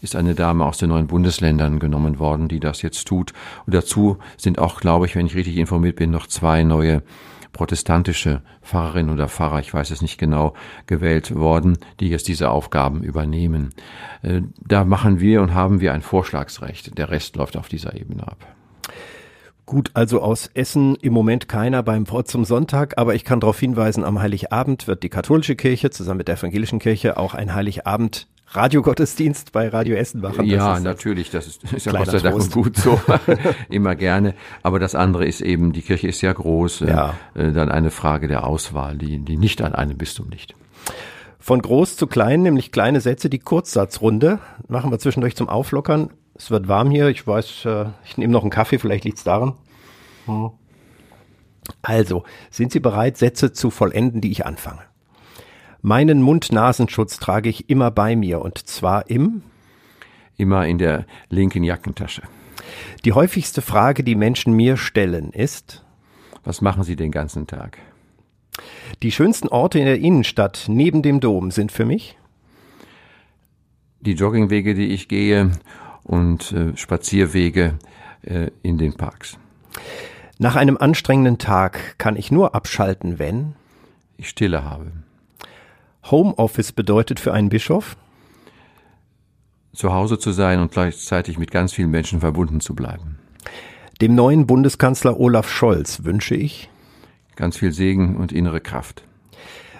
ist 0.00 0.16
eine 0.16 0.34
Dame 0.34 0.64
aus 0.64 0.78
den 0.78 0.90
neuen 0.90 1.06
Bundesländern 1.06 1.78
genommen 1.78 2.18
worden, 2.18 2.48
die 2.48 2.60
das 2.60 2.82
jetzt 2.82 3.06
tut. 3.06 3.32
Und 3.66 3.74
dazu 3.74 4.18
sind 4.36 4.58
auch, 4.58 4.80
glaube 4.80 5.06
ich, 5.06 5.16
wenn 5.16 5.26
ich 5.26 5.34
richtig 5.34 5.56
informiert 5.56 5.96
bin, 5.96 6.10
noch 6.10 6.26
zwei 6.26 6.64
neue 6.64 7.02
protestantische 7.56 8.42
Pfarrerin 8.62 9.08
oder 9.08 9.28
Pfarrer, 9.28 9.60
ich 9.60 9.72
weiß 9.72 9.90
es 9.90 10.02
nicht 10.02 10.18
genau, 10.18 10.52
gewählt 10.86 11.34
worden, 11.34 11.78
die 12.00 12.10
jetzt 12.10 12.28
diese 12.28 12.50
Aufgaben 12.50 13.02
übernehmen. 13.02 13.70
Äh, 14.20 14.42
da 14.60 14.84
machen 14.84 15.20
wir 15.20 15.40
und 15.40 15.54
haben 15.54 15.80
wir 15.80 15.94
ein 15.94 16.02
Vorschlagsrecht. 16.02 16.98
Der 16.98 17.08
Rest 17.08 17.36
läuft 17.36 17.56
auf 17.56 17.68
dieser 17.68 17.94
Ebene 17.94 18.28
ab. 18.28 18.46
Gut, 19.66 19.90
also 19.94 20.22
aus 20.22 20.48
Essen 20.54 20.94
im 20.94 21.12
Moment 21.12 21.48
keiner 21.48 21.82
beim 21.82 22.08
Wort 22.08 22.28
zum 22.28 22.44
Sonntag, 22.44 22.98
aber 22.98 23.16
ich 23.16 23.24
kann 23.24 23.40
darauf 23.40 23.58
hinweisen, 23.58 24.04
am 24.04 24.20
Heiligabend 24.20 24.86
wird 24.86 25.02
die 25.02 25.08
katholische 25.08 25.56
Kirche 25.56 25.90
zusammen 25.90 26.18
mit 26.18 26.28
der 26.28 26.36
evangelischen 26.36 26.78
Kirche 26.78 27.16
auch 27.16 27.34
ein 27.34 27.52
Heiligabend 27.52 28.28
Radiogottesdienst 28.50 29.50
bei 29.50 29.68
Radio 29.68 29.96
Essen 29.96 30.20
machen. 30.20 30.38
Das 30.38 30.46
ja, 30.46 30.78
natürlich, 30.78 31.30
das 31.30 31.48
ist, 31.48 31.72
ist 31.72 31.84
ja 31.84 31.90
Gott 31.90 32.06
sei 32.06 32.20
Dank 32.20 32.52
gut 32.52 32.76
so, 32.76 33.00
immer 33.68 33.96
gerne. 33.96 34.34
Aber 34.62 34.78
das 34.78 34.94
andere 34.94 35.26
ist 35.26 35.40
eben, 35.40 35.72
die 35.72 35.82
Kirche 35.82 36.06
ist 36.06 36.20
ja 36.20 36.32
groß, 36.32 36.82
äh, 36.82 36.88
ja. 36.88 37.14
Äh, 37.34 37.50
dann 37.50 37.68
eine 37.68 37.90
Frage 37.90 38.28
der 38.28 38.46
Auswahl, 38.46 38.96
die, 38.96 39.18
die 39.18 39.36
nicht 39.36 39.62
an 39.62 39.74
einem 39.74 39.98
Bistum 39.98 40.30
liegt. 40.30 40.54
Von 41.40 41.60
groß 41.60 41.96
zu 41.96 42.06
klein, 42.06 42.42
nämlich 42.42 42.70
kleine 42.70 43.00
Sätze, 43.00 43.28
die 43.28 43.40
Kurzsatzrunde, 43.40 44.38
machen 44.68 44.92
wir 44.92 45.00
zwischendurch 45.00 45.34
zum 45.34 45.48
Auflockern. 45.48 46.10
Es 46.36 46.50
wird 46.50 46.68
warm 46.68 46.90
hier. 46.90 47.08
Ich 47.08 47.26
weiß, 47.26 47.64
äh, 47.64 47.86
ich 48.04 48.18
nehme 48.18 48.32
noch 48.32 48.42
einen 48.42 48.50
Kaffee, 48.50 48.78
vielleicht 48.78 49.04
liegt 49.04 49.18
es 49.18 49.24
daran. 49.24 49.54
Hm. 50.26 50.50
Also, 51.82 52.24
sind 52.50 52.72
Sie 52.72 52.80
bereit, 52.80 53.16
Sätze 53.16 53.52
zu 53.52 53.70
vollenden, 53.70 54.20
die 54.20 54.30
ich 54.30 54.46
anfange? 54.46 54.82
Meinen 55.82 56.22
Mund-Nasenschutz 56.22 57.18
trage 57.18 57.48
ich 57.48 57.70
immer 57.70 57.90
bei 57.90 58.16
mir 58.16 58.40
und 58.42 58.66
zwar 58.66 59.08
im 59.08 59.42
immer 60.36 60.66
in 60.66 60.78
der 60.78 61.06
linken 61.30 61.64
Jackentasche. 61.64 62.22
Die 63.04 63.12
häufigste 63.12 63.62
Frage, 63.62 64.04
die 64.04 64.14
Menschen 64.14 64.52
mir 64.52 64.76
stellen, 64.76 65.30
ist 65.30 65.84
Was 66.44 66.60
machen 66.60 66.82
Sie 66.82 66.96
den 66.96 67.10
ganzen 67.10 67.46
Tag? 67.46 67.78
Die 69.02 69.12
schönsten 69.12 69.48
Orte 69.48 69.78
in 69.78 69.86
der 69.86 69.98
Innenstadt 69.98 70.66
neben 70.68 71.02
dem 71.02 71.20
Dom 71.20 71.50
sind 71.50 71.72
für 71.72 71.84
mich 71.84 72.16
die 74.00 74.12
Joggingwege, 74.12 74.74
die 74.74 74.86
ich 74.86 75.08
gehe 75.08 75.50
und 76.06 76.52
äh, 76.52 76.76
Spazierwege 76.76 77.78
äh, 78.22 78.50
in 78.62 78.78
den 78.78 78.94
Parks. 78.94 79.38
Nach 80.38 80.54
einem 80.54 80.76
anstrengenden 80.76 81.38
Tag 81.38 81.98
kann 81.98 82.16
ich 82.16 82.30
nur 82.30 82.54
abschalten, 82.54 83.18
wenn 83.18 83.54
ich 84.16 84.28
Stille 84.28 84.64
habe. 84.64 84.92
Homeoffice 86.10 86.72
bedeutet 86.72 87.20
für 87.20 87.32
einen 87.32 87.48
Bischof 87.48 87.96
zu 89.72 89.92
Hause 89.92 90.18
zu 90.18 90.32
sein 90.32 90.60
und 90.60 90.72
gleichzeitig 90.72 91.38
mit 91.38 91.50
ganz 91.50 91.72
vielen 91.72 91.90
Menschen 91.90 92.20
verbunden 92.20 92.60
zu 92.60 92.74
bleiben. 92.74 93.18
Dem 94.00 94.14
neuen 94.14 94.46
Bundeskanzler 94.46 95.18
Olaf 95.18 95.50
Scholz 95.50 96.04
wünsche 96.04 96.34
ich 96.34 96.70
ganz 97.34 97.58
viel 97.58 97.72
Segen 97.72 98.16
und 98.16 98.32
innere 98.32 98.60
Kraft. 98.60 99.02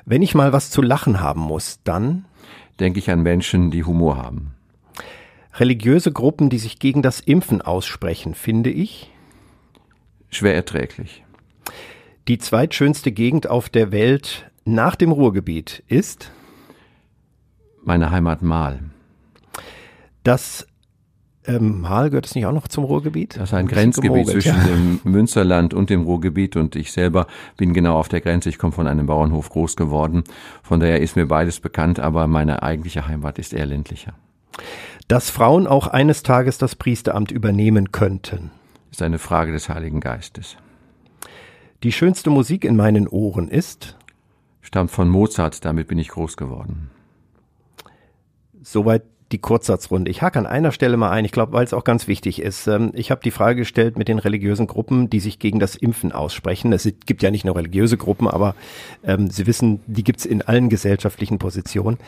Wenn 0.04 0.22
ich 0.22 0.34
mal 0.34 0.52
was 0.52 0.70
zu 0.70 0.82
lachen 0.82 1.20
haben 1.20 1.40
muss, 1.40 1.80
dann 1.84 2.26
denke 2.78 2.98
ich 2.98 3.10
an 3.10 3.22
Menschen, 3.22 3.70
die 3.70 3.84
Humor 3.84 4.18
haben. 4.18 4.55
Religiöse 5.58 6.12
Gruppen, 6.12 6.50
die 6.50 6.58
sich 6.58 6.78
gegen 6.78 7.02
das 7.02 7.20
Impfen 7.20 7.62
aussprechen, 7.62 8.34
finde 8.34 8.70
ich 8.70 9.10
schwer 10.28 10.54
erträglich. 10.54 11.24
Die 12.28 12.38
zweitschönste 12.38 13.12
Gegend 13.12 13.48
auf 13.48 13.68
der 13.68 13.92
Welt 13.92 14.50
nach 14.64 14.96
dem 14.96 15.12
Ruhrgebiet 15.12 15.82
ist 15.86 16.32
meine 17.84 18.10
Heimat 18.10 18.42
Mahl. 18.42 18.80
Das 20.24 20.66
ähm, 21.46 21.80
Mahl 21.82 22.10
gehört 22.10 22.26
es 22.26 22.34
nicht 22.34 22.46
auch 22.46 22.52
noch 22.52 22.66
zum 22.66 22.82
Ruhrgebiet? 22.84 23.36
Das 23.36 23.50
ist 23.50 23.54
ein, 23.54 23.66
ein 23.66 23.68
Grenzgebiet 23.68 24.26
zwischen 24.26 24.56
ja. 24.56 24.64
dem 24.64 25.00
Münsterland 25.04 25.72
und 25.72 25.88
dem 25.88 26.02
Ruhrgebiet 26.02 26.56
und 26.56 26.74
ich 26.74 26.90
selber 26.90 27.28
bin 27.56 27.72
genau 27.72 27.96
auf 27.96 28.08
der 28.08 28.20
Grenze. 28.20 28.48
Ich 28.48 28.58
komme 28.58 28.72
von 28.72 28.88
einem 28.88 29.06
Bauernhof 29.06 29.48
groß 29.50 29.76
geworden. 29.76 30.24
Von 30.62 30.80
daher 30.80 31.00
ist 31.00 31.14
mir 31.14 31.26
beides 31.26 31.60
bekannt, 31.60 32.00
aber 32.00 32.26
meine 32.26 32.64
eigentliche 32.64 33.06
Heimat 33.06 33.38
ist 33.38 33.54
eher 33.54 33.66
ländlicher. 33.66 34.14
Dass 35.08 35.30
Frauen 35.30 35.66
auch 35.66 35.86
eines 35.86 36.22
Tages 36.22 36.58
das 36.58 36.74
Priesteramt 36.74 37.30
übernehmen 37.30 37.92
könnten. 37.92 38.50
Ist 38.90 39.02
eine 39.02 39.18
Frage 39.18 39.52
des 39.52 39.68
Heiligen 39.68 40.00
Geistes. 40.00 40.56
Die 41.82 41.92
schönste 41.92 42.30
Musik 42.30 42.64
in 42.64 42.74
meinen 42.74 43.06
Ohren 43.06 43.48
ist? 43.48 43.96
Stammt 44.62 44.90
von 44.90 45.08
Mozart, 45.08 45.64
damit 45.64 45.86
bin 45.86 45.98
ich 45.98 46.08
groß 46.08 46.36
geworden. 46.36 46.90
Soweit 48.62 49.04
die 49.32 49.38
Kurzsatzrunde. 49.38 50.10
Ich 50.10 50.22
hake 50.22 50.38
an 50.38 50.46
einer 50.46 50.70
Stelle 50.70 50.96
mal 50.96 51.10
ein, 51.10 51.24
ich 51.24 51.32
glaube, 51.32 51.52
weil 51.52 51.64
es 51.64 51.74
auch 51.74 51.82
ganz 51.82 52.06
wichtig 52.06 52.40
ist. 52.40 52.68
Ähm, 52.68 52.92
ich 52.94 53.10
habe 53.10 53.20
die 53.24 53.32
Frage 53.32 53.56
gestellt 53.56 53.98
mit 53.98 54.08
den 54.08 54.18
religiösen 54.18 54.66
Gruppen, 54.66 55.10
die 55.10 55.18
sich 55.18 55.38
gegen 55.38 55.58
das 55.58 55.74
Impfen 55.74 56.12
aussprechen. 56.12 56.72
Es 56.72 56.88
gibt 57.06 57.22
ja 57.22 57.30
nicht 57.30 57.44
nur 57.44 57.56
religiöse 57.56 57.96
Gruppen, 57.96 58.28
aber 58.28 58.54
ähm, 59.04 59.28
Sie 59.30 59.46
wissen, 59.46 59.80
die 59.86 60.04
gibt 60.04 60.20
es 60.20 60.26
in 60.26 60.42
allen 60.42 60.68
gesellschaftlichen 60.68 61.38
Positionen. 61.38 61.98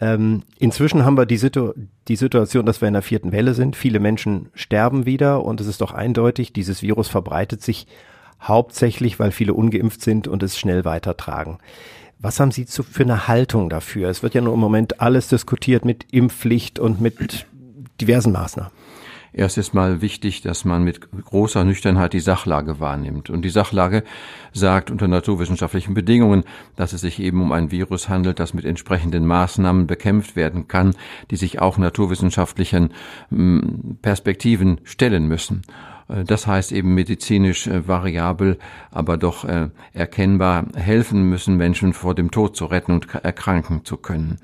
Ähm, 0.00 0.42
inzwischen 0.58 1.04
haben 1.04 1.16
wir 1.16 1.26
die, 1.26 1.38
Situ 1.38 1.72
die 2.06 2.16
Situation, 2.16 2.66
dass 2.66 2.82
wir 2.82 2.88
in 2.88 2.94
der 2.94 3.02
vierten 3.02 3.32
Welle 3.32 3.54
sind. 3.54 3.74
Viele 3.74 3.98
Menschen 3.98 4.50
sterben 4.54 5.06
wieder 5.06 5.44
und 5.44 5.60
es 5.60 5.66
ist 5.66 5.80
doch 5.80 5.92
eindeutig, 5.92 6.52
dieses 6.52 6.82
Virus 6.82 7.08
verbreitet 7.08 7.62
sich 7.62 7.86
hauptsächlich, 8.42 9.18
weil 9.18 9.32
viele 9.32 9.54
ungeimpft 9.54 10.02
sind 10.02 10.28
und 10.28 10.42
es 10.42 10.58
schnell 10.58 10.84
weitertragen. 10.84 11.58
Was 12.20 12.40
haben 12.40 12.50
Sie 12.50 12.66
zu, 12.66 12.82
für 12.82 13.04
eine 13.04 13.28
Haltung 13.28 13.70
dafür? 13.70 14.08
Es 14.08 14.22
wird 14.22 14.34
ja 14.34 14.40
nur 14.40 14.54
im 14.54 14.60
Moment 14.60 15.00
alles 15.00 15.28
diskutiert 15.28 15.84
mit 15.84 16.06
Impfpflicht 16.10 16.80
und 16.80 17.00
mit 17.00 17.46
diversen 18.00 18.32
Maßnahmen. 18.32 18.72
Erst 19.32 19.58
ist 19.58 19.74
mal 19.74 20.00
wichtig, 20.00 20.40
dass 20.40 20.64
man 20.64 20.82
mit 20.82 21.00
großer 21.12 21.62
Nüchternheit 21.62 22.14
die 22.14 22.20
Sachlage 22.20 22.80
wahrnimmt. 22.80 23.30
Und 23.30 23.42
die 23.42 23.50
Sachlage 23.50 24.02
sagt 24.52 24.90
unter 24.90 25.06
naturwissenschaftlichen 25.06 25.94
Bedingungen, 25.94 26.44
dass 26.74 26.92
es 26.92 27.02
sich 27.02 27.20
eben 27.20 27.40
um 27.42 27.52
ein 27.52 27.70
Virus 27.70 28.08
handelt, 28.08 28.40
das 28.40 28.54
mit 28.54 28.64
entsprechenden 28.64 29.24
Maßnahmen 29.26 29.86
bekämpft 29.86 30.34
werden 30.34 30.66
kann, 30.66 30.94
die 31.30 31.36
sich 31.36 31.60
auch 31.60 31.78
naturwissenschaftlichen 31.78 32.94
hm, 33.28 33.98
Perspektiven 34.02 34.80
stellen 34.82 35.28
müssen. 35.28 35.62
Äh, 36.08 36.24
das 36.24 36.46
heißt 36.46 36.72
eben 36.72 36.94
medizinisch 36.94 37.66
äh, 37.66 37.86
variabel, 37.86 38.58
aber 38.90 39.16
doch 39.16 39.44
äh, 39.44 39.68
erkennbar 39.92 40.66
helfen 40.74 41.22
müssen, 41.24 41.56
Menschen 41.56 41.92
vor 41.92 42.14
dem 42.14 42.30
Tod 42.30 42.56
zu 42.56 42.66
retten 42.66 42.92
und 42.92 43.14
erkranken 43.14 43.84
zu 43.84 43.96
können. 43.96 44.38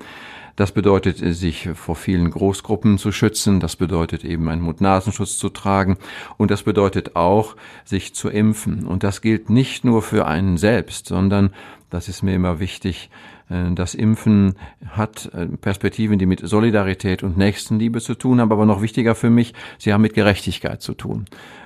Das 0.55 0.71
bedeutet, 0.71 1.17
sich 1.17 1.67
vor 1.73 1.97
vielen 1.97 2.31
Großgruppen 2.31 2.97
zu 2.97 3.11
schützen. 3.11 3.59
Das 3.59 3.75
bedeutet 3.75 4.23
eben 4.23 4.47
einen 4.47 4.61
Mund-Nasenschutz 4.61 5.37
zu 5.37 5.49
tragen. 5.49 5.97
Und 6.37 6.49
das 6.49 6.63
bedeutet 6.63 7.17
auch, 7.17 7.57
sich 7.83 8.15
zu 8.15 8.29
impfen. 8.29 8.87
Und 8.87 9.03
das 9.03 9.19
gilt 9.19 9.49
nicht 9.49 9.83
nur 9.83 10.01
für 10.01 10.25
einen 10.27 10.55
selbst, 10.55 11.07
sondern, 11.07 11.53
das 11.89 12.07
ist 12.07 12.23
mir 12.23 12.33
immer 12.33 12.61
wichtig, 12.61 13.09
das 13.47 13.93
Impfen 13.93 14.55
hat 14.87 15.29
Perspektiven, 15.61 16.17
die 16.17 16.25
mit 16.25 16.39
Solidarität 16.39 17.21
und 17.21 17.37
Nächstenliebe 17.37 18.01
zu 18.01 18.15
tun 18.15 18.41
haben, 18.41 18.51
aber 18.51 18.65
noch 18.65 18.81
wichtiger 18.81 19.13
für 19.13 19.29
mich, 19.29 19.53
sie 19.77 19.93
haben 19.93 20.01
mit 20.01 20.15
Gerechtigkeit 20.15 20.81
zu 20.81 20.93
tun. 20.95 21.25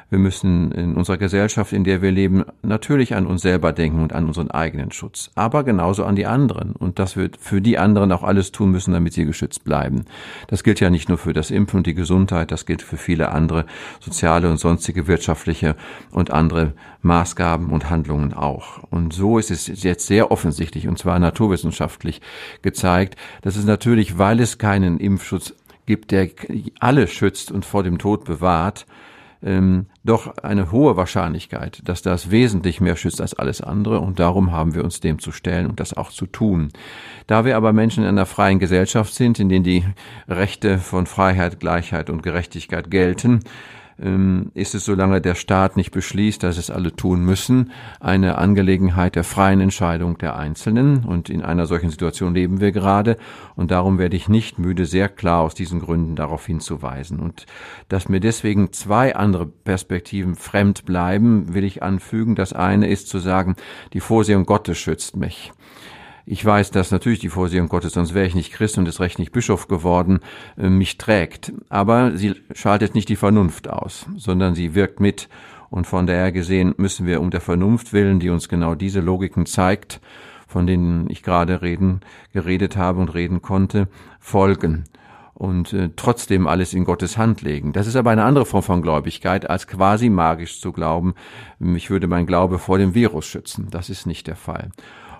Wir 0.09 0.19
müssen 0.19 0.71
in 0.71 0.95
unserer 0.95 1.17
Gesellschaft, 1.17 1.73
in 1.73 1.83
der 1.83 2.01
wir 2.01 2.11
leben, 2.11 2.43
natürlich 2.61 3.15
an 3.15 3.27
uns 3.27 3.41
selber 3.41 3.71
denken 3.71 4.01
und 4.01 4.13
an 4.13 4.25
unseren 4.25 4.51
eigenen 4.51 4.91
Schutz, 4.91 5.31
aber 5.35 5.63
genauso 5.63 6.03
an 6.03 6.15
die 6.15 6.25
anderen 6.25 6.73
und 6.73 6.99
dass 6.99 7.15
wir 7.15 7.29
für 7.39 7.61
die 7.61 7.77
anderen 7.77 8.11
auch 8.11 8.23
alles 8.23 8.51
tun 8.51 8.71
müssen, 8.71 8.93
damit 8.93 9.13
sie 9.13 9.25
geschützt 9.25 9.63
bleiben. 9.63 10.05
Das 10.47 10.63
gilt 10.63 10.79
ja 10.79 10.89
nicht 10.89 11.09
nur 11.09 11.17
für 11.17 11.33
das 11.33 11.51
Impfen 11.51 11.77
und 11.77 11.87
die 11.87 11.93
Gesundheit, 11.93 12.51
das 12.51 12.65
gilt 12.65 12.81
für 12.81 12.97
viele 12.97 13.31
andere 13.31 13.65
soziale 13.99 14.49
und 14.49 14.57
sonstige 14.57 15.07
wirtschaftliche 15.07 15.75
und 16.11 16.31
andere 16.31 16.73
Maßgaben 17.01 17.69
und 17.69 17.89
Handlungen 17.89 18.33
auch. 18.33 18.83
Und 18.89 19.13
so 19.13 19.37
ist 19.37 19.51
es 19.51 19.83
jetzt 19.83 20.07
sehr 20.07 20.31
offensichtlich, 20.31 20.87
und 20.87 20.97
zwar 20.97 21.19
naturwissenschaftlich 21.19 21.79
wissenschaftlich 21.79 22.21
gezeigt, 22.61 23.15
dass 23.41 23.55
es 23.55 23.65
natürlich, 23.65 24.17
weil 24.17 24.39
es 24.39 24.57
keinen 24.57 24.99
Impfschutz 24.99 25.53
gibt, 25.85 26.11
der 26.11 26.29
alle 26.79 27.07
schützt 27.07 27.51
und 27.51 27.65
vor 27.65 27.83
dem 27.83 27.97
Tod 27.97 28.25
bewahrt, 28.25 28.85
ähm, 29.41 29.87
doch 30.03 30.37
eine 30.37 30.71
hohe 30.71 30.97
Wahrscheinlichkeit, 30.97 31.81
dass 31.85 32.01
das 32.01 32.31
wesentlich 32.31 32.81
mehr 32.81 32.95
schützt 32.95 33.21
als 33.21 33.33
alles 33.33 33.61
andere 33.61 33.99
und 33.99 34.19
darum 34.19 34.51
haben 34.51 34.75
wir 34.75 34.83
uns 34.83 34.99
dem 34.99 35.19
zu 35.19 35.31
stellen 35.31 35.67
und 35.67 35.79
das 35.79 35.95
auch 35.95 36.09
zu 36.09 36.25
tun. 36.25 36.69
Da 37.27 37.45
wir 37.45 37.55
aber 37.55 37.73
Menschen 37.73 38.03
in 38.03 38.09
einer 38.09 38.25
freien 38.25 38.59
Gesellschaft 38.59 39.13
sind, 39.13 39.39
in 39.39 39.49
denen 39.49 39.63
die 39.63 39.85
Rechte 40.27 40.77
von 40.77 41.05
Freiheit, 41.05 41.59
Gleichheit 41.59 42.09
und 42.09 42.23
Gerechtigkeit 42.23 42.91
gelten, 42.91 43.41
ist 44.53 44.75
es, 44.75 44.85
solange 44.85 45.19
der 45.19 45.35
Staat 45.35 45.75
nicht 45.75 45.91
beschließt, 45.91 46.41
dass 46.41 46.57
es 46.57 46.69
alle 46.69 46.95
tun 46.95 47.23
müssen, 47.25 47.71
eine 47.99 48.37
Angelegenheit 48.37 49.15
der 49.15 49.25
freien 49.25 49.59
Entscheidung 49.59 50.17
der 50.17 50.37
Einzelnen. 50.37 51.03
Und 51.03 51.29
in 51.29 51.41
einer 51.41 51.65
solchen 51.65 51.89
Situation 51.89 52.33
leben 52.33 52.61
wir 52.61 52.71
gerade. 52.71 53.17
Und 53.55 53.71
darum 53.71 53.97
werde 53.97 54.15
ich 54.15 54.29
nicht 54.29 54.57
müde, 54.57 54.85
sehr 54.85 55.09
klar 55.09 55.41
aus 55.41 55.53
diesen 55.53 55.81
Gründen 55.81 56.15
darauf 56.15 56.45
hinzuweisen. 56.45 57.19
Und 57.19 57.45
dass 57.89 58.07
mir 58.07 58.21
deswegen 58.21 58.71
zwei 58.71 59.15
andere 59.15 59.45
Perspektiven 59.45 60.35
fremd 60.35 60.85
bleiben, 60.85 61.53
will 61.53 61.65
ich 61.65 61.83
anfügen. 61.83 62.35
Das 62.35 62.53
eine 62.53 62.87
ist 62.87 63.09
zu 63.09 63.19
sagen, 63.19 63.57
die 63.91 63.99
Vorsehung 63.99 64.45
Gottes 64.45 64.77
schützt 64.77 65.17
mich. 65.17 65.51
Ich 66.31 66.45
weiß, 66.45 66.69
dass 66.69 66.91
natürlich 66.91 67.17
die 67.17 67.29
Vorsehung 67.29 67.69
Gottes, 67.69 67.93
sonst 67.93 68.13
wäre 68.13 68.27
ich 68.27 68.35
nicht 68.35 68.53
Christ 68.53 68.77
und 68.77 68.87
ist 68.87 68.99
recht 68.99 69.17
nicht 69.17 69.31
Bischof 69.31 69.67
geworden, 69.67 70.19
äh, 70.59 70.69
mich 70.69 70.99
trägt. 70.99 71.51
Aber 71.69 72.15
sie 72.15 72.35
schaltet 72.53 72.93
nicht 72.93 73.09
die 73.09 73.15
Vernunft 73.15 73.67
aus, 73.67 74.05
sondern 74.15 74.53
sie 74.53 74.75
wirkt 74.75 74.99
mit. 74.99 75.27
Und 75.71 75.87
von 75.87 76.05
daher 76.05 76.31
gesehen 76.31 76.75
müssen 76.77 77.07
wir 77.07 77.19
um 77.19 77.31
der 77.31 77.41
Vernunft 77.41 77.93
willen, 77.93 78.19
die 78.19 78.29
uns 78.29 78.47
genau 78.47 78.75
diese 78.75 78.99
Logiken 78.99 79.47
zeigt, 79.47 80.01
von 80.47 80.67
denen 80.67 81.09
ich 81.09 81.23
gerade 81.23 81.63
reden, 81.63 82.01
geredet 82.31 82.77
habe 82.77 82.99
und 83.01 83.15
reden 83.15 83.41
konnte, 83.41 83.87
folgen 84.19 84.83
und 85.33 85.73
äh, 85.73 85.89
trotzdem 85.95 86.45
alles 86.45 86.75
in 86.75 86.85
Gottes 86.85 87.17
Hand 87.17 87.41
legen. 87.41 87.73
Das 87.73 87.87
ist 87.87 87.95
aber 87.95 88.11
eine 88.11 88.25
andere 88.25 88.45
Form 88.45 88.61
von 88.61 88.83
Gläubigkeit, 88.83 89.49
als 89.49 89.65
quasi 89.65 90.09
magisch 90.09 90.61
zu 90.61 90.73
glauben, 90.73 91.15
mich 91.57 91.89
würde 91.89 92.05
mein 92.05 92.27
Glaube 92.27 92.59
vor 92.59 92.77
dem 92.77 92.93
Virus 92.93 93.25
schützen. 93.25 93.69
Das 93.71 93.89
ist 93.89 94.05
nicht 94.05 94.27
der 94.27 94.35
Fall. 94.35 94.69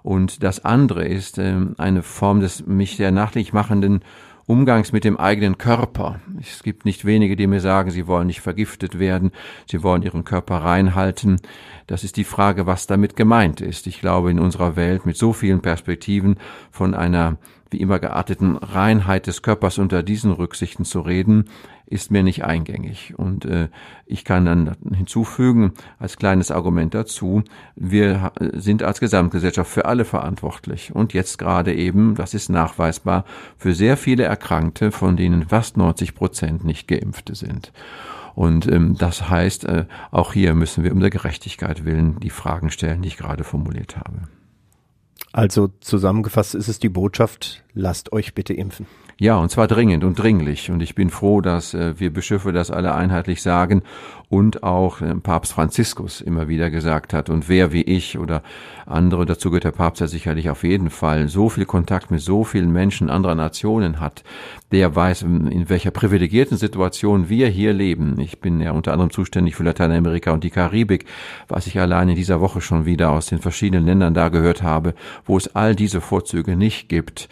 Und 0.10 0.42
das 0.42 0.66
andere 0.66 1.06
ist 1.06 1.38
äh, 1.38 1.56
eine 1.78 2.02
Form 2.02 2.40
des 2.40 2.66
mich 2.66 2.98
sehr 2.98 3.12
nachlich 3.12 3.54
machenden 3.54 4.00
Umgangs 4.48 4.92
mit 4.92 5.04
dem 5.04 5.18
eigenen 5.18 5.60
Körper. 5.60 6.20
Es 6.42 6.64
gibt 6.64 6.84
nicht 6.84 7.06
wenige, 7.06 7.36
die 7.36 7.46
mir 7.46 7.60
sagen, 7.60 7.92
sie 7.92 8.08
wollen 8.08 8.26
nicht 8.26 8.42
vergiftet 8.42 8.98
werden, 8.98 9.30
sie 9.70 9.84
wollen 9.84 10.02
ihren 10.02 10.24
Körper 10.24 10.64
reinhalten. 10.64 11.40
Das 11.86 12.04
ist 12.04 12.18
die 12.18 12.24
Frage, 12.24 12.66
was 12.66 12.88
damit 12.88 13.16
gemeint 13.16 13.62
ist. 13.62 13.86
Ich 13.86 14.00
glaube, 14.00 14.32
in 14.32 14.40
unserer 14.40 14.76
Welt 14.76 15.06
mit 15.06 15.16
so 15.16 15.32
vielen 15.32 15.62
Perspektiven 15.62 16.38
von 16.72 16.96
einer 16.96 17.38
wie 17.72 17.78
immer 17.78 18.00
gearteten 18.00 18.58
Reinheit 18.58 19.28
des 19.28 19.42
Körpers 19.42 19.78
unter 19.78 20.04
diesen 20.04 20.32
Rücksichten 20.32 20.86
zu 20.86 21.02
reden, 21.02 21.46
ist 21.86 22.12
mir 22.12 22.24
nicht 22.24 22.44
eingängig. 22.44 23.14
Und 23.18 23.46
äh, 23.46 23.70
ich 24.06 24.24
kann 24.24 24.46
dann 24.46 24.76
hinzufügen, 24.94 25.74
als 25.98 26.18
kleines 26.18 26.52
Argument 26.52 26.94
dazu, 26.94 27.44
wir 27.76 28.32
sind 28.54 28.84
als 28.84 29.00
Gesamtgesellschaft 29.00 29.72
für 29.72 29.86
alle 29.86 30.06
verantwortlich. 30.06 30.94
Und 30.94 31.14
jetzt 31.14 31.38
gerade 31.38 31.74
eben, 31.74 32.16
das 32.16 32.34
ist 32.34 32.50
nachweisbar, 32.50 33.26
für 33.58 33.74
sehr 33.74 33.98
viele 33.98 34.24
Erkrankte, 34.24 34.92
von 34.92 35.18
denen 35.18 35.50
fast 35.50 35.78
90 35.78 36.16
Prozent 36.16 36.64
nicht 36.64 36.88
geimpfte 36.88 37.36
sind. 37.36 37.72
Und 38.36 38.68
ähm, 38.68 38.96
das 38.98 39.30
heißt, 39.30 39.66
äh, 39.66 39.86
auch 40.12 40.34
hier 40.34 40.54
müssen 40.54 40.84
wir 40.84 40.94
um 40.94 41.00
der 41.00 41.10
Gerechtigkeit 41.10 41.86
willen 41.86 42.20
die 42.20 42.30
Fragen 42.30 42.70
stellen, 42.70 43.02
die 43.02 43.10
ich 43.10 43.18
gerade 43.18 43.44
formuliert 43.44 43.98
habe. 43.98 44.30
Also 45.32 45.70
zusammengefasst 45.80 46.56
ist 46.56 46.68
es 46.68 46.80
die 46.80 46.90
Botschaft, 46.90 47.64
lasst 47.74 48.12
euch 48.12 48.34
bitte 48.34 48.54
impfen. 48.54 48.88
Ja, 49.22 49.36
und 49.36 49.52
zwar 49.52 49.68
dringend 49.68 50.06
und 50.06 50.18
dringlich. 50.18 50.72
Und 50.72 50.82
ich 50.82 50.96
bin 50.96 51.10
froh, 51.10 51.42
dass 51.42 51.74
äh, 51.74 52.00
wir 52.00 52.14
Bischöfe 52.14 52.54
das 52.54 52.72
alle 52.72 52.96
einheitlich 52.96 53.42
sagen 53.42 53.82
und 54.30 54.64
auch 54.64 55.02
äh, 55.02 55.14
Papst 55.16 55.52
Franziskus 55.52 56.22
immer 56.22 56.48
wieder 56.48 56.70
gesagt 56.70 57.12
hat. 57.12 57.30
Und 57.30 57.50
wer 57.50 57.74
wie 57.74 57.82
ich 57.82 58.18
oder 58.18 58.42
andere, 58.86 59.26
dazu 59.26 59.50
gehört 59.50 59.66
der 59.66 59.72
Papst 59.72 60.00
ja 60.00 60.08
sicherlich 60.08 60.50
auf 60.50 60.64
jeden 60.64 60.90
Fall, 60.90 61.28
so 61.28 61.50
viel 61.50 61.66
Kontakt 61.66 62.12
mit 62.12 62.22
so 62.22 62.46
vielen 62.46 62.72
Menschen 62.72 63.10
anderer 63.10 63.36
Nationen 63.36 64.00
hat, 64.00 64.24
der 64.72 64.96
weiß, 64.96 65.24
in 65.24 65.68
welcher 65.68 65.92
privilegierten 65.92 66.56
Situation 66.56 67.28
wir 67.28 67.50
hier 67.50 67.74
leben. 67.74 68.22
Ich 68.22 68.40
bin 68.40 68.62
ja 68.62 68.72
unter 68.72 68.94
anderem 68.94 69.12
zuständig 69.12 69.54
für 69.54 69.64
Lateinamerika 69.64 70.32
und 70.32 70.46
die 70.46 70.50
Karibik, 70.50 71.04
was 71.50 71.68
ich 71.68 71.78
allein 71.78 72.08
in 72.08 72.16
dieser 72.16 72.40
Woche 72.40 72.62
schon 72.62 72.86
wieder 72.86 73.12
aus 73.12 73.26
den 73.26 73.40
verschiedenen 73.40 73.86
Ländern 73.86 74.14
da 74.14 74.30
gehört 74.30 74.64
habe, 74.64 74.94
wo 75.26 75.36
es 75.36 75.54
all 75.58 75.76
diese 75.76 76.00
Vorzüge 76.00 76.56
nicht 76.56 76.88
gibt 76.88 77.28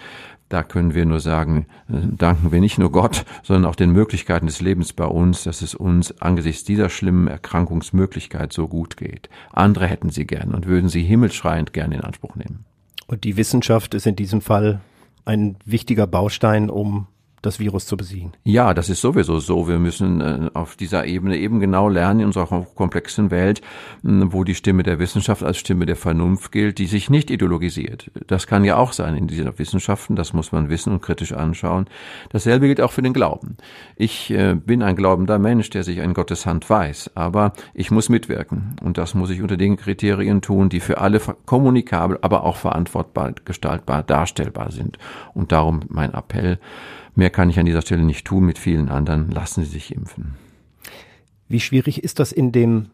da 0.49 0.63
können 0.63 0.93
wir 0.93 1.05
nur 1.05 1.19
sagen, 1.19 1.65
äh, 1.89 1.95
danken 2.15 2.51
wir 2.51 2.59
nicht 2.59 2.77
nur 2.77 2.91
Gott, 2.91 3.25
sondern 3.43 3.69
auch 3.69 3.75
den 3.75 3.91
Möglichkeiten 3.91 4.47
des 4.47 4.61
Lebens 4.61 4.93
bei 4.93 5.05
uns, 5.05 5.43
dass 5.43 5.61
es 5.61 5.75
uns 5.75 6.21
angesichts 6.21 6.63
dieser 6.63 6.89
schlimmen 6.89 7.27
Erkrankungsmöglichkeit 7.27 8.53
so 8.53 8.67
gut 8.67 8.97
geht. 8.97 9.29
Andere 9.51 9.87
hätten 9.87 10.09
sie 10.09 10.25
gern 10.25 10.53
und 10.53 10.65
würden 10.65 10.89
sie 10.89 11.03
himmelschreiend 11.03 11.73
gern 11.73 11.91
in 11.91 12.01
Anspruch 12.01 12.35
nehmen. 12.35 12.65
Und 13.07 13.23
die 13.23 13.37
Wissenschaft 13.37 13.93
ist 13.93 14.07
in 14.07 14.15
diesem 14.15 14.41
Fall 14.41 14.81
ein 15.25 15.57
wichtiger 15.65 16.07
Baustein, 16.07 16.69
um 16.69 17.07
das 17.41 17.59
Virus 17.59 17.85
zu 17.85 17.97
besiegen. 17.97 18.33
Ja, 18.43 18.73
das 18.73 18.89
ist 18.89 19.01
sowieso 19.01 19.39
so. 19.39 19.67
Wir 19.67 19.79
müssen 19.79 20.21
äh, 20.21 20.49
auf 20.53 20.75
dieser 20.75 21.05
Ebene 21.05 21.37
eben 21.37 21.59
genau 21.59 21.87
lernen 21.87 22.21
in 22.21 22.25
unserer 22.27 22.65
komplexen 22.75 23.31
Welt, 23.31 23.61
wo 24.01 24.43
die 24.43 24.55
Stimme 24.55 24.83
der 24.83 24.99
Wissenschaft 24.99 25.43
als 25.43 25.57
Stimme 25.57 25.85
der 25.85 25.95
Vernunft 25.95 26.51
gilt, 26.51 26.79
die 26.79 26.87
sich 26.87 27.09
nicht 27.09 27.29
ideologisiert. 27.29 28.09
Das 28.27 28.47
kann 28.47 28.63
ja 28.63 28.77
auch 28.77 28.91
sein 28.91 29.15
in 29.15 29.27
dieser 29.27 29.57
Wissenschaften, 29.59 30.15
das 30.15 30.33
muss 30.33 30.51
man 30.51 30.69
wissen 30.69 30.93
und 30.93 31.01
kritisch 31.01 31.33
anschauen. 31.33 31.85
Dasselbe 32.29 32.67
gilt 32.67 32.81
auch 32.81 32.91
für 32.91 33.01
den 33.01 33.13
Glauben. 33.13 33.57
Ich 33.95 34.31
äh, 34.31 34.55
bin 34.55 34.81
ein 34.81 34.95
glaubender 34.95 35.37
Mensch, 35.37 35.69
der 35.69 35.83
sich 35.83 35.97
in 35.97 36.13
Gottes 36.13 36.45
Hand 36.45 36.69
weiß, 36.69 37.11
aber 37.15 37.53
ich 37.73 37.91
muss 37.91 38.09
mitwirken 38.09 38.75
und 38.81 38.97
das 38.97 39.13
muss 39.13 39.29
ich 39.29 39.41
unter 39.41 39.57
den 39.57 39.77
Kriterien 39.77 40.41
tun, 40.41 40.69
die 40.69 40.79
für 40.79 40.99
alle 40.99 41.21
kommunikabel, 41.45 42.17
aber 42.21 42.43
auch 42.43 42.57
verantwortbar, 42.57 43.33
gestaltbar, 43.45 44.03
darstellbar 44.03 44.71
sind. 44.71 44.97
Und 45.33 45.51
darum 45.51 45.81
mein 45.89 46.13
Appell, 46.13 46.59
Mehr 47.17 47.31
kann 47.31 47.49
ich 47.49 47.57
an 47.57 47.65
dieser 47.65 47.81
Stelle 47.81 48.03
nicht 48.03 48.25
tun. 48.25 48.45
Mit 48.45 48.59
vielen 48.59 48.89
anderen 48.89 49.31
lassen 49.31 49.63
Sie 49.63 49.71
sich 49.71 49.93
impfen. 49.93 50.35
Wie 51.49 51.59
schwierig 51.59 52.03
ist 52.03 52.19
das 52.19 52.31
in 52.31 52.51
dem, 52.51 52.91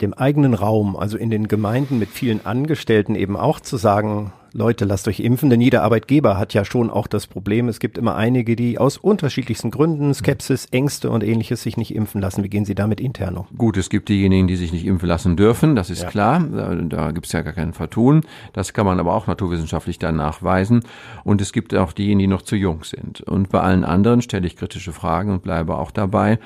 dem 0.00 0.14
eigenen 0.14 0.54
Raum, 0.54 0.96
also 0.96 1.18
in 1.18 1.28
den 1.28 1.46
Gemeinden 1.46 1.98
mit 1.98 2.08
vielen 2.08 2.46
Angestellten 2.46 3.14
eben 3.14 3.36
auch 3.36 3.60
zu 3.60 3.76
sagen, 3.76 4.32
Leute, 4.56 4.86
lasst 4.86 5.06
euch 5.06 5.20
impfen, 5.20 5.50
denn 5.50 5.60
jeder 5.60 5.82
Arbeitgeber 5.82 6.38
hat 6.38 6.54
ja 6.54 6.64
schon 6.64 6.88
auch 6.88 7.06
das 7.06 7.26
Problem, 7.26 7.68
es 7.68 7.78
gibt 7.78 7.98
immer 7.98 8.16
einige, 8.16 8.56
die 8.56 8.78
aus 8.78 8.96
unterschiedlichsten 8.96 9.70
Gründen, 9.70 10.14
Skepsis, 10.14 10.64
Ängste 10.70 11.10
und 11.10 11.22
ähnliches 11.22 11.62
sich 11.62 11.76
nicht 11.76 11.94
impfen 11.94 12.22
lassen. 12.22 12.42
Wie 12.42 12.48
gehen 12.48 12.64
Sie 12.64 12.74
damit 12.74 12.98
intern 12.98 13.36
um? 13.36 13.46
Gut, 13.58 13.76
es 13.76 13.90
gibt 13.90 14.08
diejenigen, 14.08 14.46
die 14.46 14.56
sich 14.56 14.72
nicht 14.72 14.86
impfen 14.86 15.08
lassen 15.08 15.36
dürfen, 15.36 15.76
das 15.76 15.90
ist 15.90 16.04
ja. 16.04 16.08
klar, 16.08 16.40
da, 16.40 16.74
da 16.74 17.10
gibt 17.10 17.26
es 17.26 17.32
ja 17.32 17.42
gar 17.42 17.52
keinen 17.52 17.74
Vertun. 17.74 18.22
Das 18.54 18.72
kann 18.72 18.86
man 18.86 18.98
aber 18.98 19.12
auch 19.12 19.26
naturwissenschaftlich 19.26 19.98
dann 19.98 20.16
nachweisen. 20.16 20.80
Und 21.22 21.42
es 21.42 21.52
gibt 21.52 21.74
auch 21.74 21.92
diejenigen, 21.92 22.18
die 22.18 22.26
noch 22.26 22.40
zu 22.40 22.56
jung 22.56 22.82
sind. 22.82 23.20
Und 23.20 23.50
bei 23.50 23.60
allen 23.60 23.84
anderen 23.84 24.22
stelle 24.22 24.46
ich 24.46 24.56
kritische 24.56 24.92
Fragen 24.92 25.32
und 25.32 25.42
bleibe 25.42 25.76
auch 25.76 25.90
dabei 25.90 26.38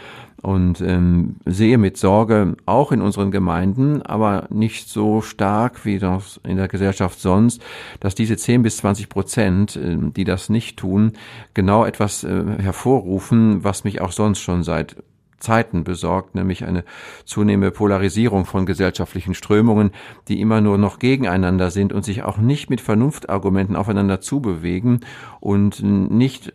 und 0.42 0.80
ähm, 0.80 1.36
sehe 1.44 1.78
mit 1.78 1.96
Sorge 1.96 2.56
auch 2.66 2.92
in 2.92 3.02
unseren 3.02 3.30
Gemeinden, 3.30 4.02
aber 4.02 4.46
nicht 4.50 4.88
so 4.88 5.20
stark 5.20 5.84
wie 5.84 5.98
das 5.98 6.40
in 6.44 6.56
der 6.56 6.68
Gesellschaft 6.68 7.20
sonst, 7.20 7.62
dass 8.00 8.14
diese 8.14 8.36
10 8.36 8.62
bis 8.62 8.78
20 8.78 9.08
Prozent, 9.08 9.76
äh, 9.76 9.96
die 9.98 10.24
das 10.24 10.48
nicht 10.48 10.78
tun, 10.78 11.12
genau 11.54 11.84
etwas 11.84 12.24
äh, 12.24 12.44
hervorrufen, 12.58 13.64
was 13.64 13.84
mich 13.84 14.00
auch 14.00 14.12
sonst 14.12 14.40
schon 14.40 14.62
seit 14.62 14.96
Zeiten 15.40 15.84
besorgt, 15.84 16.34
nämlich 16.34 16.64
eine 16.64 16.84
zunehmende 17.24 17.70
Polarisierung 17.70 18.44
von 18.44 18.66
gesellschaftlichen 18.66 19.34
Strömungen, 19.34 19.90
die 20.28 20.40
immer 20.40 20.60
nur 20.60 20.78
noch 20.78 20.98
gegeneinander 20.98 21.70
sind 21.70 21.92
und 21.92 22.04
sich 22.04 22.22
auch 22.22 22.36
nicht 22.36 22.70
mit 22.70 22.80
Vernunftargumenten 22.80 23.74
aufeinander 23.74 24.20
zubewegen 24.20 25.00
und 25.40 25.82
nicht 25.82 26.52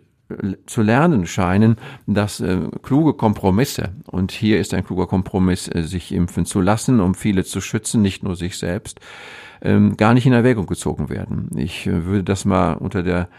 zu 0.65 0.81
lernen 0.81 1.27
scheinen, 1.27 1.77
dass 2.07 2.39
äh, 2.39 2.57
kluge 2.81 3.13
Kompromisse, 3.13 3.93
und 4.07 4.31
hier 4.31 4.59
ist 4.59 4.73
ein 4.73 4.83
kluger 4.83 5.07
Kompromiss, 5.07 5.67
äh, 5.67 5.83
sich 5.83 6.11
impfen 6.11 6.45
zu 6.45 6.61
lassen, 6.61 6.99
um 6.99 7.13
viele 7.13 7.43
zu 7.43 7.61
schützen, 7.61 8.01
nicht 8.01 8.23
nur 8.23 8.35
sich 8.35 8.57
selbst, 8.57 8.99
ähm, 9.61 9.97
gar 9.97 10.13
nicht 10.13 10.25
in 10.25 10.33
Erwägung 10.33 10.65
gezogen 10.65 11.09
werden. 11.09 11.49
Ich 11.55 11.85
äh, 11.85 12.05
würde 12.05 12.23
das 12.23 12.45
mal 12.45 12.73
unter 12.73 13.03
der 13.03 13.29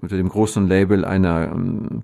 unter 0.00 0.16
dem 0.16 0.28
großen 0.28 0.66
Label 0.66 1.04
einer 1.04 1.52
ähm, 1.52 2.02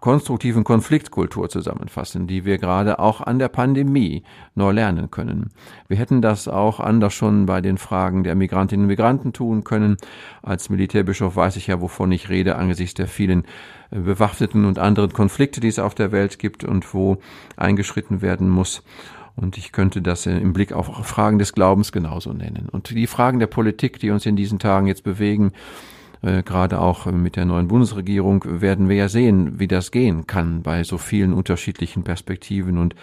konstruktiven 0.00 0.64
Konfliktkultur 0.64 1.48
zusammenfassen, 1.48 2.26
die 2.26 2.44
wir 2.44 2.58
gerade 2.58 2.98
auch 2.98 3.20
an 3.20 3.38
der 3.38 3.48
Pandemie 3.48 4.22
neu 4.54 4.72
lernen 4.72 5.10
können. 5.10 5.50
Wir 5.88 5.96
hätten 5.96 6.22
das 6.22 6.48
auch 6.48 6.80
anders 6.80 7.14
schon 7.14 7.46
bei 7.46 7.60
den 7.60 7.78
Fragen 7.78 8.24
der 8.24 8.34
Migrantinnen 8.34 8.84
und 8.84 8.88
Migranten 8.88 9.32
tun 9.32 9.64
können. 9.64 9.96
Als 10.42 10.70
Militärbischof 10.70 11.36
weiß 11.36 11.56
ich 11.56 11.66
ja, 11.66 11.80
wovon 11.80 12.12
ich 12.12 12.28
rede, 12.28 12.56
angesichts 12.56 12.94
der 12.94 13.08
vielen 13.08 13.44
äh, 13.90 13.98
bewaffneten 13.98 14.64
und 14.64 14.78
anderen 14.78 15.12
Konflikte, 15.12 15.60
die 15.60 15.68
es 15.68 15.78
auf 15.78 15.94
der 15.94 16.12
Welt 16.12 16.38
gibt 16.38 16.64
und 16.64 16.94
wo 16.94 17.18
eingeschritten 17.56 18.22
werden 18.22 18.48
muss. 18.48 18.82
Und 19.36 19.58
ich 19.58 19.72
könnte 19.72 20.00
das 20.00 20.26
im 20.26 20.52
Blick 20.52 20.72
auf 20.72 20.86
Fragen 21.06 21.38
des 21.38 21.54
Glaubens 21.54 21.90
genauso 21.90 22.32
nennen. 22.32 22.68
Und 22.70 22.90
die 22.90 23.08
Fragen 23.08 23.40
der 23.40 23.48
Politik, 23.48 23.98
die 23.98 24.10
uns 24.10 24.26
in 24.26 24.36
diesen 24.36 24.60
Tagen 24.60 24.86
jetzt 24.86 25.02
bewegen, 25.02 25.52
äh, 26.24 26.42
gerade 26.42 26.80
auch 26.80 27.06
mit 27.06 27.36
der 27.36 27.44
neuen 27.44 27.68
Bundesregierung 27.68 28.44
werden 28.46 28.88
wir 28.88 28.96
ja 28.96 29.08
sehen, 29.08 29.58
wie 29.58 29.68
das 29.68 29.90
gehen 29.90 30.26
kann 30.26 30.62
bei 30.62 30.82
so 30.82 30.96
vielen 30.96 31.32
unterschiedlichen 31.32 32.02
Perspektiven 32.02 32.78
und 32.78 32.94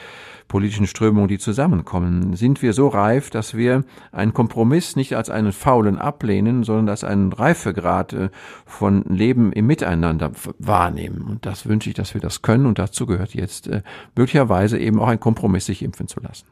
politischen 0.47 0.87
Strömungen, 0.87 1.27
die 1.27 1.37
zusammenkommen. 1.37 2.35
Sind 2.35 2.61
wir 2.61 2.73
so 2.73 2.87
reif, 2.87 3.29
dass 3.29 3.55
wir 3.55 3.85
einen 4.11 4.33
Kompromiss 4.33 4.95
nicht 4.95 5.15
als 5.15 5.29
einen 5.29 5.51
faulen 5.51 5.97
ablehnen, 5.97 6.63
sondern 6.63 6.89
als 6.89 7.03
einen 7.03 7.31
Reifegrad 7.31 8.13
äh, 8.13 8.29
von 8.65 9.03
Leben 9.03 9.53
im 9.53 9.67
Miteinander 9.67 10.31
wahrnehmen. 10.57 11.21
Und 11.21 11.45
das 11.45 11.67
wünsche 11.67 11.89
ich, 11.89 11.95
dass 11.95 12.13
wir 12.13 12.21
das 12.21 12.41
können. 12.41 12.65
Und 12.65 12.79
dazu 12.79 13.05
gehört 13.05 13.35
jetzt 13.35 13.67
äh, 13.67 13.83
möglicherweise 14.15 14.79
eben 14.79 14.99
auch 14.99 15.07
ein 15.07 15.19
Kompromiss, 15.19 15.67
sich 15.67 15.83
impfen 15.83 16.07
zu 16.07 16.19
lassen. 16.19 16.47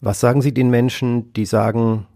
Was 0.00 0.20
sagen 0.20 0.42
Sie 0.42 0.52
den 0.52 0.70
Menschen, 0.70 1.32
die 1.34 1.46
sagen, 1.46 2.06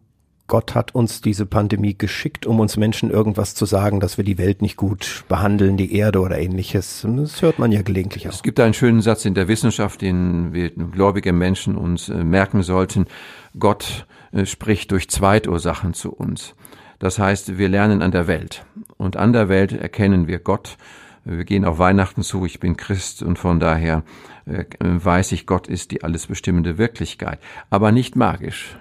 Gott 0.50 0.74
hat 0.74 0.96
uns 0.96 1.20
diese 1.20 1.46
Pandemie 1.46 1.96
geschickt, 1.96 2.44
um 2.44 2.58
uns 2.58 2.76
Menschen 2.76 3.08
irgendwas 3.08 3.54
zu 3.54 3.66
sagen, 3.66 4.00
dass 4.00 4.16
wir 4.16 4.24
die 4.24 4.36
Welt 4.36 4.62
nicht 4.62 4.76
gut 4.76 5.24
behandeln, 5.28 5.76
die 5.76 5.94
Erde 5.94 6.18
oder 6.18 6.38
ähnliches. 6.38 7.06
Das 7.08 7.40
hört 7.40 7.60
man 7.60 7.70
ja 7.70 7.82
gelegentlich 7.82 8.26
auch. 8.26 8.32
Es 8.32 8.42
gibt 8.42 8.58
einen 8.58 8.74
schönen 8.74 9.00
Satz 9.00 9.24
in 9.24 9.34
der 9.34 9.46
Wissenschaft, 9.46 10.02
den 10.02 10.52
wir 10.52 10.70
gläubige 10.70 11.32
Menschen 11.32 11.76
uns 11.76 12.08
äh, 12.08 12.24
merken 12.24 12.64
sollten. 12.64 13.06
Gott 13.60 14.06
äh, 14.32 14.44
spricht 14.44 14.90
durch 14.90 15.08
Zweitursachen 15.08 15.94
zu 15.94 16.10
uns. 16.12 16.56
Das 16.98 17.20
heißt, 17.20 17.56
wir 17.56 17.68
lernen 17.68 18.02
an 18.02 18.10
der 18.10 18.26
Welt. 18.26 18.64
Und 18.96 19.16
an 19.16 19.32
der 19.32 19.48
Welt 19.48 19.70
erkennen 19.70 20.26
wir 20.26 20.40
Gott. 20.40 20.78
Wir 21.24 21.44
gehen 21.44 21.64
auf 21.64 21.78
Weihnachten 21.78 22.24
zu, 22.24 22.44
ich 22.44 22.58
bin 22.58 22.76
Christ 22.76 23.22
und 23.22 23.38
von 23.38 23.60
daher 23.60 24.02
äh, 24.46 24.64
weiß 24.80 25.30
ich, 25.30 25.46
Gott 25.46 25.68
ist 25.68 25.92
die 25.92 26.02
alles 26.02 26.26
bestimmende 26.26 26.76
Wirklichkeit. 26.76 27.38
Aber 27.70 27.92
nicht 27.92 28.16
magisch 28.16 28.76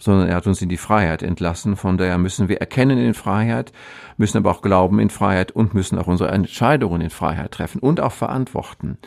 sondern 0.00 0.28
er 0.28 0.36
hat 0.36 0.48
uns 0.48 0.60
in 0.60 0.68
die 0.68 0.76
Freiheit 0.76 1.22
entlassen. 1.22 1.76
Von 1.76 1.98
daher 1.98 2.18
müssen 2.18 2.48
wir 2.48 2.60
erkennen 2.60 2.98
in 2.98 3.14
Freiheit, 3.14 3.72
müssen 4.16 4.38
aber 4.38 4.50
auch 4.50 4.62
glauben 4.62 4.98
in 4.98 5.10
Freiheit 5.10 5.52
und 5.52 5.74
müssen 5.74 5.98
auch 5.98 6.08
unsere 6.08 6.30
Entscheidungen 6.30 7.00
in 7.02 7.10
Freiheit 7.10 7.52
treffen 7.52 7.78
und 7.78 8.00
auch 8.00 8.12
verantworten. 8.12 8.98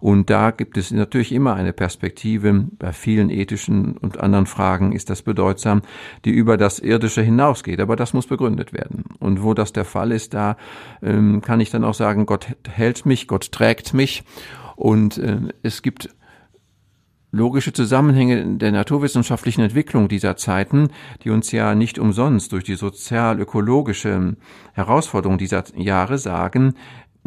Und 0.00 0.30
da 0.30 0.50
gibt 0.50 0.76
es 0.76 0.90
natürlich 0.90 1.32
immer 1.32 1.54
eine 1.54 1.72
Perspektive, 1.72 2.66
bei 2.78 2.92
vielen 2.92 3.30
ethischen 3.30 3.96
und 3.96 4.20
anderen 4.20 4.46
Fragen 4.46 4.92
ist 4.92 5.10
das 5.10 5.22
bedeutsam, 5.22 5.82
die 6.24 6.30
über 6.30 6.56
das 6.56 6.78
Irdische 6.78 7.22
hinausgeht. 7.22 7.80
Aber 7.80 7.96
das 7.96 8.12
muss 8.12 8.26
begründet 8.26 8.72
werden. 8.72 9.04
Und 9.18 9.42
wo 9.42 9.54
das 9.54 9.72
der 9.72 9.84
Fall 9.84 10.12
ist, 10.12 10.34
da 10.34 10.56
ähm, 11.02 11.40
kann 11.42 11.60
ich 11.60 11.70
dann 11.70 11.84
auch 11.84 11.94
sagen, 11.94 12.26
Gott 12.26 12.46
hält 12.70 13.06
mich, 13.06 13.26
Gott 13.26 13.52
trägt 13.52 13.94
mich. 13.94 14.22
Und 14.76 15.18
äh, 15.18 15.38
es 15.62 15.82
gibt 15.82 16.10
logische 17.32 17.72
Zusammenhänge 17.72 18.56
der 18.56 18.72
naturwissenschaftlichen 18.72 19.62
Entwicklung 19.62 20.08
dieser 20.08 20.36
Zeiten, 20.36 20.88
die 21.22 21.30
uns 21.30 21.52
ja 21.52 21.74
nicht 21.74 21.98
umsonst 21.98 22.52
durch 22.52 22.64
die 22.64 22.76
sozial-ökologische 22.76 24.36
Herausforderung 24.72 25.38
dieser 25.38 25.64
Jahre 25.76 26.18
sagen, 26.18 26.74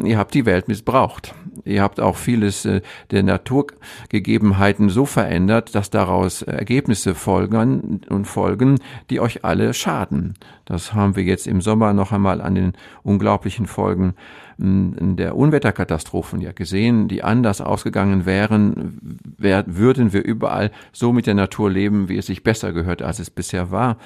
ihr 0.04 0.18
habt 0.18 0.34
die 0.34 0.46
Welt 0.46 0.68
missbraucht. 0.68 1.34
Ihr 1.64 1.82
habt 1.82 2.00
auch 2.00 2.16
vieles 2.16 2.64
äh, 2.64 2.80
der 3.10 3.22
Naturgegebenheiten 3.22 4.88
so 4.88 5.04
verändert, 5.04 5.74
dass 5.74 5.90
daraus 5.90 6.42
Ergebnisse 6.42 7.14
folgen 7.14 8.00
und 8.08 8.24
folgen, 8.24 8.78
die 9.10 9.20
euch 9.20 9.44
alle 9.44 9.74
schaden. 9.74 10.34
Das 10.64 10.94
haben 10.94 11.16
wir 11.16 11.24
jetzt 11.24 11.46
im 11.46 11.60
Sommer 11.60 11.92
noch 11.92 12.12
einmal 12.12 12.40
an 12.40 12.54
den 12.54 12.72
unglaublichen 13.02 13.66
Folgen 13.66 14.14
der 14.62 15.36
Unwetterkatastrophen 15.36 16.40
ja 16.40 16.52
gesehen, 16.52 17.08
die 17.08 17.22
anders 17.22 17.60
ausgegangen 17.60 18.26
wären, 18.26 19.18
wär, 19.38 19.64
würden 19.66 20.12
wir 20.12 20.22
überall 20.22 20.70
so 20.92 21.12
mit 21.12 21.26
der 21.26 21.34
Natur 21.34 21.70
leben, 21.70 22.08
wie 22.08 22.18
es 22.18 22.26
sich 22.26 22.42
besser 22.42 22.72
gehört, 22.72 23.00
als 23.00 23.20
es 23.20 23.30
bisher 23.30 23.70
war. 23.70 23.96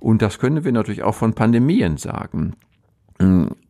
Und 0.00 0.20
das 0.20 0.38
können 0.38 0.64
wir 0.64 0.72
natürlich 0.72 1.02
auch 1.02 1.14
von 1.14 1.32
Pandemien 1.32 1.96
sagen 1.96 2.54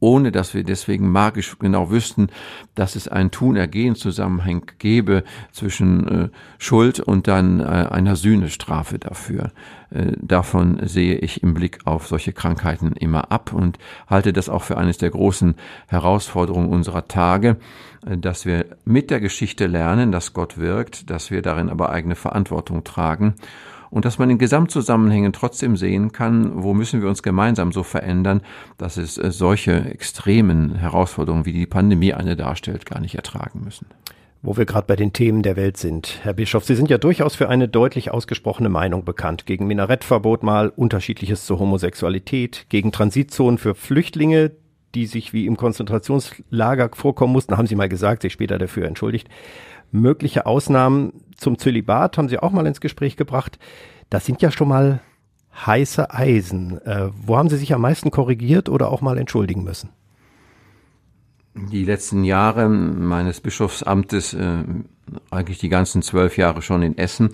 ohne 0.01 0.33
dass 0.33 0.55
wir 0.55 0.65
deswegen 0.65 1.11
magisch 1.11 1.59
genau 1.59 1.91
wüssten, 1.91 2.29
dass 2.75 2.97
es 2.97 3.09
einen 3.09 3.31
Tun-Ergehen-Zusammenhang 3.31 4.67
gäbe 4.79 5.25
zwischen 5.53 6.09
äh, 6.09 6.29
Schuld 6.59 7.01
und 7.01 7.29
dann 7.29 7.61
äh, 7.61 7.65
einer 7.65 8.17
Sühnestrafe 8.17 8.99
dafür. 8.99 9.53
Äh, 9.93 10.13
davon 10.21 10.79
sehe 10.87 11.17
ich 11.17 11.43
im 11.43 11.55
Blick 11.55 11.79
auf 11.85 12.07
solche 12.07 12.33
Krankheiten 12.33 12.93
immer 12.93 13.31
ab 13.31 13.53
und 13.53 13.79
halte 14.07 14.33
das 14.33 14.49
auch 14.49 14.63
für 14.63 14.77
eines 14.77 14.99
der 14.99 15.11
großen 15.11 15.55
Herausforderungen 15.89 16.69
unserer 16.69 17.09
Tage, 17.09 17.57
äh, 18.07 18.17
dass 18.17 18.47
wir 18.47 18.67
mit 18.85 19.11
der 19.11 19.21
Geschichte 19.21 19.67
lernen, 19.67 20.13
dass 20.13 20.33
Gott 20.33 20.59
wirkt, 20.59 21.11
dass 21.11 21.31
wir 21.31 21.43
darin 21.43 21.69
aber 21.69 21.91
eigene 21.91 22.15
Verantwortung 22.15 22.85
tragen 22.85 23.35
und 23.91 24.07
dass 24.07 24.19
man 24.19 24.31
in 24.31 24.39
Gesamtzusammenhängen 24.39 25.35
trotzdem 25.35 25.77
sehen 25.77 26.13
kann, 26.13 26.63
wo 26.63 26.73
müssen 26.73 27.03
wir 27.03 27.11
uns 27.11 27.23
gemeinsam 27.23 27.73
so 27.73 27.83
verändern, 27.83 28.41
dass 28.79 28.97
es 28.97 29.19
äh, 29.19 29.31
solche 29.31 29.85
extremen 29.85 30.75
Herausforderungen, 30.77 31.45
wie 31.45 31.53
die 31.53 31.67
Pandemie 31.67 32.15
eine 32.15 32.35
darstellt, 32.35 32.87
gar 32.87 33.01
nicht 33.01 33.17
ertragen 33.17 33.61
müssen. 33.63 33.87
Wo 34.45 34.57
wir 34.57 34.67
gerade 34.67 34.89
bei 34.89 34.97
den 34.97 35.13
Themen 35.13 35.43
der 35.43 35.55
Welt 35.55 35.77
sind. 35.77 36.19
Herr 36.23 36.33
Bischof, 36.33 36.65
Sie 36.65 36.75
sind 36.75 36.91
ja 36.91 36.99
durchaus 36.99 37.37
für 37.37 37.49
eine 37.49 37.69
deutlich 37.69 38.11
ausgesprochene 38.11 38.69
Meinung 38.69 39.05
bekannt. 39.05 39.47
Gegen 39.47 39.69
Minarettverbot 39.69 40.43
mal, 40.43 40.69
unterschiedliches 40.69 41.47
zur 41.47 41.61
Homosexualität, 41.61 42.67
gegen 42.69 42.91
Transitzonen 42.91 43.57
für 43.57 43.77
Flüchtlinge, 43.77 44.51
die 44.97 45.07
sich 45.07 45.33
wie 45.33 45.47
im 45.47 45.57
Konzentrationslager 45.57 46.91
vorkommen 46.93 47.33
mussten, 47.33 47.57
haben 47.57 47.69
Sie 47.69 47.77
mal 47.77 47.89
gesagt, 47.89 48.23
sich 48.23 48.33
später 48.33 48.59
dafür 48.59 48.89
entschuldigt. 48.89 49.29
Mögliche 49.93 50.45
Ausnahmen 50.45 51.13
zum 51.37 51.57
Zölibat 51.57 52.19
haben 52.19 52.29
Sie 52.29 52.41
auch 52.41 52.51
mal 52.51 52.67
ins 52.67 52.81
Gespräch 52.81 53.17
gebracht. 53.17 53.61
Das 54.11 54.27
sind 54.27 54.43
ja 54.43 54.51
schon 54.51 54.69
mal 54.69 55.01
heiße 55.55 56.13
Eisen. 56.13 56.85
Äh, 56.85 57.11
wo 57.15 57.37
haben 57.37 57.49
Sie 57.49 57.59
sich 57.59 57.73
am 57.75 57.83
meisten 57.83 58.11
korrigiert 58.11 58.69
oder 58.69 58.91
auch 58.91 59.03
mal 59.03 59.19
entschuldigen 59.19 59.63
müssen? 59.63 59.91
Die 61.55 61.85
letzten 61.85 62.25
Jahre 62.25 62.67
meines 62.69 63.43
Bischofsamtes, 63.43 64.33
äh, 64.33 64.65
eigentlich 65.31 65.59
die 65.59 65.69
ganzen 65.69 66.01
zwölf 66.01 66.39
Jahre 66.39 66.63
schon 66.63 66.83
in 66.83 66.97
Essen, 66.97 67.31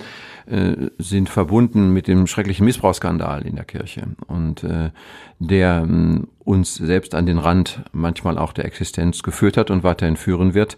äh, 0.46 0.88
sind 0.98 1.28
verbunden 1.28 1.92
mit 1.92 2.08
dem 2.08 2.26
schrecklichen 2.26 2.64
Missbrauchsskandal 2.64 3.46
in 3.46 3.54
der 3.54 3.64
Kirche 3.64 4.08
und 4.26 4.64
äh, 4.64 4.90
der 5.38 5.86
äh, 5.88 6.20
uns 6.42 6.74
selbst 6.74 7.14
an 7.14 7.26
den 7.26 7.38
Rand 7.38 7.82
manchmal 7.92 8.38
auch 8.38 8.52
der 8.52 8.64
Existenz 8.64 9.22
geführt 9.22 9.56
hat 9.56 9.70
und 9.70 9.84
weiterhin 9.84 10.16
führen 10.16 10.52
wird. 10.52 10.76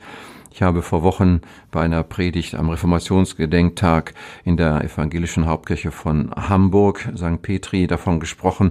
Ich 0.52 0.60
habe 0.62 0.82
vor 0.82 1.02
Wochen 1.02 1.40
bei 1.70 1.80
einer 1.80 2.02
Predigt 2.02 2.56
am 2.56 2.68
Reformationsgedenktag 2.68 4.12
in 4.44 4.58
der 4.58 4.84
evangelischen 4.84 5.46
Hauptkirche 5.46 5.92
von 5.92 6.30
Hamburg, 6.34 7.08
St. 7.16 7.40
Petri, 7.40 7.86
davon 7.86 8.20
gesprochen, 8.20 8.70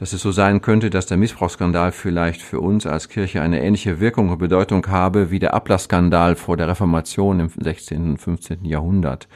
dass 0.00 0.14
es 0.14 0.22
so 0.22 0.32
sein 0.32 0.62
könnte, 0.62 0.88
dass 0.88 1.04
der 1.04 1.18
Missbrauchsskandal 1.18 1.92
vielleicht 1.92 2.40
für 2.40 2.58
uns 2.58 2.86
als 2.86 3.10
Kirche 3.10 3.42
eine 3.42 3.62
ähnliche 3.62 4.00
Wirkung 4.00 4.30
und 4.30 4.38
Bedeutung 4.38 4.86
habe 4.86 5.30
wie 5.30 5.38
der 5.38 5.52
Ablassskandal 5.52 6.36
vor 6.36 6.56
der 6.56 6.68
Reformation 6.68 7.38
im 7.38 7.50
16. 7.54 8.12
und 8.12 8.16
15. 8.16 8.64
Jahrhundert. 8.64 9.28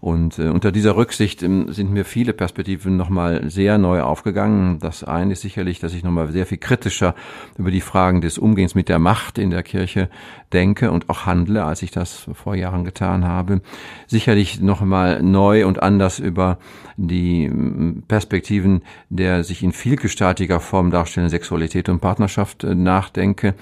Und 0.00 0.38
äh, 0.38 0.48
unter 0.48 0.72
dieser 0.72 0.96
Rücksicht 0.96 1.42
ähm, 1.42 1.72
sind 1.72 1.92
mir 1.92 2.04
viele 2.04 2.32
Perspektiven 2.32 2.96
nochmal 2.96 3.50
sehr 3.50 3.76
neu 3.76 4.00
aufgegangen. 4.00 4.78
Das 4.78 5.04
eine 5.04 5.34
ist 5.34 5.42
sicherlich, 5.42 5.78
dass 5.78 5.92
ich 5.92 6.02
nochmal 6.02 6.32
sehr 6.32 6.46
viel 6.46 6.58
kritischer 6.58 7.14
über 7.58 7.70
die 7.70 7.82
Fragen 7.82 8.20
des 8.20 8.38
Umgehens 8.38 8.74
mit 8.74 8.88
der 8.88 8.98
Macht 8.98 9.36
in 9.36 9.50
der 9.50 9.62
Kirche 9.62 10.08
denke 10.52 10.90
und 10.90 11.10
auch 11.10 11.26
handle, 11.26 11.64
als 11.64 11.82
ich 11.82 11.90
das 11.90 12.28
vor 12.32 12.54
Jahren 12.54 12.84
getan 12.84 13.26
habe. 13.26 13.60
Sicherlich 14.06 14.60
nochmal 14.60 15.22
neu 15.22 15.66
und 15.66 15.82
anders 15.82 16.18
über 16.18 16.58
die 16.96 17.44
ähm, 17.44 18.02
Perspektiven 18.08 18.82
der 19.10 19.44
sich 19.44 19.62
in 19.62 19.72
vielgestaltiger 19.72 20.60
Form 20.60 20.90
darstellenden 20.90 21.30
Sexualität 21.30 21.88
und 21.88 22.00
Partnerschaft 22.00 22.64
äh, 22.64 22.74
nachdenke 22.74 23.54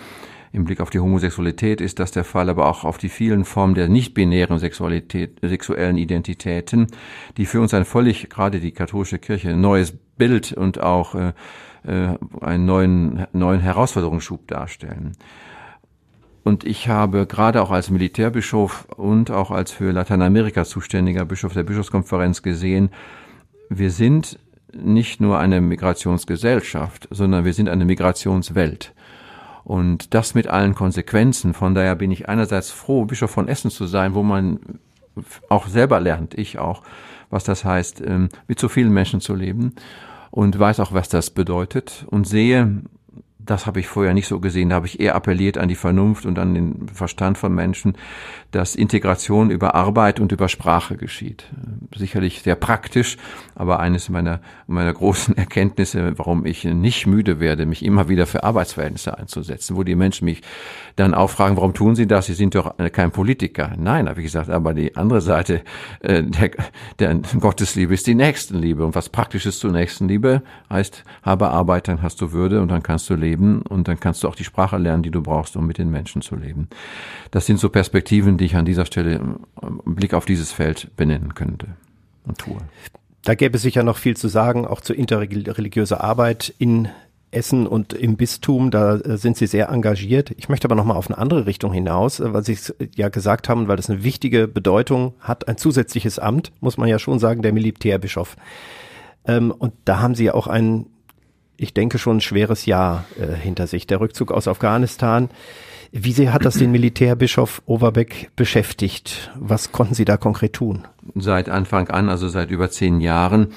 im 0.53 0.65
Blick 0.65 0.81
auf 0.81 0.91
die 0.91 1.01
Homosexualität 1.01 1.81
ist 1.81 1.99
das 1.99 2.11
der 2.11 2.25
Fall, 2.25 2.49
aber 2.49 2.69
auch 2.69 2.85
auf 2.85 2.99
die 2.99 3.09
vielen 3.09 3.45
Formen 3.45 3.75
der 3.75 3.89
nicht-binären 3.89 4.59
Sexualität, 4.59 5.39
sexuellen 5.43 5.99
Identitäten, 5.99 6.87
die 7.37 7.47
für 7.47 7.61
uns 7.61 7.75
ein 7.75 7.85
völlig, 7.85 8.29
gerade 8.29 8.61
die 8.61 8.73
katholische 8.73 9.19
Kirche, 9.19 9.55
neues 9.55 9.93
Bild 10.17 10.53
und 10.53 10.81
auch 10.81 11.15
äh, 11.15 11.33
äh, 11.85 12.17
einen 12.41 12.67
neuen, 12.67 13.27
neuen 13.33 13.61
Herausforderungsschub 13.61 14.49
darstellen. 14.49 15.13
Und 16.45 16.65
ich 16.65 16.89
habe 16.89 17.27
gerade 17.27 17.61
auch 17.63 17.71
als 17.71 17.91
Militärbischof 17.91 18.87
und 18.97 19.31
auch 19.31 19.51
als 19.51 19.71
für 19.71 19.93
Lateinamerika 19.93 20.65
zuständiger 20.65 21.27
Bischof 21.27 21.53
der 21.53 21.65
Bischofskonferenz 21.65 22.43
gesehen, 22.43 22.91
wir 23.69 23.91
sind 23.91 24.39
nicht 24.73 25.21
nur 25.21 25.39
eine 25.39 25.61
Migrationsgesellschaft, 25.61 27.09
sondern 27.11 27.45
wir 27.45 27.53
sind 27.53 27.69
eine 27.69 27.85
Migrationswelt. 27.85 28.95
Und 29.69 30.15
das 30.15 30.35
mit 30.35 30.47
allen 30.47 30.75
Konsequenzen. 30.75 31.53
Von 31.53 31.75
daher 31.75 31.95
bin 31.95 32.11
ich 32.11 32.27
einerseits 32.27 32.71
froh, 32.71 33.05
Bischof 33.05 33.31
von 33.31 33.49
Essen 33.49 33.71
zu 33.71 33.85
sein, 33.85 34.15
wo 34.15 34.23
man 34.23 34.61
auch 35.51 35.67
selber 35.67 36.01
lernt, 36.01 36.33
ich 36.39 36.59
auch, 36.59 36.83
was 37.29 37.45
das 37.45 37.67
heißt, 37.67 38.01
ähm, 38.01 38.31
mit 38.47 38.59
so 38.59 38.71
vielen 38.71 38.95
Menschen 38.95 39.21
zu 39.21 39.35
leben 39.35 39.75
und 40.31 40.59
weiß 40.59 40.81
auch, 40.81 40.95
was 40.95 41.11
das 41.11 41.29
bedeutet 41.29 42.07
und 42.09 42.27
sehe, 42.27 42.81
das 43.39 43.67
habe 43.67 43.81
ich 43.81 43.89
vorher 43.89 44.15
nicht 44.15 44.27
so 44.27 44.41
gesehen. 44.41 44.71
Da 44.71 44.77
habe 44.77 44.87
ich 44.87 45.01
eher 45.01 45.15
appelliert 45.15 45.59
an 45.59 45.69
die 45.69 45.75
Vernunft 45.75 46.25
und 46.25 46.39
an 46.39 46.55
den 46.55 46.89
Verstand 46.89 47.37
von 47.37 47.55
Menschen, 47.55 47.95
dass 48.51 48.75
Integration 48.75 49.51
über 49.51 49.75
Arbeit 49.75 50.21
und 50.21 50.33
über 50.33 50.49
Sprache 50.49 50.97
geschieht. 50.97 51.45
Sicherlich 51.95 52.43
sehr 52.43 52.55
praktisch, 52.55 53.19
aber 53.55 53.79
eines 53.81 54.09
meiner, 54.09 54.41
meiner 54.67 54.93
großen 54.93 55.37
Erkenntnisse, 55.37 56.19
warum 56.19 56.47
ich 56.47 56.65
nicht 56.65 57.07
müde 57.07 57.41
werde, 57.41 57.67
mich 57.67 57.85
immer 57.85 58.09
wieder 58.09 58.27
für 58.27 58.45
Arbeitsverhältnisse 58.45 59.19
einzusetzen, 59.19 59.77
wo 59.77 59.83
die 59.83 59.95
Menschen 59.95 60.25
mich 60.25 60.43
dann 60.97 61.15
auch 61.15 61.31
fragen, 61.31 61.57
warum 61.57 61.75
tun 61.75 61.95
sie 61.95 62.07
das? 62.07 62.27
Sie 62.27 62.35
sind 62.35 62.55
doch 62.55 62.75
kein 62.93 63.11
Politiker. 63.11 63.75
Nein, 63.77 64.09
habe 64.09 64.21
ich 64.21 64.27
gesagt, 64.27 64.49
aber 64.49 64.75
die 64.75 64.97
andere 64.97 65.21
Seite 65.21 65.63
äh, 66.01 66.23
der, 66.23 66.51
der 66.99 67.15
Gottesliebe 67.39 67.93
ist 67.95 68.07
die 68.07 68.15
Nächstenliebe. 68.15 68.85
Und 68.85 68.95
was 68.95 69.09
Praktisches 69.11 69.59
zur 69.59 69.73
Nächstenliebe 69.73 70.43
heißt, 70.71 71.05
habe 71.23 71.51
Arbeit, 71.51 71.89
dann 71.89 72.03
hast 72.03 72.21
du 72.21 72.33
Würde 72.33 72.63
und 72.63 72.69
dann 72.69 72.83
kannst 72.83 73.11
du 73.11 73.15
leben 73.15 73.63
und 73.63 73.89
dann 73.89 74.01
kannst 74.01 74.23
du 74.23 74.29
auch 74.29 74.35
die 74.35 74.45
Sprache 74.45 74.79
lernen, 74.79 75.03
die 75.03 75.11
du 75.11 75.23
brauchst, 75.23 75.57
um 75.57 75.67
mit 75.67 75.79
den 75.79 75.91
Menschen 75.91 76.23
zu 76.23 76.35
leben. 76.35 76.69
Das 77.31 77.47
sind 77.47 77.61
so 77.61 77.69
Perspektiven, 77.69 78.38
die 78.39 78.47
ich 78.47 78.57
an 78.57 78.65
dieser 78.65 78.87
Stelle 78.87 79.15
im 79.15 79.95
Blick 79.95 80.15
auf 80.15 80.25
dieses 80.25 80.53
Feld 80.53 80.97
benennen 80.97 81.35
könnte 81.35 81.69
und 82.25 82.39
tue. 82.39 82.57
Da 83.23 83.35
gäbe 83.35 83.57
es 83.57 83.63
sicher 83.63 83.83
noch 83.83 83.99
viel 83.99 84.17
zu 84.17 84.29
sagen, 84.29 84.67
auch 84.67 84.81
zur 84.81 84.97
interreligiöser 84.97 86.03
Arbeit 86.03 86.55
in 86.59 86.89
Essen 87.31 87.67
und 87.67 87.93
im 87.93 88.17
Bistum, 88.17 88.71
da 88.71 88.97
äh, 88.97 89.19
sind 89.19 89.37
Sie 89.37 89.47
sehr 89.47 89.69
engagiert. 89.69 90.33
Ich 90.39 90.49
möchte 90.49 90.67
aber 90.67 90.75
noch 90.75 90.85
mal 90.85 90.95
auf 90.95 91.09
eine 91.09 91.19
andere 91.19 91.47
Richtung 91.47 91.73
hinaus, 91.73 92.21
äh, 92.21 92.33
weil 92.33 92.43
Sie 92.43 92.55
es 92.55 92.75
ja 92.95 93.11
gesagt 93.11 93.49
haben, 93.49 93.69
weil 93.69 93.77
das 93.77 93.91
eine 93.91 94.03
wichtige 94.03 94.49
Bedeutung 94.49 95.15
hat, 95.21 95.47
ein 95.47 95.59
zusätzliches 95.59 96.19
Amt, 96.19 96.53
muss 96.61 96.79
man 96.79 96.89
ja 96.89 96.99
schon 96.99 97.19
sagen, 97.19 97.43
der 97.43 97.53
Militärbischof. 97.53 98.37
Ähm, 99.27 99.51
und 99.51 99.75
da 99.85 100.01
haben 100.01 100.15
Sie 100.15 100.25
ja 100.25 100.35
auch 100.35 100.47
ein, 100.47 100.87
ich 101.59 101.75
denke 101.75 101.99
schon, 101.99 102.19
ein 102.19 102.23
schweres 102.23 102.65
Jahr 102.65 103.05
äh, 103.21 103.35
hinter 103.35 103.67
sich. 103.67 103.87
Der 103.87 104.01
Rückzug 104.01 104.33
aus 104.33 104.49
Afghanistan. 104.49 105.29
Wie 105.91 106.13
sehr 106.13 106.33
hat 106.33 106.45
das 106.45 106.57
den 106.59 106.71
Militärbischof 106.71 107.63
Overbeck 107.67 108.31
beschäftigt? 108.37 109.31
Was 109.37 109.73
konnten 109.73 109.95
Sie 109.95 110.05
da 110.05 110.17
konkret 110.17 110.53
tun? 110.53 110.87
Seit 111.15 111.49
Anfang 111.49 111.89
an, 111.89 112.09
also 112.09 112.29
seit 112.29 112.51
über 112.51 112.71
zehn 112.71 113.01
Jahren, 113.01 113.49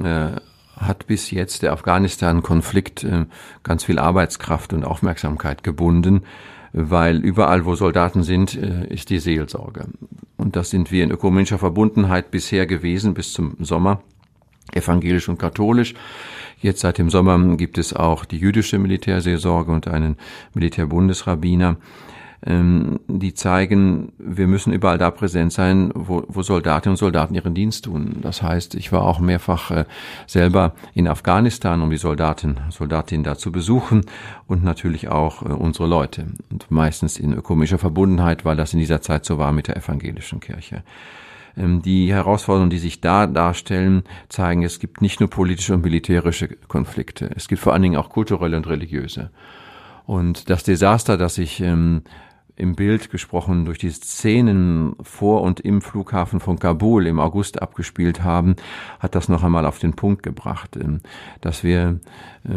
äh, 0.00 0.28
hat 0.76 1.06
bis 1.06 1.30
jetzt 1.30 1.62
der 1.62 1.72
Afghanistan-Konflikt 1.72 3.04
äh, 3.04 3.26
ganz 3.62 3.84
viel 3.84 3.98
Arbeitskraft 3.98 4.72
und 4.72 4.84
Aufmerksamkeit 4.84 5.62
gebunden, 5.62 6.22
weil 6.72 7.16
überall, 7.16 7.64
wo 7.64 7.74
Soldaten 7.74 8.22
sind, 8.22 8.56
äh, 8.56 8.86
ist 8.86 9.10
die 9.10 9.18
Seelsorge. 9.18 9.86
Und 10.36 10.56
das 10.56 10.70
sind 10.70 10.90
wir 10.90 11.04
in 11.04 11.10
ökumenischer 11.10 11.58
Verbundenheit 11.58 12.30
bisher 12.30 12.66
gewesen 12.66 13.14
bis 13.14 13.32
zum 13.32 13.56
Sommer, 13.58 14.00
evangelisch 14.72 15.28
und 15.28 15.38
katholisch. 15.38 15.94
Jetzt 16.60 16.80
seit 16.80 16.98
dem 16.98 17.10
Sommer 17.10 17.56
gibt 17.56 17.78
es 17.78 17.94
auch 17.94 18.24
die 18.24 18.38
jüdische 18.38 18.78
Militärseelsorge 18.78 19.72
und 19.72 19.88
einen 19.88 20.16
Militärbundesrabbiner 20.54 21.76
ähm, 22.46 23.00
die 23.06 23.34
zeigen, 23.34 24.12
wir 24.18 24.46
müssen 24.46 24.72
überall 24.72 24.98
da 24.98 25.10
präsent 25.10 25.52
sein, 25.52 25.90
wo, 25.94 26.24
wo 26.28 26.42
Soldatinnen 26.42 26.94
und 26.94 26.98
Soldaten 26.98 27.34
ihren 27.34 27.54
Dienst 27.54 27.84
tun. 27.84 28.18
Das 28.22 28.42
heißt, 28.42 28.74
ich 28.74 28.92
war 28.92 29.02
auch 29.02 29.20
mehrfach 29.20 29.70
äh, 29.70 29.84
selber 30.26 30.74
in 30.94 31.06
Afghanistan, 31.06 31.82
um 31.82 31.90
die 31.90 31.98
Soldaten, 31.98 32.58
Soldatinnen 32.70 33.24
da 33.24 33.36
zu 33.36 33.52
besuchen 33.52 34.06
und 34.46 34.64
natürlich 34.64 35.08
auch 35.08 35.42
äh, 35.42 35.48
unsere 35.48 35.86
Leute. 35.86 36.26
Und 36.50 36.70
meistens 36.70 37.18
in 37.18 37.34
ökumenischer 37.34 37.78
Verbundenheit, 37.78 38.44
weil 38.44 38.56
das 38.56 38.72
in 38.72 38.78
dieser 38.78 39.02
Zeit 39.02 39.24
so 39.24 39.38
war 39.38 39.52
mit 39.52 39.68
der 39.68 39.76
evangelischen 39.76 40.40
Kirche 40.40 40.82
die 41.56 42.12
Herausforderungen, 42.12 42.70
die 42.70 42.78
sich 42.78 43.00
da 43.00 43.26
darstellen, 43.26 44.04
zeigen, 44.28 44.62
es 44.62 44.78
gibt 44.78 45.02
nicht 45.02 45.20
nur 45.20 45.30
politische 45.30 45.74
und 45.74 45.82
militärische 45.82 46.48
Konflikte, 46.68 47.30
es 47.34 47.48
gibt 47.48 47.60
vor 47.60 47.72
allen 47.72 47.82
Dingen 47.82 47.96
auch 47.96 48.10
kulturelle 48.10 48.56
und 48.56 48.66
religiöse. 48.66 49.30
Und 50.06 50.50
das 50.50 50.64
Desaster, 50.64 51.16
das 51.16 51.36
sich 51.36 51.60
ähm, 51.60 52.02
im 52.60 52.76
Bild 52.76 53.10
gesprochen 53.10 53.64
durch 53.64 53.78
die 53.78 53.90
Szenen 53.90 54.94
vor 55.02 55.42
und 55.42 55.60
im 55.60 55.80
Flughafen 55.80 56.40
von 56.40 56.58
Kabul 56.58 57.06
im 57.06 57.18
August 57.18 57.62
abgespielt 57.62 58.22
haben, 58.22 58.56
hat 58.98 59.14
das 59.14 59.28
noch 59.28 59.42
einmal 59.42 59.64
auf 59.64 59.78
den 59.78 59.94
Punkt 59.94 60.22
gebracht, 60.22 60.76
ähm, 60.76 61.00
dass 61.40 61.64
wir 61.64 61.98
äh, 62.44 62.50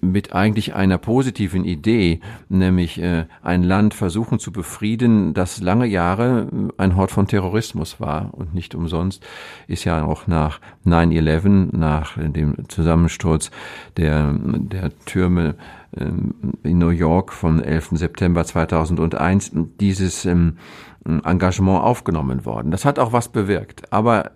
mit 0.00 0.32
eigentlich 0.32 0.74
einer 0.74 0.98
positiven 0.98 1.64
Idee, 1.64 2.20
nämlich 2.48 3.00
äh, 3.02 3.26
ein 3.42 3.64
Land 3.64 3.94
versuchen 3.94 4.38
zu 4.38 4.52
befrieden, 4.52 5.34
das 5.34 5.60
lange 5.60 5.86
Jahre 5.86 6.48
äh, 6.50 6.72
ein 6.80 6.96
Hort 6.96 7.10
von 7.10 7.26
Terrorismus 7.26 8.00
war 8.00 8.32
und 8.32 8.54
nicht 8.54 8.74
umsonst 8.74 9.26
ist 9.66 9.84
ja 9.84 10.04
auch 10.04 10.28
nach 10.28 10.60
9-11, 10.86 11.76
nach 11.76 12.16
dem 12.16 12.68
Zusammensturz 12.68 13.50
der, 13.96 14.34
der 14.40 14.96
Türme 15.04 15.56
in 15.92 16.78
New 16.78 16.90
York 16.90 17.32
vom 17.32 17.60
11. 17.62 17.90
September 17.92 18.44
2001 18.44 19.52
dieses 19.80 20.24
ähm, 20.26 20.58
Engagement 21.04 21.82
aufgenommen 21.82 22.44
worden. 22.44 22.70
Das 22.70 22.84
hat 22.84 22.98
auch 22.98 23.12
was 23.12 23.28
bewirkt. 23.28 23.92
Aber 23.92 24.32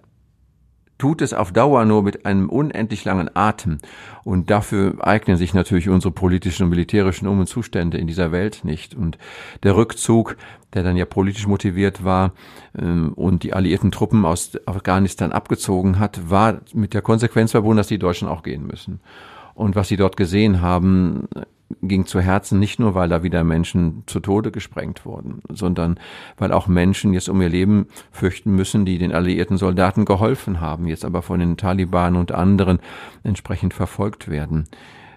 tut 1.03 1.21
es 1.21 1.35
auf 1.35 1.51
Dauer 1.51 1.85
nur 1.85 2.05
mit 2.05 2.27
einem 2.27 2.49
unendlich 2.49 3.05
langen 3.05 3.29
Atem. 3.35 3.79
Und 4.23 4.51
dafür 4.51 5.05
eignen 5.05 5.37
sich 5.37 5.53
natürlich 5.53 5.89
unsere 5.89 6.13
politischen 6.13 6.63
und 6.63 6.71
militärischen 6.71 7.27
Um- 7.27 7.41
und 7.41 7.49
Zustände 7.49 7.99
in 7.99 8.07
dieser 8.07 8.31
Welt 8.31 8.61
nicht. 8.65 8.95
Und 8.95 9.19
der 9.65 9.77
Rückzug, 9.77 10.37
der 10.75 10.85
dann 10.85 10.97
ja 10.97 11.05
politisch 11.05 11.49
motiviert 11.49 12.05
war 12.05 12.35
ähm, 12.79 13.15
und 13.15 13.43
die 13.43 13.53
alliierten 13.53 13.91
Truppen 13.91 14.25
aus 14.25 14.53
Afghanistan 14.65 15.33
abgezogen 15.33 15.99
hat, 15.99 16.31
war 16.31 16.61
mit 16.73 16.95
der 16.95 17.03
Konsequenz 17.03 17.51
verbunden, 17.51 17.79
dass 17.79 17.89
die 17.89 17.99
Deutschen 17.99 18.29
auch 18.29 18.45
gehen 18.45 18.65
müssen. 18.65 19.01
Und 19.55 19.77
was 19.77 19.89
sie 19.89 19.97
dort 19.97 20.17
gesehen 20.17 20.61
haben, 20.61 21.29
ging 21.81 22.07
zu 22.07 22.21
Herzen, 22.21 22.59
nicht 22.59 22.79
nur, 22.79 22.95
weil 22.95 23.09
da 23.09 23.23
wieder 23.23 23.45
Menschen 23.45 24.03
zu 24.07 24.21
Tode 24.21 24.51
gesprengt 24.51 25.05
wurden, 25.05 25.43
sondern 25.49 25.99
weil 26.37 26.53
auch 26.53 26.67
Menschen 26.67 27.13
jetzt 27.13 27.29
um 27.29 27.41
ihr 27.41 27.49
Leben 27.49 27.87
fürchten 28.11 28.55
müssen, 28.55 28.85
die 28.85 28.99
den 28.99 29.13
alliierten 29.13 29.57
Soldaten 29.57 30.05
geholfen 30.05 30.61
haben, 30.61 30.87
jetzt 30.87 31.05
aber 31.05 31.23
von 31.23 31.41
den 31.41 31.57
Taliban 31.57 32.17
und 32.17 32.33
anderen 32.33 32.79
entsprechend 33.23 33.75
verfolgt 33.75 34.29
werden. 34.29 34.65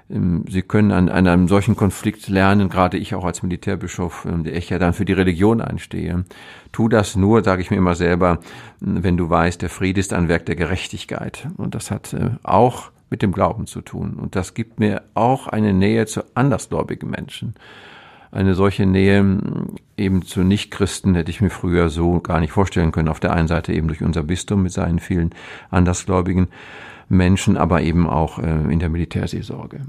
Ähm, 0.09 0.45
sie 0.49 0.61
können 0.61 0.91
an, 0.91 1.09
an 1.09 1.27
einem 1.27 1.47
solchen 1.47 1.75
Konflikt 1.75 2.27
lernen, 2.27 2.69
gerade 2.69 2.97
ich 2.97 3.15
auch 3.15 3.25
als 3.25 3.43
Militärbischof, 3.43 4.25
ähm, 4.29 4.43
der 4.43 4.55
ich 4.55 4.69
ja 4.69 4.79
dann 4.79 4.93
für 4.93 5.05
die 5.05 5.13
Religion 5.13 5.61
einstehe. 5.61 6.25
Tu 6.71 6.89
das 6.89 7.15
nur, 7.15 7.43
sage 7.43 7.61
ich 7.61 7.71
mir 7.71 7.77
immer 7.77 7.95
selber, 7.95 8.39
wenn 8.79 9.17
du 9.17 9.29
weißt, 9.29 9.61
der 9.61 9.69
Friede 9.69 9.99
ist 9.99 10.13
ein 10.13 10.29
Werk 10.29 10.45
der 10.45 10.55
Gerechtigkeit. 10.55 11.47
Und 11.57 11.75
das 11.75 11.91
hat 11.91 12.13
äh, 12.13 12.31
auch 12.43 12.91
mit 13.09 13.21
dem 13.21 13.31
Glauben 13.31 13.67
zu 13.67 13.81
tun. 13.81 14.15
Und 14.15 14.35
das 14.35 14.53
gibt 14.53 14.79
mir 14.79 15.03
auch 15.13 15.47
eine 15.47 15.73
Nähe 15.73 16.05
zu 16.05 16.23
andersgläubigen 16.35 17.09
Menschen. 17.09 17.55
Eine 18.31 18.53
solche 18.53 18.85
Nähe 18.85 19.19
hm, 19.19 19.75
eben 19.97 20.23
zu 20.23 20.43
Nichtchristen 20.43 21.15
hätte 21.15 21.31
ich 21.31 21.41
mir 21.41 21.49
früher 21.49 21.89
so 21.89 22.19
gar 22.19 22.39
nicht 22.39 22.51
vorstellen 22.51 22.91
können. 22.91 23.07
Auf 23.07 23.19
der 23.19 23.33
einen 23.33 23.47
Seite 23.47 23.73
eben 23.73 23.87
durch 23.87 24.01
unser 24.01 24.23
Bistum 24.23 24.63
mit 24.63 24.73
seinen 24.73 24.99
vielen 24.99 25.29
andersgläubigen 25.69 26.49
Menschen, 27.07 27.55
aber 27.55 27.81
eben 27.81 28.09
auch 28.09 28.39
äh, 28.39 28.71
in 28.71 28.79
der 28.79 28.89
Militärseelsorge. 28.89 29.81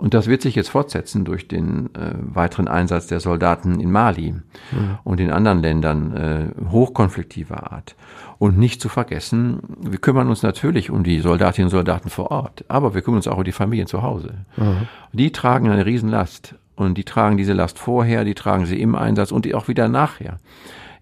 Und 0.00 0.14
das 0.14 0.28
wird 0.28 0.40
sich 0.40 0.54
jetzt 0.54 0.70
fortsetzen 0.70 1.26
durch 1.26 1.46
den 1.46 1.94
äh, 1.94 2.14
weiteren 2.22 2.68
Einsatz 2.68 3.06
der 3.06 3.20
Soldaten 3.20 3.80
in 3.80 3.92
Mali 3.92 4.32
mhm. 4.32 4.98
und 5.04 5.20
in 5.20 5.30
anderen 5.30 5.60
Ländern 5.60 6.16
äh, 6.16 6.70
hochkonfliktiver 6.70 7.70
Art. 7.70 7.96
Und 8.38 8.56
nicht 8.56 8.80
zu 8.80 8.88
vergessen, 8.88 9.60
wir 9.78 9.98
kümmern 9.98 10.28
uns 10.28 10.42
natürlich 10.42 10.90
um 10.90 11.04
die 11.04 11.20
Soldatinnen 11.20 11.66
und 11.66 11.72
Soldaten 11.72 12.08
vor 12.08 12.30
Ort, 12.30 12.64
aber 12.68 12.94
wir 12.94 13.02
kümmern 13.02 13.18
uns 13.18 13.28
auch 13.28 13.36
um 13.36 13.44
die 13.44 13.52
Familien 13.52 13.86
zu 13.86 14.02
Hause. 14.02 14.32
Mhm. 14.56 14.88
Die 15.12 15.32
tragen 15.32 15.68
eine 15.68 15.84
Riesenlast. 15.84 16.54
Und 16.76 16.96
die 16.96 17.04
tragen 17.04 17.36
diese 17.36 17.52
Last 17.52 17.78
vorher, 17.78 18.24
die 18.24 18.32
tragen 18.32 18.64
sie 18.64 18.80
im 18.80 18.94
Einsatz 18.94 19.32
und 19.32 19.44
die 19.44 19.54
auch 19.54 19.68
wieder 19.68 19.86
nachher. 19.86 20.38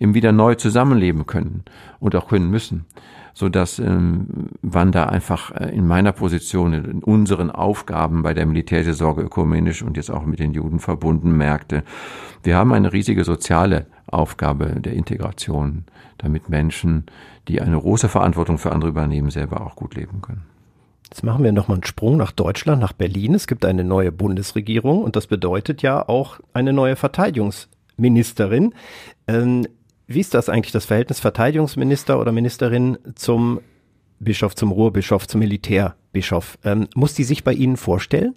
Im 0.00 0.12
wieder 0.12 0.32
neu 0.32 0.56
zusammenleben 0.56 1.24
können 1.24 1.62
und 2.00 2.16
auch 2.16 2.26
können 2.26 2.50
müssen 2.50 2.84
so 3.34 3.48
dass 3.48 3.78
ähm, 3.78 4.48
Wanda 4.62 5.04
einfach 5.04 5.52
äh, 5.52 5.74
in 5.74 5.86
meiner 5.86 6.12
Position, 6.12 6.72
in 6.72 7.02
unseren 7.02 7.50
Aufgaben 7.50 8.22
bei 8.22 8.34
der 8.34 8.46
Militärseelsorge 8.46 9.22
ökumenisch 9.22 9.82
und 9.82 9.96
jetzt 9.96 10.10
auch 10.10 10.24
mit 10.24 10.38
den 10.38 10.52
Juden 10.52 10.80
verbunden 10.80 11.36
merkte, 11.36 11.82
wir 12.42 12.56
haben 12.56 12.72
eine 12.72 12.92
riesige 12.92 13.24
soziale 13.24 13.86
Aufgabe 14.06 14.80
der 14.80 14.94
Integration, 14.94 15.84
damit 16.18 16.48
Menschen, 16.48 17.06
die 17.48 17.60
eine 17.60 17.78
große 17.78 18.08
Verantwortung 18.08 18.58
für 18.58 18.72
andere 18.72 18.90
übernehmen, 18.90 19.30
selber 19.30 19.66
auch 19.66 19.76
gut 19.76 19.94
leben 19.94 20.20
können. 20.22 20.42
Jetzt 21.10 21.24
machen 21.24 21.42
wir 21.42 21.52
nochmal 21.52 21.76
einen 21.76 21.84
Sprung 21.84 22.18
nach 22.18 22.32
Deutschland, 22.32 22.80
nach 22.80 22.92
Berlin. 22.92 23.34
Es 23.34 23.46
gibt 23.46 23.64
eine 23.64 23.82
neue 23.82 24.12
Bundesregierung 24.12 25.02
und 25.02 25.16
das 25.16 25.26
bedeutet 25.26 25.80
ja 25.80 26.06
auch 26.06 26.38
eine 26.52 26.72
neue 26.72 26.96
Verteidigungsministerin. 26.96 28.74
Ähm, 29.26 29.66
wie 30.08 30.20
ist 30.20 30.34
das 30.34 30.48
eigentlich, 30.48 30.72
das 30.72 30.86
Verhältnis 30.86 31.20
Verteidigungsminister 31.20 32.18
oder 32.18 32.32
Ministerin 32.32 32.98
zum 33.14 33.60
Bischof, 34.18 34.56
zum 34.56 34.72
Ruhrbischof, 34.72 35.28
zum 35.28 35.40
Militärbischof? 35.40 36.58
Ähm, 36.64 36.88
muss 36.94 37.12
die 37.12 37.24
sich 37.24 37.44
bei 37.44 37.52
Ihnen 37.52 37.76
vorstellen? 37.76 38.34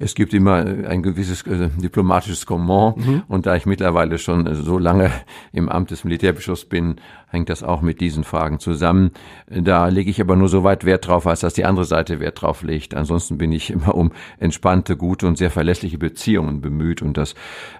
Es 0.00 0.14
gibt 0.14 0.32
immer 0.32 0.54
ein 0.54 1.02
gewisses 1.02 1.42
äh, 1.42 1.68
diplomatisches 1.76 2.46
Comment 2.46 2.96
mhm. 2.96 3.22
und 3.28 3.44
da 3.44 3.54
ich 3.54 3.66
mittlerweile 3.66 4.18
schon 4.18 4.46
äh, 4.46 4.54
so 4.54 4.78
lange 4.78 5.12
im 5.52 5.68
Amt 5.68 5.90
des 5.90 6.04
Militärbischofs 6.04 6.64
bin, 6.64 6.96
hängt 7.28 7.50
das 7.50 7.62
auch 7.62 7.82
mit 7.82 8.00
diesen 8.00 8.24
Fragen 8.24 8.58
zusammen. 8.60 9.10
Da 9.46 9.88
lege 9.88 10.10
ich 10.10 10.20
aber 10.20 10.36
nur 10.36 10.48
so 10.48 10.64
weit 10.64 10.86
Wert 10.86 11.06
drauf, 11.06 11.26
als 11.26 11.40
dass 11.40 11.52
die 11.52 11.66
andere 11.66 11.84
Seite 11.84 12.18
Wert 12.18 12.40
drauf 12.40 12.62
legt. 12.62 12.94
Ansonsten 12.94 13.36
bin 13.36 13.52
ich 13.52 13.70
immer 13.70 13.94
um 13.94 14.10
entspannte, 14.38 14.96
gute 14.96 15.26
und 15.26 15.36
sehr 15.36 15.50
verlässliche 15.50 15.98
Beziehungen 15.98 16.62
bemüht 16.62 17.02
und 17.02 17.18
das 17.18 17.34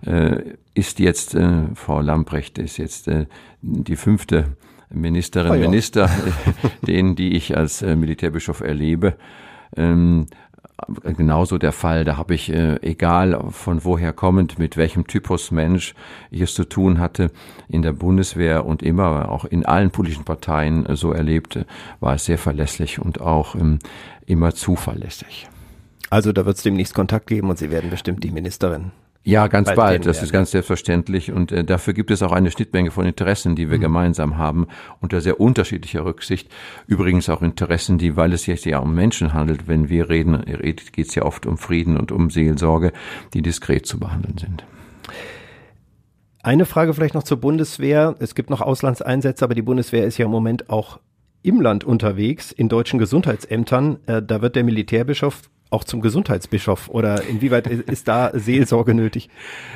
äh, 0.04 0.42
ist 0.74 0.98
jetzt, 0.98 1.34
äh, 1.34 1.68
Frau 1.74 2.02
Lamprecht 2.02 2.58
ist 2.58 2.76
jetzt 2.76 3.08
äh, 3.08 3.26
die 3.62 3.96
fünfte 3.96 4.56
Ministerin, 4.90 5.52
oh 5.52 5.54
ja. 5.54 5.68
Minister, 5.68 6.10
den, 6.86 7.16
die 7.16 7.34
ich 7.34 7.56
als 7.56 7.80
äh, 7.80 7.96
Militärbischof 7.96 8.60
erlebe. 8.60 9.14
Ähm, 9.76 10.26
genauso 11.02 11.58
der 11.58 11.72
Fall. 11.72 12.04
Da 12.04 12.16
habe 12.16 12.34
ich, 12.34 12.52
äh, 12.52 12.76
egal 12.82 13.40
von 13.50 13.84
woher 13.84 14.12
kommend, 14.12 14.58
mit 14.58 14.76
welchem 14.76 15.06
Typus 15.06 15.50
Mensch 15.50 15.94
ich 16.30 16.40
es 16.40 16.54
zu 16.54 16.64
tun 16.64 16.98
hatte, 16.98 17.30
in 17.68 17.82
der 17.82 17.92
Bundeswehr 17.92 18.66
und 18.66 18.82
immer 18.82 19.30
auch 19.30 19.44
in 19.44 19.64
allen 19.66 19.90
politischen 19.90 20.24
Parteien 20.24 20.86
äh, 20.86 20.96
so 20.96 21.12
erlebt, 21.12 21.56
äh, 21.56 21.64
war 22.00 22.14
es 22.14 22.24
sehr 22.24 22.38
verlässlich 22.38 22.98
und 22.98 23.20
auch 23.20 23.54
ähm, 23.54 23.78
immer 24.26 24.54
zuverlässig. 24.54 25.48
Also 26.10 26.32
da 26.32 26.44
wird 26.44 26.56
es 26.56 26.62
demnächst 26.62 26.94
Kontakt 26.94 27.26
geben 27.28 27.50
und 27.50 27.58
Sie 27.58 27.70
werden 27.70 27.90
bestimmt 27.90 28.24
die 28.24 28.32
Ministerin 28.32 28.90
ja, 29.22 29.48
ganz 29.48 29.66
bald. 29.66 29.76
bald. 29.76 30.06
Das 30.06 30.22
ist 30.22 30.32
ganz 30.32 30.50
selbstverständlich. 30.50 31.30
Und 31.30 31.52
äh, 31.52 31.62
dafür 31.62 31.92
gibt 31.92 32.10
es 32.10 32.22
auch 32.22 32.32
eine 32.32 32.50
Schnittmenge 32.50 32.90
von 32.90 33.04
Interessen, 33.04 33.54
die 33.54 33.70
wir 33.70 33.76
mhm. 33.76 33.82
gemeinsam 33.82 34.38
haben, 34.38 34.66
unter 35.00 35.20
sehr 35.20 35.40
unterschiedlicher 35.40 36.04
Rücksicht. 36.04 36.48
Übrigens 36.86 37.28
auch 37.28 37.42
Interessen, 37.42 37.98
die, 37.98 38.16
weil 38.16 38.32
es 38.32 38.46
jetzt 38.46 38.64
ja 38.64 38.78
um 38.78 38.94
Menschen 38.94 39.34
handelt, 39.34 39.68
wenn 39.68 39.88
wir 39.90 40.08
reden, 40.08 40.42
geht 40.92 41.08
es 41.08 41.14
ja 41.14 41.24
oft 41.24 41.44
um 41.44 41.58
Frieden 41.58 41.98
und 41.98 42.12
um 42.12 42.30
Seelsorge, 42.30 42.92
die 43.34 43.42
diskret 43.42 43.86
zu 43.86 44.00
behandeln 44.00 44.38
sind. 44.38 44.64
Eine 46.42 46.64
Frage 46.64 46.94
vielleicht 46.94 47.14
noch 47.14 47.22
zur 47.22 47.36
Bundeswehr. 47.36 48.14
Es 48.18 48.34
gibt 48.34 48.48
noch 48.48 48.62
Auslandseinsätze, 48.62 49.44
aber 49.44 49.54
die 49.54 49.62
Bundeswehr 49.62 50.06
ist 50.06 50.16
ja 50.16 50.24
im 50.24 50.30
Moment 50.30 50.70
auch 50.70 50.98
im 51.42 51.60
Land 51.60 51.84
unterwegs, 51.84 52.52
in 52.52 52.70
deutschen 52.70 52.98
Gesundheitsämtern. 52.98 53.98
Äh, 54.06 54.22
da 54.22 54.40
wird 54.40 54.56
der 54.56 54.64
Militärbischof 54.64 55.42
auch 55.70 55.84
zum 55.84 56.00
Gesundheitsbischof 56.00 56.88
oder 56.88 57.22
inwieweit 57.24 57.66
ist 57.66 58.08
da 58.08 58.30
Seelsorge 58.34 58.94
nötig? 58.94 59.30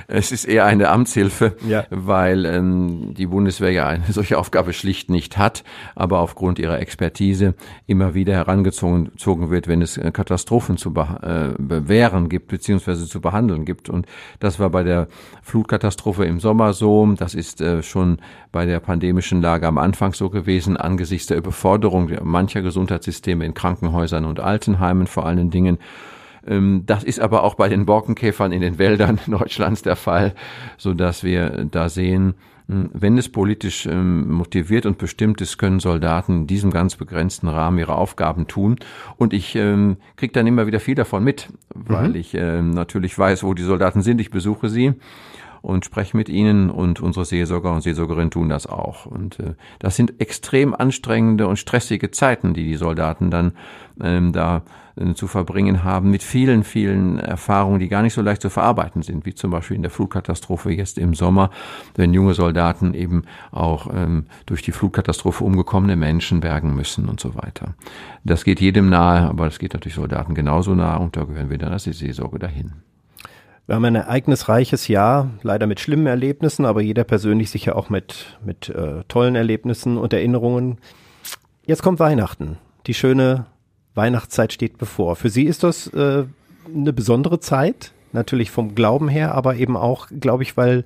Es 0.09 0.32
ist 0.32 0.45
eher 0.45 0.66
eine 0.66 0.88
Amtshilfe, 0.88 1.57
ja. 1.66 1.84
weil 1.90 2.45
ähm, 2.47 3.14
die 3.14 3.26
Bundeswehr 3.26 3.70
ja 3.70 3.86
eine 3.86 4.05
solche 4.11 4.38
Aufgabe 4.38 4.72
schlicht 4.72 5.09
nicht 5.09 5.38
hat, 5.38 5.64
aber 5.95 6.18
aufgrund 6.18 6.59
ihrer 6.59 6.80
Expertise 6.80 7.55
immer 7.86 8.14
wieder 8.14 8.34
herangezogen 8.34 9.51
wird, 9.51 9.68
wenn 9.68 9.82
es 9.82 9.97
äh, 9.97 10.11
Katastrophen 10.11 10.76
zu 10.76 10.92
be 10.92 11.55
äh, 11.59 11.62
bewähren 11.62 12.28
gibt 12.28 12.49
beziehungsweise 12.49 13.07
zu 13.07 13.20
behandeln 13.20 13.64
gibt. 13.64 13.88
Und 13.88 14.07
das 14.40 14.59
war 14.59 14.70
bei 14.70 14.82
der 14.82 15.09
Flutkatastrophe 15.42 16.24
im 16.24 16.40
Sommer 16.40 16.72
so. 16.72 17.07
Das 17.16 17.34
ist 17.34 17.61
äh, 17.61 17.82
schon 17.82 18.18
bei 18.51 18.66
der 18.66 18.80
pandemischen 18.80 19.42
Lage 19.42 19.66
am 19.66 19.78
Anfang 19.78 20.12
so 20.12 20.30
gewesen, 20.30 20.76
angesichts 20.76 21.26
der 21.26 21.36
Überforderung 21.36 22.11
mancher 22.22 22.62
Gesundheitssysteme 22.62 23.45
in 23.45 23.55
Krankenhäusern 23.55 24.24
und 24.24 24.40
Altenheimen 24.40 25.07
vor 25.07 25.26
allen 25.26 25.51
Dingen. 25.51 25.78
Ähm, 26.47 26.82
das 26.87 27.05
ist 27.05 27.20
aber 27.20 27.43
auch 27.43 27.55
bei 27.55 27.68
den 27.68 27.87
Borkenkäfern 27.87 28.53
in 28.53 28.61
den 28.61 28.78
Wäldern 28.78 29.20
Deutschlands 29.26 29.82
der 29.82 29.97
Fall, 29.97 30.35
so 30.76 30.95
dass 30.95 31.24
wir 31.24 31.66
da 31.70 31.89
sehen, 31.89 32.35
hm, 32.68 32.91
wenn 32.93 33.18
es 33.18 33.28
politisch 33.28 33.87
ähm, 33.87 34.30
motiviert 34.32 34.87
und 34.87 34.99
bestimmt 34.99 35.41
ist, 35.41 35.59
können 35.59 35.80
Soldaten 35.80 36.41
in 36.41 36.47
diesem 36.47 36.70
ganz 36.70 36.97
begrenzten 36.97 37.49
Rahmen 37.49 37.78
ihre 37.78 37.97
Aufgaben 37.97 38.47
tun. 38.47 38.76
Und 39.16 39.32
ich 39.32 39.55
ähm, 39.57 39.97
kriege 40.16 40.32
dann 40.32 40.47
immer 40.47 40.66
wieder 40.66 40.80
viel 40.80 40.95
davon 40.95 41.24
mit, 41.24 41.49
weil 41.74 42.11
mhm. 42.11 42.16
ich 42.16 42.35
ähm, 42.35 42.70
natürlich 42.70 43.18
weiß, 43.18 43.45
wo 43.45 43.55
die 43.55 43.62
Soldaten 43.62 44.03
sind. 44.03 44.20
Ich 44.20 44.30
besuche 44.30 44.68
sie 44.68 44.95
und 45.64 45.86
spreche 45.86 46.14
mit 46.14 46.28
ihnen 46.28 46.68
und 46.68 47.00
unsere 47.00 47.24
Seelsorger 47.24 47.72
und 47.72 47.80
Seelsorgerinnen 47.80 48.30
tun 48.30 48.50
das 48.50 48.66
auch. 48.66 49.06
Und 49.06 49.40
äh, 49.40 49.54
das 49.78 49.96
sind 49.96 50.20
extrem 50.20 50.74
anstrengende 50.74 51.48
und 51.48 51.56
stressige 51.58 52.10
Zeiten, 52.10 52.52
die 52.52 52.64
die 52.64 52.76
Soldaten 52.76 53.30
dann 53.30 53.52
ähm, 53.98 54.32
da 54.34 54.62
äh, 54.96 55.14
zu 55.14 55.26
verbringen 55.26 55.82
haben, 55.82 56.10
mit 56.10 56.22
vielen, 56.22 56.64
vielen 56.64 57.18
Erfahrungen, 57.18 57.80
die 57.80 57.88
gar 57.88 58.02
nicht 58.02 58.12
so 58.12 58.20
leicht 58.20 58.42
zu 58.42 58.50
verarbeiten 58.50 59.00
sind, 59.00 59.24
wie 59.24 59.34
zum 59.34 59.52
Beispiel 59.52 59.76
in 59.76 59.82
der 59.82 59.90
Flugkatastrophe 59.90 60.70
jetzt 60.70 60.98
im 60.98 61.14
Sommer, 61.14 61.48
wenn 61.94 62.12
junge 62.12 62.34
Soldaten 62.34 62.92
eben 62.92 63.22
auch 63.50 63.88
ähm, 63.90 64.26
durch 64.44 64.60
die 64.60 64.72
Flugkatastrophe 64.72 65.44
umgekommene 65.44 65.96
Menschen 65.96 66.40
bergen 66.40 66.74
müssen 66.74 67.08
und 67.08 67.20
so 67.20 67.36
weiter. 67.36 67.74
Das 68.22 68.44
geht 68.44 68.60
jedem 68.60 68.90
nahe, 68.90 69.22
aber 69.30 69.46
das 69.46 69.58
geht 69.58 69.72
natürlich 69.72 69.94
Soldaten 69.94 70.34
genauso 70.34 70.74
nahe 70.74 70.98
und 70.98 71.16
da 71.16 71.24
gehören 71.24 71.48
wir 71.48 71.56
dann 71.56 71.72
als 71.72 71.84
die 71.84 71.94
Seelsorge 71.94 72.38
dahin. 72.38 72.72
Wir 73.66 73.76
haben 73.76 73.84
ein 73.86 73.94
ereignisreiches 73.94 74.88
Jahr, 74.88 75.30
leider 75.42 75.66
mit 75.66 75.80
schlimmen 75.80 76.06
Erlebnissen, 76.06 76.66
aber 76.66 76.82
jeder 76.82 77.04
persönlich 77.04 77.50
sicher 77.50 77.76
auch 77.76 77.88
mit, 77.88 78.36
mit 78.44 78.68
äh, 78.68 79.04
tollen 79.08 79.36
Erlebnissen 79.36 79.96
und 79.96 80.12
Erinnerungen. 80.12 80.78
Jetzt 81.64 81.82
kommt 81.82 81.98
Weihnachten. 81.98 82.58
Die 82.86 82.92
schöne 82.92 83.46
Weihnachtszeit 83.94 84.52
steht 84.52 84.76
bevor. 84.76 85.16
Für 85.16 85.30
Sie 85.30 85.44
ist 85.44 85.62
das 85.62 85.86
äh, 85.94 86.24
eine 86.74 86.92
besondere 86.92 87.40
Zeit, 87.40 87.92
natürlich 88.12 88.50
vom 88.50 88.74
Glauben 88.74 89.08
her, 89.08 89.34
aber 89.34 89.56
eben 89.56 89.78
auch, 89.78 90.08
glaube 90.08 90.42
ich, 90.42 90.58
weil 90.58 90.84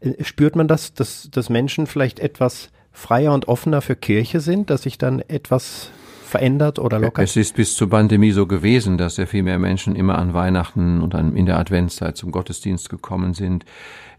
äh, 0.00 0.22
spürt 0.22 0.54
man 0.54 0.68
das, 0.68 0.94
dass, 0.94 1.30
dass 1.32 1.50
Menschen 1.50 1.88
vielleicht 1.88 2.20
etwas 2.20 2.70
freier 2.92 3.34
und 3.34 3.48
offener 3.48 3.80
für 3.80 3.96
Kirche 3.96 4.38
sind, 4.38 4.70
dass 4.70 4.82
sich 4.82 4.98
dann 4.98 5.18
etwas 5.20 5.90
verändert 6.30 6.78
oder 6.78 6.98
lockert? 6.98 7.24
Es 7.24 7.36
ist 7.36 7.56
bis 7.56 7.76
zur 7.76 7.90
Pandemie 7.90 8.30
so 8.30 8.46
gewesen, 8.46 8.96
dass 8.96 9.16
sehr 9.16 9.26
viel 9.26 9.42
mehr 9.42 9.58
Menschen 9.58 9.94
immer 9.94 10.18
an 10.18 10.32
Weihnachten 10.32 11.02
und 11.02 11.14
in 11.14 11.46
der 11.46 11.58
Adventszeit 11.58 12.16
zum 12.16 12.30
Gottesdienst 12.30 12.88
gekommen 12.88 13.34
sind. 13.34 13.64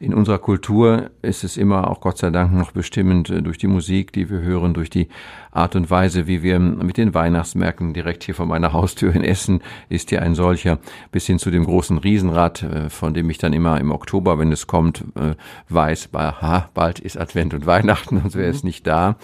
In 0.01 0.15
unserer 0.15 0.39
Kultur 0.39 1.11
ist 1.21 1.43
es 1.43 1.57
immer 1.57 1.87
auch 1.87 2.01
Gott 2.01 2.17
sei 2.17 2.31
Dank 2.31 2.53
noch 2.53 2.71
bestimmend 2.71 3.29
äh, 3.29 3.43
durch 3.43 3.59
die 3.59 3.67
Musik, 3.67 4.11
die 4.11 4.31
wir 4.31 4.39
hören, 4.39 4.73
durch 4.73 4.89
die 4.89 5.09
Art 5.51 5.75
und 5.75 5.91
Weise, 5.91 6.25
wie 6.25 6.41
wir 6.41 6.57
mit 6.57 6.97
den 6.97 7.13
Weihnachtsmärkten 7.13 7.93
direkt 7.93 8.23
hier 8.23 8.33
vor 8.33 8.47
meiner 8.47 8.73
Haustür 8.73 9.13
in 9.13 9.23
Essen 9.23 9.61
ist 9.89 10.09
hier 10.09 10.23
ein 10.23 10.33
solcher, 10.33 10.79
bis 11.11 11.27
hin 11.27 11.37
zu 11.37 11.51
dem 11.51 11.65
großen 11.65 11.99
Riesenrad, 11.99 12.63
äh, 12.63 12.89
von 12.89 13.13
dem 13.13 13.29
ich 13.29 13.37
dann 13.37 13.53
immer 13.53 13.79
im 13.79 13.91
Oktober, 13.91 14.39
wenn 14.39 14.51
es 14.51 14.65
kommt, 14.65 15.05
äh, 15.13 15.35
weiß, 15.69 16.09
ha, 16.15 16.69
bald 16.73 16.97
ist 16.97 17.19
Advent 17.19 17.53
und 17.53 17.67
Weihnachten, 17.67 18.21
sonst 18.21 18.35
wäre 18.35 18.49
es 18.49 18.63
mhm. 18.63 18.67
nicht 18.69 18.87
da, 18.87 19.17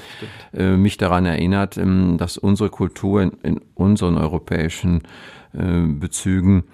Stimmt. 0.52 0.80
mich 0.80 0.98
daran 0.98 1.26
erinnert, 1.26 1.78
ähm, 1.78 2.18
dass 2.20 2.38
unsere 2.38 2.70
Kultur 2.70 3.32
in 3.42 3.62
unseren 3.74 4.16
europäischen 4.16 5.02
Bezügen 5.54 6.66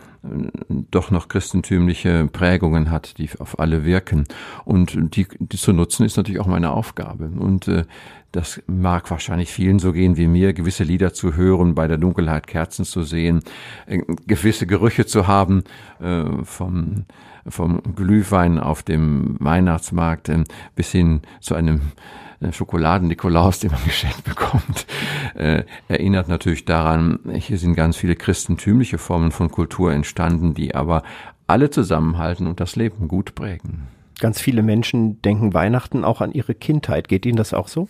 doch 0.92 1.12
noch 1.12 1.28
christentümliche 1.28 2.28
Prägungen 2.32 2.90
hat, 2.90 3.18
die 3.18 3.30
auf 3.40 3.60
alle 3.60 3.84
wirken. 3.84 4.24
Und 4.64 5.16
die, 5.16 5.28
die 5.38 5.58
zu 5.58 5.74
nutzen 5.74 6.06
ist 6.06 6.16
natürlich 6.16 6.40
auch 6.40 6.48
meine 6.48 6.72
Aufgabe. 6.72 7.26
Und 7.26 7.68
äh, 7.68 7.84
das 8.32 8.64
mag 8.66 9.12
wahrscheinlich 9.12 9.52
vielen 9.52 9.80
so 9.80 9.92
gehen 9.92 10.16
wie 10.16 10.28
mir, 10.28 10.54
gewisse 10.54 10.84
Lieder 10.84 11.14
zu 11.14 11.36
hören, 11.36 11.76
bei 11.76 11.88
der 11.88 11.98
Dunkelheit 11.98 12.48
Kerzen 12.48 12.86
zu 12.86 13.04
sehen, 13.04 13.42
äh, 13.86 14.00
gewisse 14.26 14.66
Gerüche 14.66 15.06
zu 15.06 15.28
haben 15.28 15.66
äh, 16.00 16.24
vom, 16.44 17.06
vom 17.46 17.82
Glühwein 17.96 18.60
auf 18.60 18.82
dem 18.82 19.36
Weihnachtsmarkt 19.40 20.30
äh, 20.30 20.46
bis 20.76 20.92
hin 20.92 21.22
zu 21.42 21.54
einem 21.54 21.82
Schokoladen-Nikolaus, 22.52 23.60
den 23.60 23.72
man 23.72 23.84
geschenkt 23.86 24.24
bekommt, 24.24 24.86
äh, 25.36 25.64
erinnert 25.88 26.28
natürlich 26.28 26.66
daran, 26.66 27.20
hier 27.34 27.58
sind 27.58 27.76
ganz 27.76 27.98
viele 27.98 28.16
christentümliche 28.16 28.98
Formen 28.98 29.32
von 29.32 29.50
Kultur 29.50 29.94
entstanden, 29.94 30.54
die 30.54 30.76
aber 30.76 31.04
alle 31.48 31.70
zusammenhalten 31.70 32.48
und 32.48 32.60
das 32.60 32.76
Leben 32.76 33.08
gut 33.08 33.36
prägen. 33.36 33.88
Ganz 34.20 34.40
viele 34.40 34.64
Menschen 34.64 35.22
denken 35.22 35.54
Weihnachten 35.54 36.04
auch 36.04 36.22
an 36.22 36.32
ihre 36.32 36.56
Kindheit. 36.56 37.08
Geht 37.08 37.26
Ihnen 37.26 37.38
das 37.38 37.54
auch 37.54 37.68
so? 37.68 37.88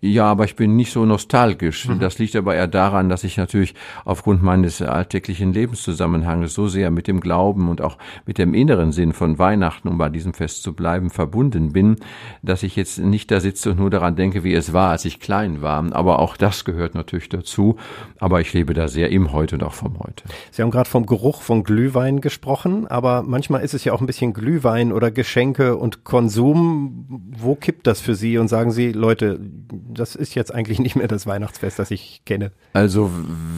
Ja, 0.00 0.26
aber 0.26 0.44
ich 0.44 0.54
bin 0.54 0.76
nicht 0.76 0.92
so 0.92 1.04
nostalgisch. 1.04 1.88
Mhm. 1.88 1.98
Das 1.98 2.18
liegt 2.18 2.36
aber 2.36 2.54
eher 2.54 2.68
daran, 2.68 3.08
dass 3.08 3.24
ich 3.24 3.36
natürlich 3.36 3.74
aufgrund 4.04 4.42
meines 4.44 4.80
alltäglichen 4.80 5.52
Lebenszusammenhanges 5.52 6.54
so 6.54 6.68
sehr 6.68 6.92
mit 6.92 7.08
dem 7.08 7.20
Glauben 7.20 7.68
und 7.68 7.80
auch 7.80 7.98
mit 8.24 8.38
dem 8.38 8.54
inneren 8.54 8.92
Sinn 8.92 9.12
von 9.12 9.38
Weihnachten, 9.40 9.88
um 9.88 9.98
bei 9.98 10.08
diesem 10.08 10.34
Fest 10.34 10.62
zu 10.62 10.72
bleiben, 10.72 11.10
verbunden 11.10 11.72
bin, 11.72 11.96
dass 12.42 12.62
ich 12.62 12.76
jetzt 12.76 12.98
nicht 12.98 13.30
da 13.32 13.40
sitze 13.40 13.72
und 13.72 13.80
nur 13.80 13.90
daran 13.90 14.14
denke, 14.14 14.44
wie 14.44 14.54
es 14.54 14.72
war, 14.72 14.90
als 14.90 15.04
ich 15.04 15.18
klein 15.18 15.62
war. 15.62 15.84
Aber 15.92 16.20
auch 16.20 16.36
das 16.36 16.64
gehört 16.64 16.94
natürlich 16.94 17.28
dazu. 17.28 17.76
Aber 18.20 18.40
ich 18.40 18.52
lebe 18.52 18.74
da 18.74 18.86
sehr 18.86 19.10
im 19.10 19.32
Heute 19.32 19.56
und 19.56 19.64
auch 19.64 19.74
vom 19.74 19.98
Heute. 19.98 20.24
Sie 20.52 20.62
haben 20.62 20.70
gerade 20.70 20.88
vom 20.88 21.06
Geruch 21.06 21.42
von 21.42 21.64
Glühwein 21.64 22.20
gesprochen, 22.20 22.86
aber 22.86 23.24
manchmal 23.24 23.62
ist 23.62 23.74
es 23.74 23.82
ja 23.84 23.92
auch 23.92 24.00
ein 24.00 24.06
bisschen 24.06 24.32
Glühwein 24.32 24.92
oder 24.92 25.10
Geschenke 25.10 25.76
und 25.76 26.04
Konsum. 26.04 27.04
Wo 27.36 27.56
kippt 27.56 27.88
das 27.88 28.00
für 28.00 28.14
Sie 28.14 28.38
und 28.38 28.46
sagen 28.46 28.70
Sie, 28.70 28.92
Leute, 28.92 29.40
das 29.88 30.14
ist 30.14 30.34
jetzt 30.34 30.54
eigentlich 30.54 30.78
nicht 30.78 30.96
mehr 30.96 31.08
das 31.08 31.26
Weihnachtsfest, 31.26 31.78
das 31.78 31.90
ich 31.90 32.22
kenne. 32.24 32.52
Also 32.72 33.10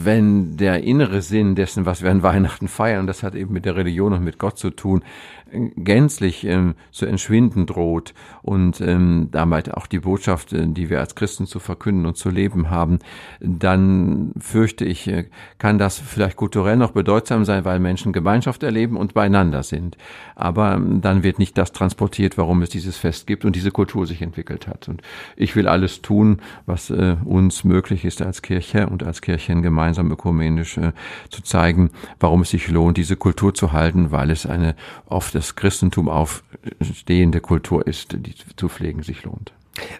wenn 0.03 0.57
der 0.57 0.83
innere 0.83 1.21
Sinn 1.21 1.55
dessen, 1.55 1.85
was 1.85 2.01
wir 2.01 2.11
an 2.11 2.23
Weihnachten 2.23 2.67
feiern, 2.67 3.07
das 3.07 3.23
hat 3.23 3.35
eben 3.35 3.53
mit 3.53 3.65
der 3.65 3.75
Religion 3.75 4.13
und 4.13 4.23
mit 4.23 4.39
Gott 4.39 4.57
zu 4.57 4.69
tun, 4.69 5.03
gänzlich 5.51 6.45
ähm, 6.45 6.75
zu 6.91 7.05
entschwinden 7.05 7.65
droht 7.65 8.13
und 8.41 8.81
ähm, 8.81 9.29
damit 9.31 9.73
auch 9.73 9.87
die 9.87 9.99
Botschaft, 9.99 10.53
äh, 10.53 10.67
die 10.67 10.89
wir 10.89 10.99
als 10.99 11.15
Christen 11.15 11.45
zu 11.45 11.59
verkünden 11.59 12.05
und 12.05 12.17
zu 12.17 12.29
leben 12.29 12.69
haben, 12.69 12.99
dann 13.39 14.33
fürchte 14.39 14.85
ich, 14.85 15.07
äh, 15.07 15.25
kann 15.57 15.77
das 15.77 15.99
vielleicht 15.99 16.37
kulturell 16.37 16.77
noch 16.77 16.91
bedeutsam 16.91 17.45
sein, 17.45 17.65
weil 17.65 17.79
Menschen 17.79 18.13
Gemeinschaft 18.13 18.63
erleben 18.63 18.97
und 18.97 19.13
beieinander 19.13 19.63
sind. 19.63 19.97
Aber 20.35 20.73
ähm, 20.73 21.01
dann 21.01 21.23
wird 21.23 21.39
nicht 21.39 21.57
das 21.57 21.71
transportiert, 21.71 22.37
warum 22.37 22.61
es 22.61 22.69
dieses 22.69 22.97
Fest 22.97 23.27
gibt 23.27 23.45
und 23.45 23.55
diese 23.55 23.71
Kultur 23.71 24.07
sich 24.07 24.21
entwickelt 24.21 24.67
hat. 24.67 24.87
Und 24.87 25.01
ich 25.35 25.55
will 25.55 25.67
alles 25.67 26.01
tun, 26.01 26.41
was 26.65 26.89
äh, 26.89 27.17
uns 27.25 27.63
möglich 27.63 28.05
ist 28.05 28.21
als 28.21 28.41
Kirche 28.41 28.87
und 28.87 29.03
als 29.03 29.21
Kirchen 29.21 29.61
gemeinsam 29.61 30.11
ökumenisch 30.11 30.77
äh, 30.77 30.93
zu 31.29 31.43
zeigen, 31.43 31.91
warum 32.19 32.41
es 32.41 32.51
sich 32.51 32.69
lohnt, 32.69 32.97
diese 32.97 33.15
Kultur 33.17 33.53
zu 33.53 33.71
halten, 33.73 34.11
weil 34.11 34.31
es 34.31 34.45
eine 34.45 34.75
oft 35.05 35.35
das 35.41 35.55
Christentum 35.55 36.07
aufstehende 36.07 37.41
Kultur 37.41 37.87
ist, 37.87 38.13
die 38.13 38.35
zu 38.55 38.69
pflegen 38.69 39.01
sich 39.01 39.23
lohnt. 39.23 39.53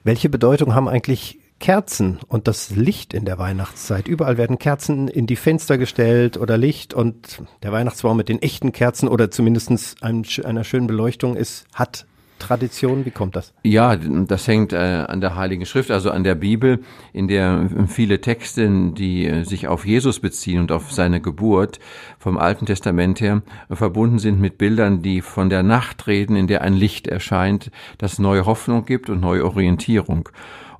Welche 0.03 0.29
Bedeutung 0.29 0.75
haben 0.75 0.87
eigentlich 0.87 1.39
Kerzen 1.59 2.19
und 2.27 2.47
das 2.47 2.69
Licht 2.69 3.13
in 3.13 3.25
der 3.25 3.39
Weihnachtszeit. 3.39 4.07
Überall 4.07 4.37
werden 4.37 4.59
Kerzen 4.59 5.07
in 5.07 5.25
die 5.25 5.35
Fenster 5.35 5.79
gestellt 5.79 6.37
oder 6.37 6.57
Licht 6.57 6.93
und 6.93 7.41
der 7.63 7.71
Weihnachtsbaum 7.71 8.17
mit 8.17 8.29
den 8.29 8.41
echten 8.41 8.71
Kerzen 8.71 9.07
oder 9.07 9.31
zumindest 9.31 10.03
einer 10.03 10.63
schönen 10.63 10.87
Beleuchtung 10.87 11.35
ist, 11.35 11.65
hat 11.73 12.05
Tradition? 12.41 13.05
Wie 13.05 13.11
kommt 13.11 13.35
das? 13.35 13.53
Ja, 13.63 13.95
das 13.95 14.47
hängt 14.47 14.73
äh, 14.73 15.05
an 15.07 15.21
der 15.21 15.35
Heiligen 15.35 15.65
Schrift, 15.65 15.91
also 15.91 16.11
an 16.11 16.23
der 16.23 16.35
Bibel, 16.35 16.79
in 17.13 17.27
der 17.27 17.69
viele 17.87 18.19
Texte, 18.19 18.69
die 18.93 19.27
äh, 19.27 19.43
sich 19.43 19.67
auf 19.67 19.85
Jesus 19.85 20.19
beziehen 20.19 20.59
und 20.59 20.71
auf 20.71 20.91
seine 20.91 21.21
Geburt 21.21 21.79
vom 22.19 22.37
Alten 22.37 22.65
Testament 22.65 23.21
her, 23.21 23.41
verbunden 23.71 24.19
sind 24.19 24.41
mit 24.41 24.57
Bildern, 24.57 25.01
die 25.01 25.21
von 25.21 25.49
der 25.49 25.63
Nacht 25.63 26.07
reden, 26.07 26.35
in 26.35 26.47
der 26.47 26.61
ein 26.61 26.73
Licht 26.73 27.07
erscheint, 27.07 27.71
das 27.97 28.19
neue 28.19 28.45
Hoffnung 28.45 28.85
gibt 28.85 29.09
und 29.09 29.21
neue 29.21 29.45
Orientierung. 29.45 30.29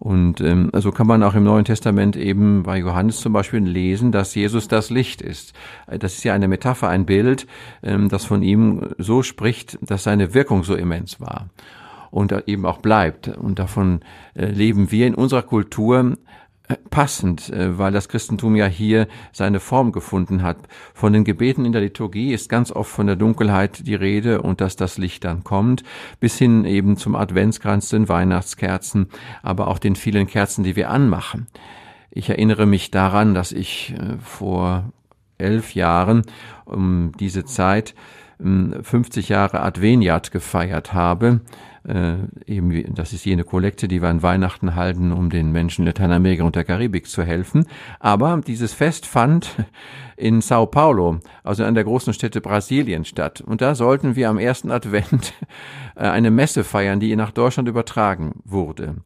Und 0.01 0.41
ähm, 0.41 0.71
so 0.73 0.91
kann 0.91 1.05
man 1.05 1.21
auch 1.21 1.35
im 1.35 1.43
Neuen 1.43 1.63
Testament 1.63 2.15
eben 2.15 2.63
bei 2.63 2.79
Johannes 2.79 3.19
zum 3.19 3.33
Beispiel 3.33 3.59
lesen, 3.59 4.11
dass 4.11 4.33
Jesus 4.33 4.67
das 4.67 4.89
Licht 4.89 5.21
ist. 5.21 5.53
Das 5.85 6.15
ist 6.15 6.23
ja 6.23 6.33
eine 6.33 6.47
Metapher, 6.47 6.89
ein 6.89 7.05
Bild, 7.05 7.45
ähm, 7.83 8.09
das 8.09 8.25
von 8.25 8.41
ihm 8.41 8.95
so 8.97 9.21
spricht, 9.21 9.77
dass 9.79 10.01
seine 10.01 10.33
Wirkung 10.33 10.63
so 10.63 10.73
immens 10.73 11.21
war 11.21 11.49
und 12.09 12.33
eben 12.47 12.65
auch 12.65 12.79
bleibt. 12.79 13.27
Und 13.27 13.59
davon 13.59 13.99
äh, 14.33 14.45
leben 14.45 14.89
wir 14.89 15.05
in 15.05 15.13
unserer 15.13 15.43
Kultur 15.43 16.17
passend, 16.89 17.49
äh, 17.49 17.77
weil 17.77 17.91
das 17.91 18.09
Christentum 18.09 18.55
ja 18.55 18.65
hier 18.65 19.07
seine 19.31 19.59
Form 19.59 19.91
gefunden 19.91 20.43
hat. 20.43 20.57
Von 20.93 21.13
den 21.13 21.23
Gebeten 21.23 21.65
in 21.65 21.71
der 21.71 21.81
Liturgie 21.81 22.33
ist 22.33 22.49
ganz 22.49 22.71
oft 22.71 22.91
von 22.91 23.07
der 23.07 23.15
Dunkelheit 23.15 23.87
die 23.87 23.95
Rede 23.95 24.41
und 24.41 24.61
dass 24.61 24.75
das 24.75 24.97
Licht 24.97 25.23
dann 25.23 25.43
kommt, 25.43 25.83
bis 26.19 26.37
hin 26.37 26.65
eben 26.65 26.97
zum 26.97 27.15
Adventskranz, 27.15 27.89
den 27.89 28.09
Weihnachtskerzen, 28.09 29.09
aber 29.41 29.67
auch 29.67 29.79
den 29.79 29.95
vielen 29.95 30.27
Kerzen, 30.27 30.63
die 30.63 30.75
wir 30.75 30.89
anmachen. 30.89 31.47
Ich 32.09 32.29
erinnere 32.29 32.65
mich 32.65 32.91
daran, 32.91 33.33
dass 33.33 33.51
ich 33.51 33.93
äh, 33.97 34.17
vor 34.19 34.91
elf 35.37 35.73
Jahren 35.75 36.23
um 36.65 37.11
diese 37.19 37.45
Zeit 37.45 37.95
50 38.41 39.29
ähm, 39.29 39.33
Jahre 39.33 39.61
Adveniat 39.61 40.31
gefeiert 40.31 40.93
habe 40.93 41.41
äh, 41.87 42.17
eben, 42.45 42.93
das 42.93 43.11
ist 43.13 43.25
jene 43.25 43.43
Kollekte, 43.43 43.87
die 43.87 44.01
wir 44.01 44.09
an 44.09 44.21
Weihnachten 44.21 44.75
halten, 44.75 45.11
um 45.11 45.29
den 45.29 45.51
Menschen 45.51 45.85
Lateinamerika 45.85 46.43
und 46.43 46.55
der 46.55 46.63
Karibik 46.63 47.07
zu 47.07 47.23
helfen. 47.23 47.65
Aber 47.99 48.39
dieses 48.45 48.73
Fest 48.73 49.05
fand 49.05 49.55
in 50.15 50.41
Sao 50.41 50.67
Paulo, 50.67 51.19
also 51.43 51.63
an 51.63 51.73
der 51.73 51.83
großen 51.83 52.13
Stätte 52.13 52.41
Brasilien 52.41 53.05
statt. 53.05 53.41
Und 53.41 53.61
da 53.61 53.73
sollten 53.73 54.15
wir 54.15 54.29
am 54.29 54.37
ersten 54.37 54.71
Advent 54.71 55.33
äh, 55.95 56.01
eine 56.01 56.29
Messe 56.29 56.63
feiern, 56.63 56.99
die 56.99 57.15
nach 57.15 57.31
Deutschland 57.31 57.67
übertragen 57.67 58.41
wurde. 58.45 58.97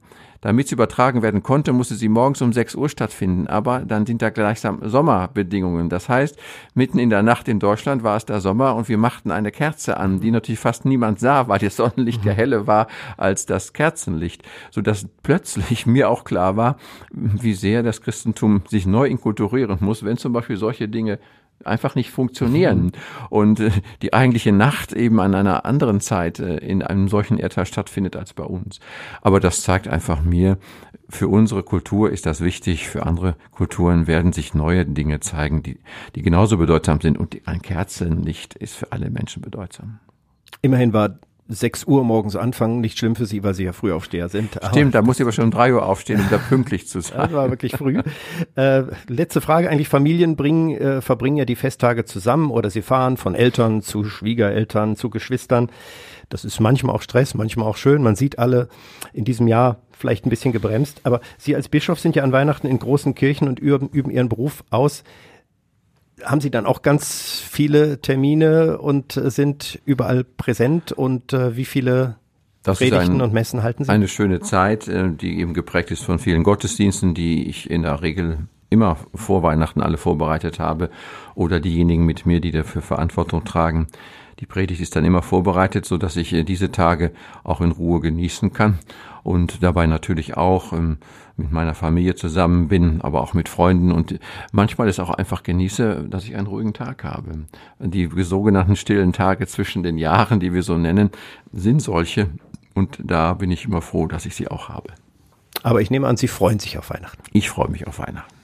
Damit 0.45 0.67
sie 0.67 0.75
übertragen 0.75 1.23
werden 1.23 1.41
konnte, 1.41 1.73
musste 1.73 1.95
sie 1.95 2.07
morgens 2.07 2.39
um 2.39 2.53
6 2.53 2.75
Uhr 2.75 2.87
stattfinden, 2.87 3.47
aber 3.47 3.79
dann 3.79 4.05
sind 4.05 4.21
da 4.21 4.29
gleichsam 4.29 4.77
Sommerbedingungen. 4.83 5.89
Das 5.89 6.07
heißt, 6.07 6.37
mitten 6.75 6.99
in 6.99 7.09
der 7.09 7.23
Nacht 7.23 7.47
in 7.47 7.59
Deutschland 7.59 8.03
war 8.03 8.15
es 8.15 8.25
da 8.25 8.39
Sommer 8.39 8.75
und 8.75 8.87
wir 8.87 8.99
machten 8.99 9.31
eine 9.31 9.49
Kerze 9.49 9.97
an, 9.97 10.19
die 10.19 10.29
natürlich 10.29 10.59
fast 10.59 10.85
niemand 10.85 11.19
sah, 11.19 11.47
weil 11.47 11.57
das 11.57 11.77
Sonnenlicht 11.77 12.23
ja 12.25 12.31
heller 12.31 12.67
war 12.67 12.85
als 13.17 13.47
das 13.47 13.73
Kerzenlicht, 13.73 14.43
so 14.69 14.81
dass 14.81 15.07
plötzlich 15.23 15.85
mir 15.87 16.11
auch 16.11 16.23
klar 16.23 16.55
war, 16.55 16.77
wie 17.09 17.55
sehr 17.55 17.81
das 17.81 18.01
Christentum 18.01 18.61
sich 18.67 18.85
neu 18.85 19.07
inkulturieren 19.07 19.79
muss, 19.79 20.05
wenn 20.05 20.17
zum 20.17 20.31
Beispiel 20.31 20.57
solche 20.57 20.87
Dinge 20.87 21.17
einfach 21.65 21.95
nicht 21.95 22.11
funktionieren. 22.11 22.91
Und 23.29 23.59
äh, 23.59 23.71
die 24.01 24.13
eigentliche 24.13 24.51
Nacht 24.51 24.93
eben 24.93 25.19
an 25.19 25.35
einer 25.35 25.65
anderen 25.65 25.99
Zeit 25.99 26.39
äh, 26.39 26.57
in 26.57 26.81
einem 26.81 27.07
solchen 27.07 27.37
Erdteil 27.37 27.65
stattfindet 27.65 28.15
als 28.15 28.33
bei 28.33 28.43
uns. 28.43 28.79
Aber 29.21 29.39
das 29.39 29.61
zeigt 29.61 29.87
einfach 29.87 30.21
mir, 30.21 30.57
für 31.09 31.27
unsere 31.27 31.63
Kultur 31.63 32.11
ist 32.11 32.25
das 32.25 32.41
wichtig, 32.41 32.87
für 32.87 33.05
andere 33.05 33.35
Kulturen 33.51 34.07
werden 34.07 34.33
sich 34.33 34.53
neue 34.53 34.85
Dinge 34.85 35.19
zeigen, 35.19 35.61
die, 35.61 35.79
die 36.15 36.21
genauso 36.21 36.57
bedeutsam 36.57 36.99
sind. 37.01 37.17
Und 37.17 37.47
ein 37.47 37.61
Kerzenlicht 37.61 38.55
ist 38.55 38.75
für 38.75 38.91
alle 38.91 39.09
Menschen 39.09 39.41
bedeutsam. 39.41 39.99
Immerhin 40.61 40.93
war 40.93 41.19
6 41.47 41.85
Uhr 41.85 42.03
morgens 42.03 42.35
anfangen, 42.35 42.81
nicht 42.81 42.97
schlimm 42.97 43.15
für 43.15 43.25
Sie, 43.25 43.43
weil 43.43 43.53
Sie 43.53 43.63
ja 43.63 43.73
Frühaufsteher 43.73 44.29
sind. 44.29 44.59
Stimmt, 44.69 44.95
da 44.95 45.01
muss 45.03 45.17
ich 45.17 45.21
aber 45.21 45.31
schon 45.31 45.45
um 45.45 45.51
3 45.51 45.73
Uhr 45.73 45.85
aufstehen, 45.85 46.19
um 46.19 46.27
da 46.29 46.37
pünktlich 46.37 46.87
zu 46.87 47.01
sein. 47.01 47.19
Das 47.19 47.33
war 47.33 47.49
wirklich 47.51 47.73
früh. 47.77 48.01
äh, 48.55 48.83
letzte 49.07 49.41
Frage, 49.41 49.69
eigentlich 49.69 49.87
Familien 49.87 50.35
bringen, 50.35 50.75
äh, 50.75 51.01
verbringen 51.01 51.37
ja 51.37 51.45
die 51.45 51.55
Festtage 51.55 52.05
zusammen 52.05 52.49
oder 52.49 52.69
sie 52.69 52.81
fahren 52.81 53.17
von 53.17 53.35
Eltern 53.35 53.81
zu 53.83 54.03
Schwiegereltern, 54.05 54.95
zu 54.95 55.09
Geschwistern. 55.09 55.69
Das 56.29 56.45
ist 56.45 56.59
manchmal 56.59 56.95
auch 56.95 57.03
Stress, 57.03 57.35
manchmal 57.35 57.67
auch 57.67 57.77
schön. 57.77 58.01
Man 58.01 58.15
sieht 58.15 58.39
alle 58.39 58.67
in 59.13 59.25
diesem 59.25 59.47
Jahr 59.47 59.77
vielleicht 59.91 60.25
ein 60.25 60.29
bisschen 60.29 60.51
gebremst. 60.51 61.01
Aber 61.03 61.21
Sie 61.37 61.55
als 61.55 61.69
Bischof 61.69 61.99
sind 61.99 62.15
ja 62.15 62.23
an 62.23 62.31
Weihnachten 62.31 62.67
in 62.67 62.79
großen 62.79 63.13
Kirchen 63.13 63.47
und 63.47 63.59
üben, 63.59 63.89
üben 63.89 64.11
Ihren 64.11 64.29
Beruf 64.29 64.63
aus 64.69 65.03
haben 66.23 66.41
Sie 66.41 66.51
dann 66.51 66.65
auch 66.65 66.81
ganz 66.81 67.41
viele 67.49 68.01
Termine 68.01 68.77
und 68.77 69.13
sind 69.13 69.79
überall 69.85 70.23
präsent 70.23 70.91
und 70.91 71.33
äh, 71.33 71.55
wie 71.57 71.65
viele 71.65 72.15
das 72.63 72.79
Predigten 72.79 73.15
ein, 73.15 73.21
und 73.21 73.33
Messen 73.33 73.63
halten 73.63 73.83
Sie? 73.83 73.91
Eine 73.91 74.07
schöne 74.07 74.39
Zeit, 74.41 74.87
äh, 74.87 75.09
die 75.09 75.39
eben 75.39 75.53
geprägt 75.53 75.91
ist 75.91 76.03
von 76.03 76.19
vielen 76.19 76.43
Gottesdiensten, 76.43 77.13
die 77.13 77.47
ich 77.47 77.69
in 77.69 77.83
der 77.83 78.01
Regel 78.01 78.47
immer 78.69 78.97
vor 79.13 79.43
Weihnachten 79.43 79.81
alle 79.81 79.97
vorbereitet 79.97 80.59
habe 80.59 80.89
oder 81.35 81.59
diejenigen 81.59 82.05
mit 82.05 82.25
mir, 82.25 82.41
die 82.41 82.51
dafür 82.51 82.81
Verantwortung 82.81 83.43
tragen. 83.43 83.87
Die 84.39 84.45
Predigt 84.45 84.81
ist 84.81 84.95
dann 84.95 85.05
immer 85.05 85.21
vorbereitet, 85.21 85.85
so 85.85 85.97
dass 85.97 86.15
ich 86.17 86.33
äh, 86.33 86.43
diese 86.43 86.71
Tage 86.71 87.11
auch 87.43 87.61
in 87.61 87.71
Ruhe 87.71 88.01
genießen 88.01 88.51
kann 88.51 88.79
und 89.23 89.63
dabei 89.63 89.87
natürlich 89.87 90.35
auch 90.35 90.73
ähm, 90.73 90.97
mit 91.37 91.51
meiner 91.51 91.73
Familie 91.73 92.15
zusammen 92.15 92.67
bin, 92.67 93.01
aber 93.01 93.21
auch 93.21 93.33
mit 93.33 93.49
Freunden 93.49 93.91
und 93.91 94.19
manchmal 94.51 94.87
ist 94.87 94.99
auch 94.99 95.09
einfach 95.09 95.43
genieße, 95.43 96.05
dass 96.09 96.25
ich 96.25 96.35
einen 96.35 96.47
ruhigen 96.47 96.73
Tag 96.73 97.03
habe. 97.03 97.45
Die 97.79 98.09
sogenannten 98.23 98.75
stillen 98.75 99.13
Tage 99.13 99.47
zwischen 99.47 99.83
den 99.83 99.97
Jahren, 99.97 100.39
die 100.39 100.53
wir 100.53 100.63
so 100.63 100.77
nennen, 100.77 101.11
sind 101.51 101.81
solche 101.81 102.29
und 102.73 102.99
da 103.03 103.33
bin 103.33 103.51
ich 103.51 103.65
immer 103.65 103.81
froh, 103.81 104.07
dass 104.07 104.25
ich 104.25 104.35
sie 104.35 104.47
auch 104.49 104.69
habe. 104.69 104.89
Aber 105.63 105.81
ich 105.81 105.89
nehme 105.89 106.07
an, 106.07 106.17
Sie 106.17 106.27
freuen 106.27 106.59
sich 106.59 106.77
auf 106.77 106.89
Weihnachten. 106.89 107.23
Ich 107.33 107.49
freue 107.49 107.69
mich 107.69 107.87
auf 107.87 107.99
Weihnachten. 107.99 108.34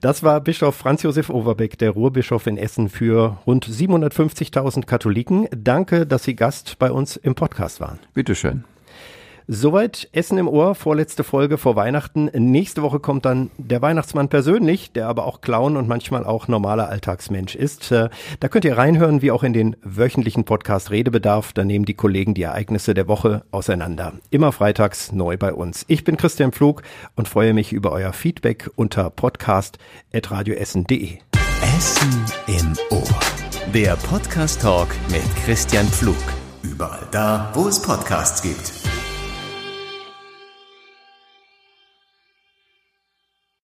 Das 0.00 0.22
war 0.22 0.40
Bischof 0.40 0.74
Franz 0.74 1.02
Josef 1.02 1.30
Overbeck, 1.30 1.78
der 1.78 1.90
Ruhrbischof 1.90 2.46
in 2.46 2.56
Essen 2.56 2.88
für 2.88 3.38
rund 3.46 3.66
750.000 3.66 4.86
Katholiken. 4.86 5.48
Danke, 5.56 6.06
dass 6.06 6.24
Sie 6.24 6.36
Gast 6.36 6.78
bei 6.78 6.90
uns 6.90 7.16
im 7.16 7.34
Podcast 7.34 7.80
waren. 7.80 7.98
Bitteschön. 8.12 8.64
Soweit 9.46 10.08
Essen 10.12 10.38
im 10.38 10.48
Ohr, 10.48 10.74
vorletzte 10.74 11.22
Folge 11.22 11.58
vor 11.58 11.76
Weihnachten. 11.76 12.30
Nächste 12.32 12.80
Woche 12.80 12.98
kommt 12.98 13.26
dann 13.26 13.50
der 13.58 13.82
Weihnachtsmann 13.82 14.30
persönlich, 14.30 14.92
der 14.92 15.06
aber 15.06 15.26
auch 15.26 15.42
Clown 15.42 15.76
und 15.76 15.86
manchmal 15.86 16.24
auch 16.24 16.48
normaler 16.48 16.88
Alltagsmensch 16.88 17.54
ist. 17.54 17.92
Äh, 17.92 18.08
da 18.40 18.48
könnt 18.48 18.64
ihr 18.64 18.78
reinhören, 18.78 19.20
wie 19.20 19.30
auch 19.30 19.42
in 19.42 19.52
den 19.52 19.76
wöchentlichen 19.82 20.44
Podcast 20.44 20.90
Redebedarf. 20.90 21.52
Da 21.52 21.62
nehmen 21.62 21.84
die 21.84 21.92
Kollegen 21.92 22.32
die 22.32 22.44
Ereignisse 22.44 22.94
der 22.94 23.06
Woche 23.06 23.44
auseinander. 23.50 24.14
Immer 24.30 24.50
freitags 24.50 25.12
neu 25.12 25.36
bei 25.36 25.52
uns. 25.52 25.84
Ich 25.88 26.04
bin 26.04 26.16
Christian 26.16 26.52
Pflug 26.52 26.80
und 27.14 27.28
freue 27.28 27.52
mich 27.52 27.74
über 27.74 27.92
euer 27.92 28.14
Feedback 28.14 28.70
unter 28.76 29.10
podcast.radioessen.de. 29.10 31.18
Essen 31.76 32.24
im 32.46 32.72
Ohr. 32.90 33.02
Der 33.74 33.96
Podcast 33.96 34.62
Talk 34.62 34.88
mit 35.10 35.22
Christian 35.44 35.86
Pflug. 35.88 36.16
Überall 36.62 37.06
da, 37.10 37.52
wo 37.54 37.68
es 37.68 37.82
Podcasts 37.82 38.40
gibt. 38.40 38.72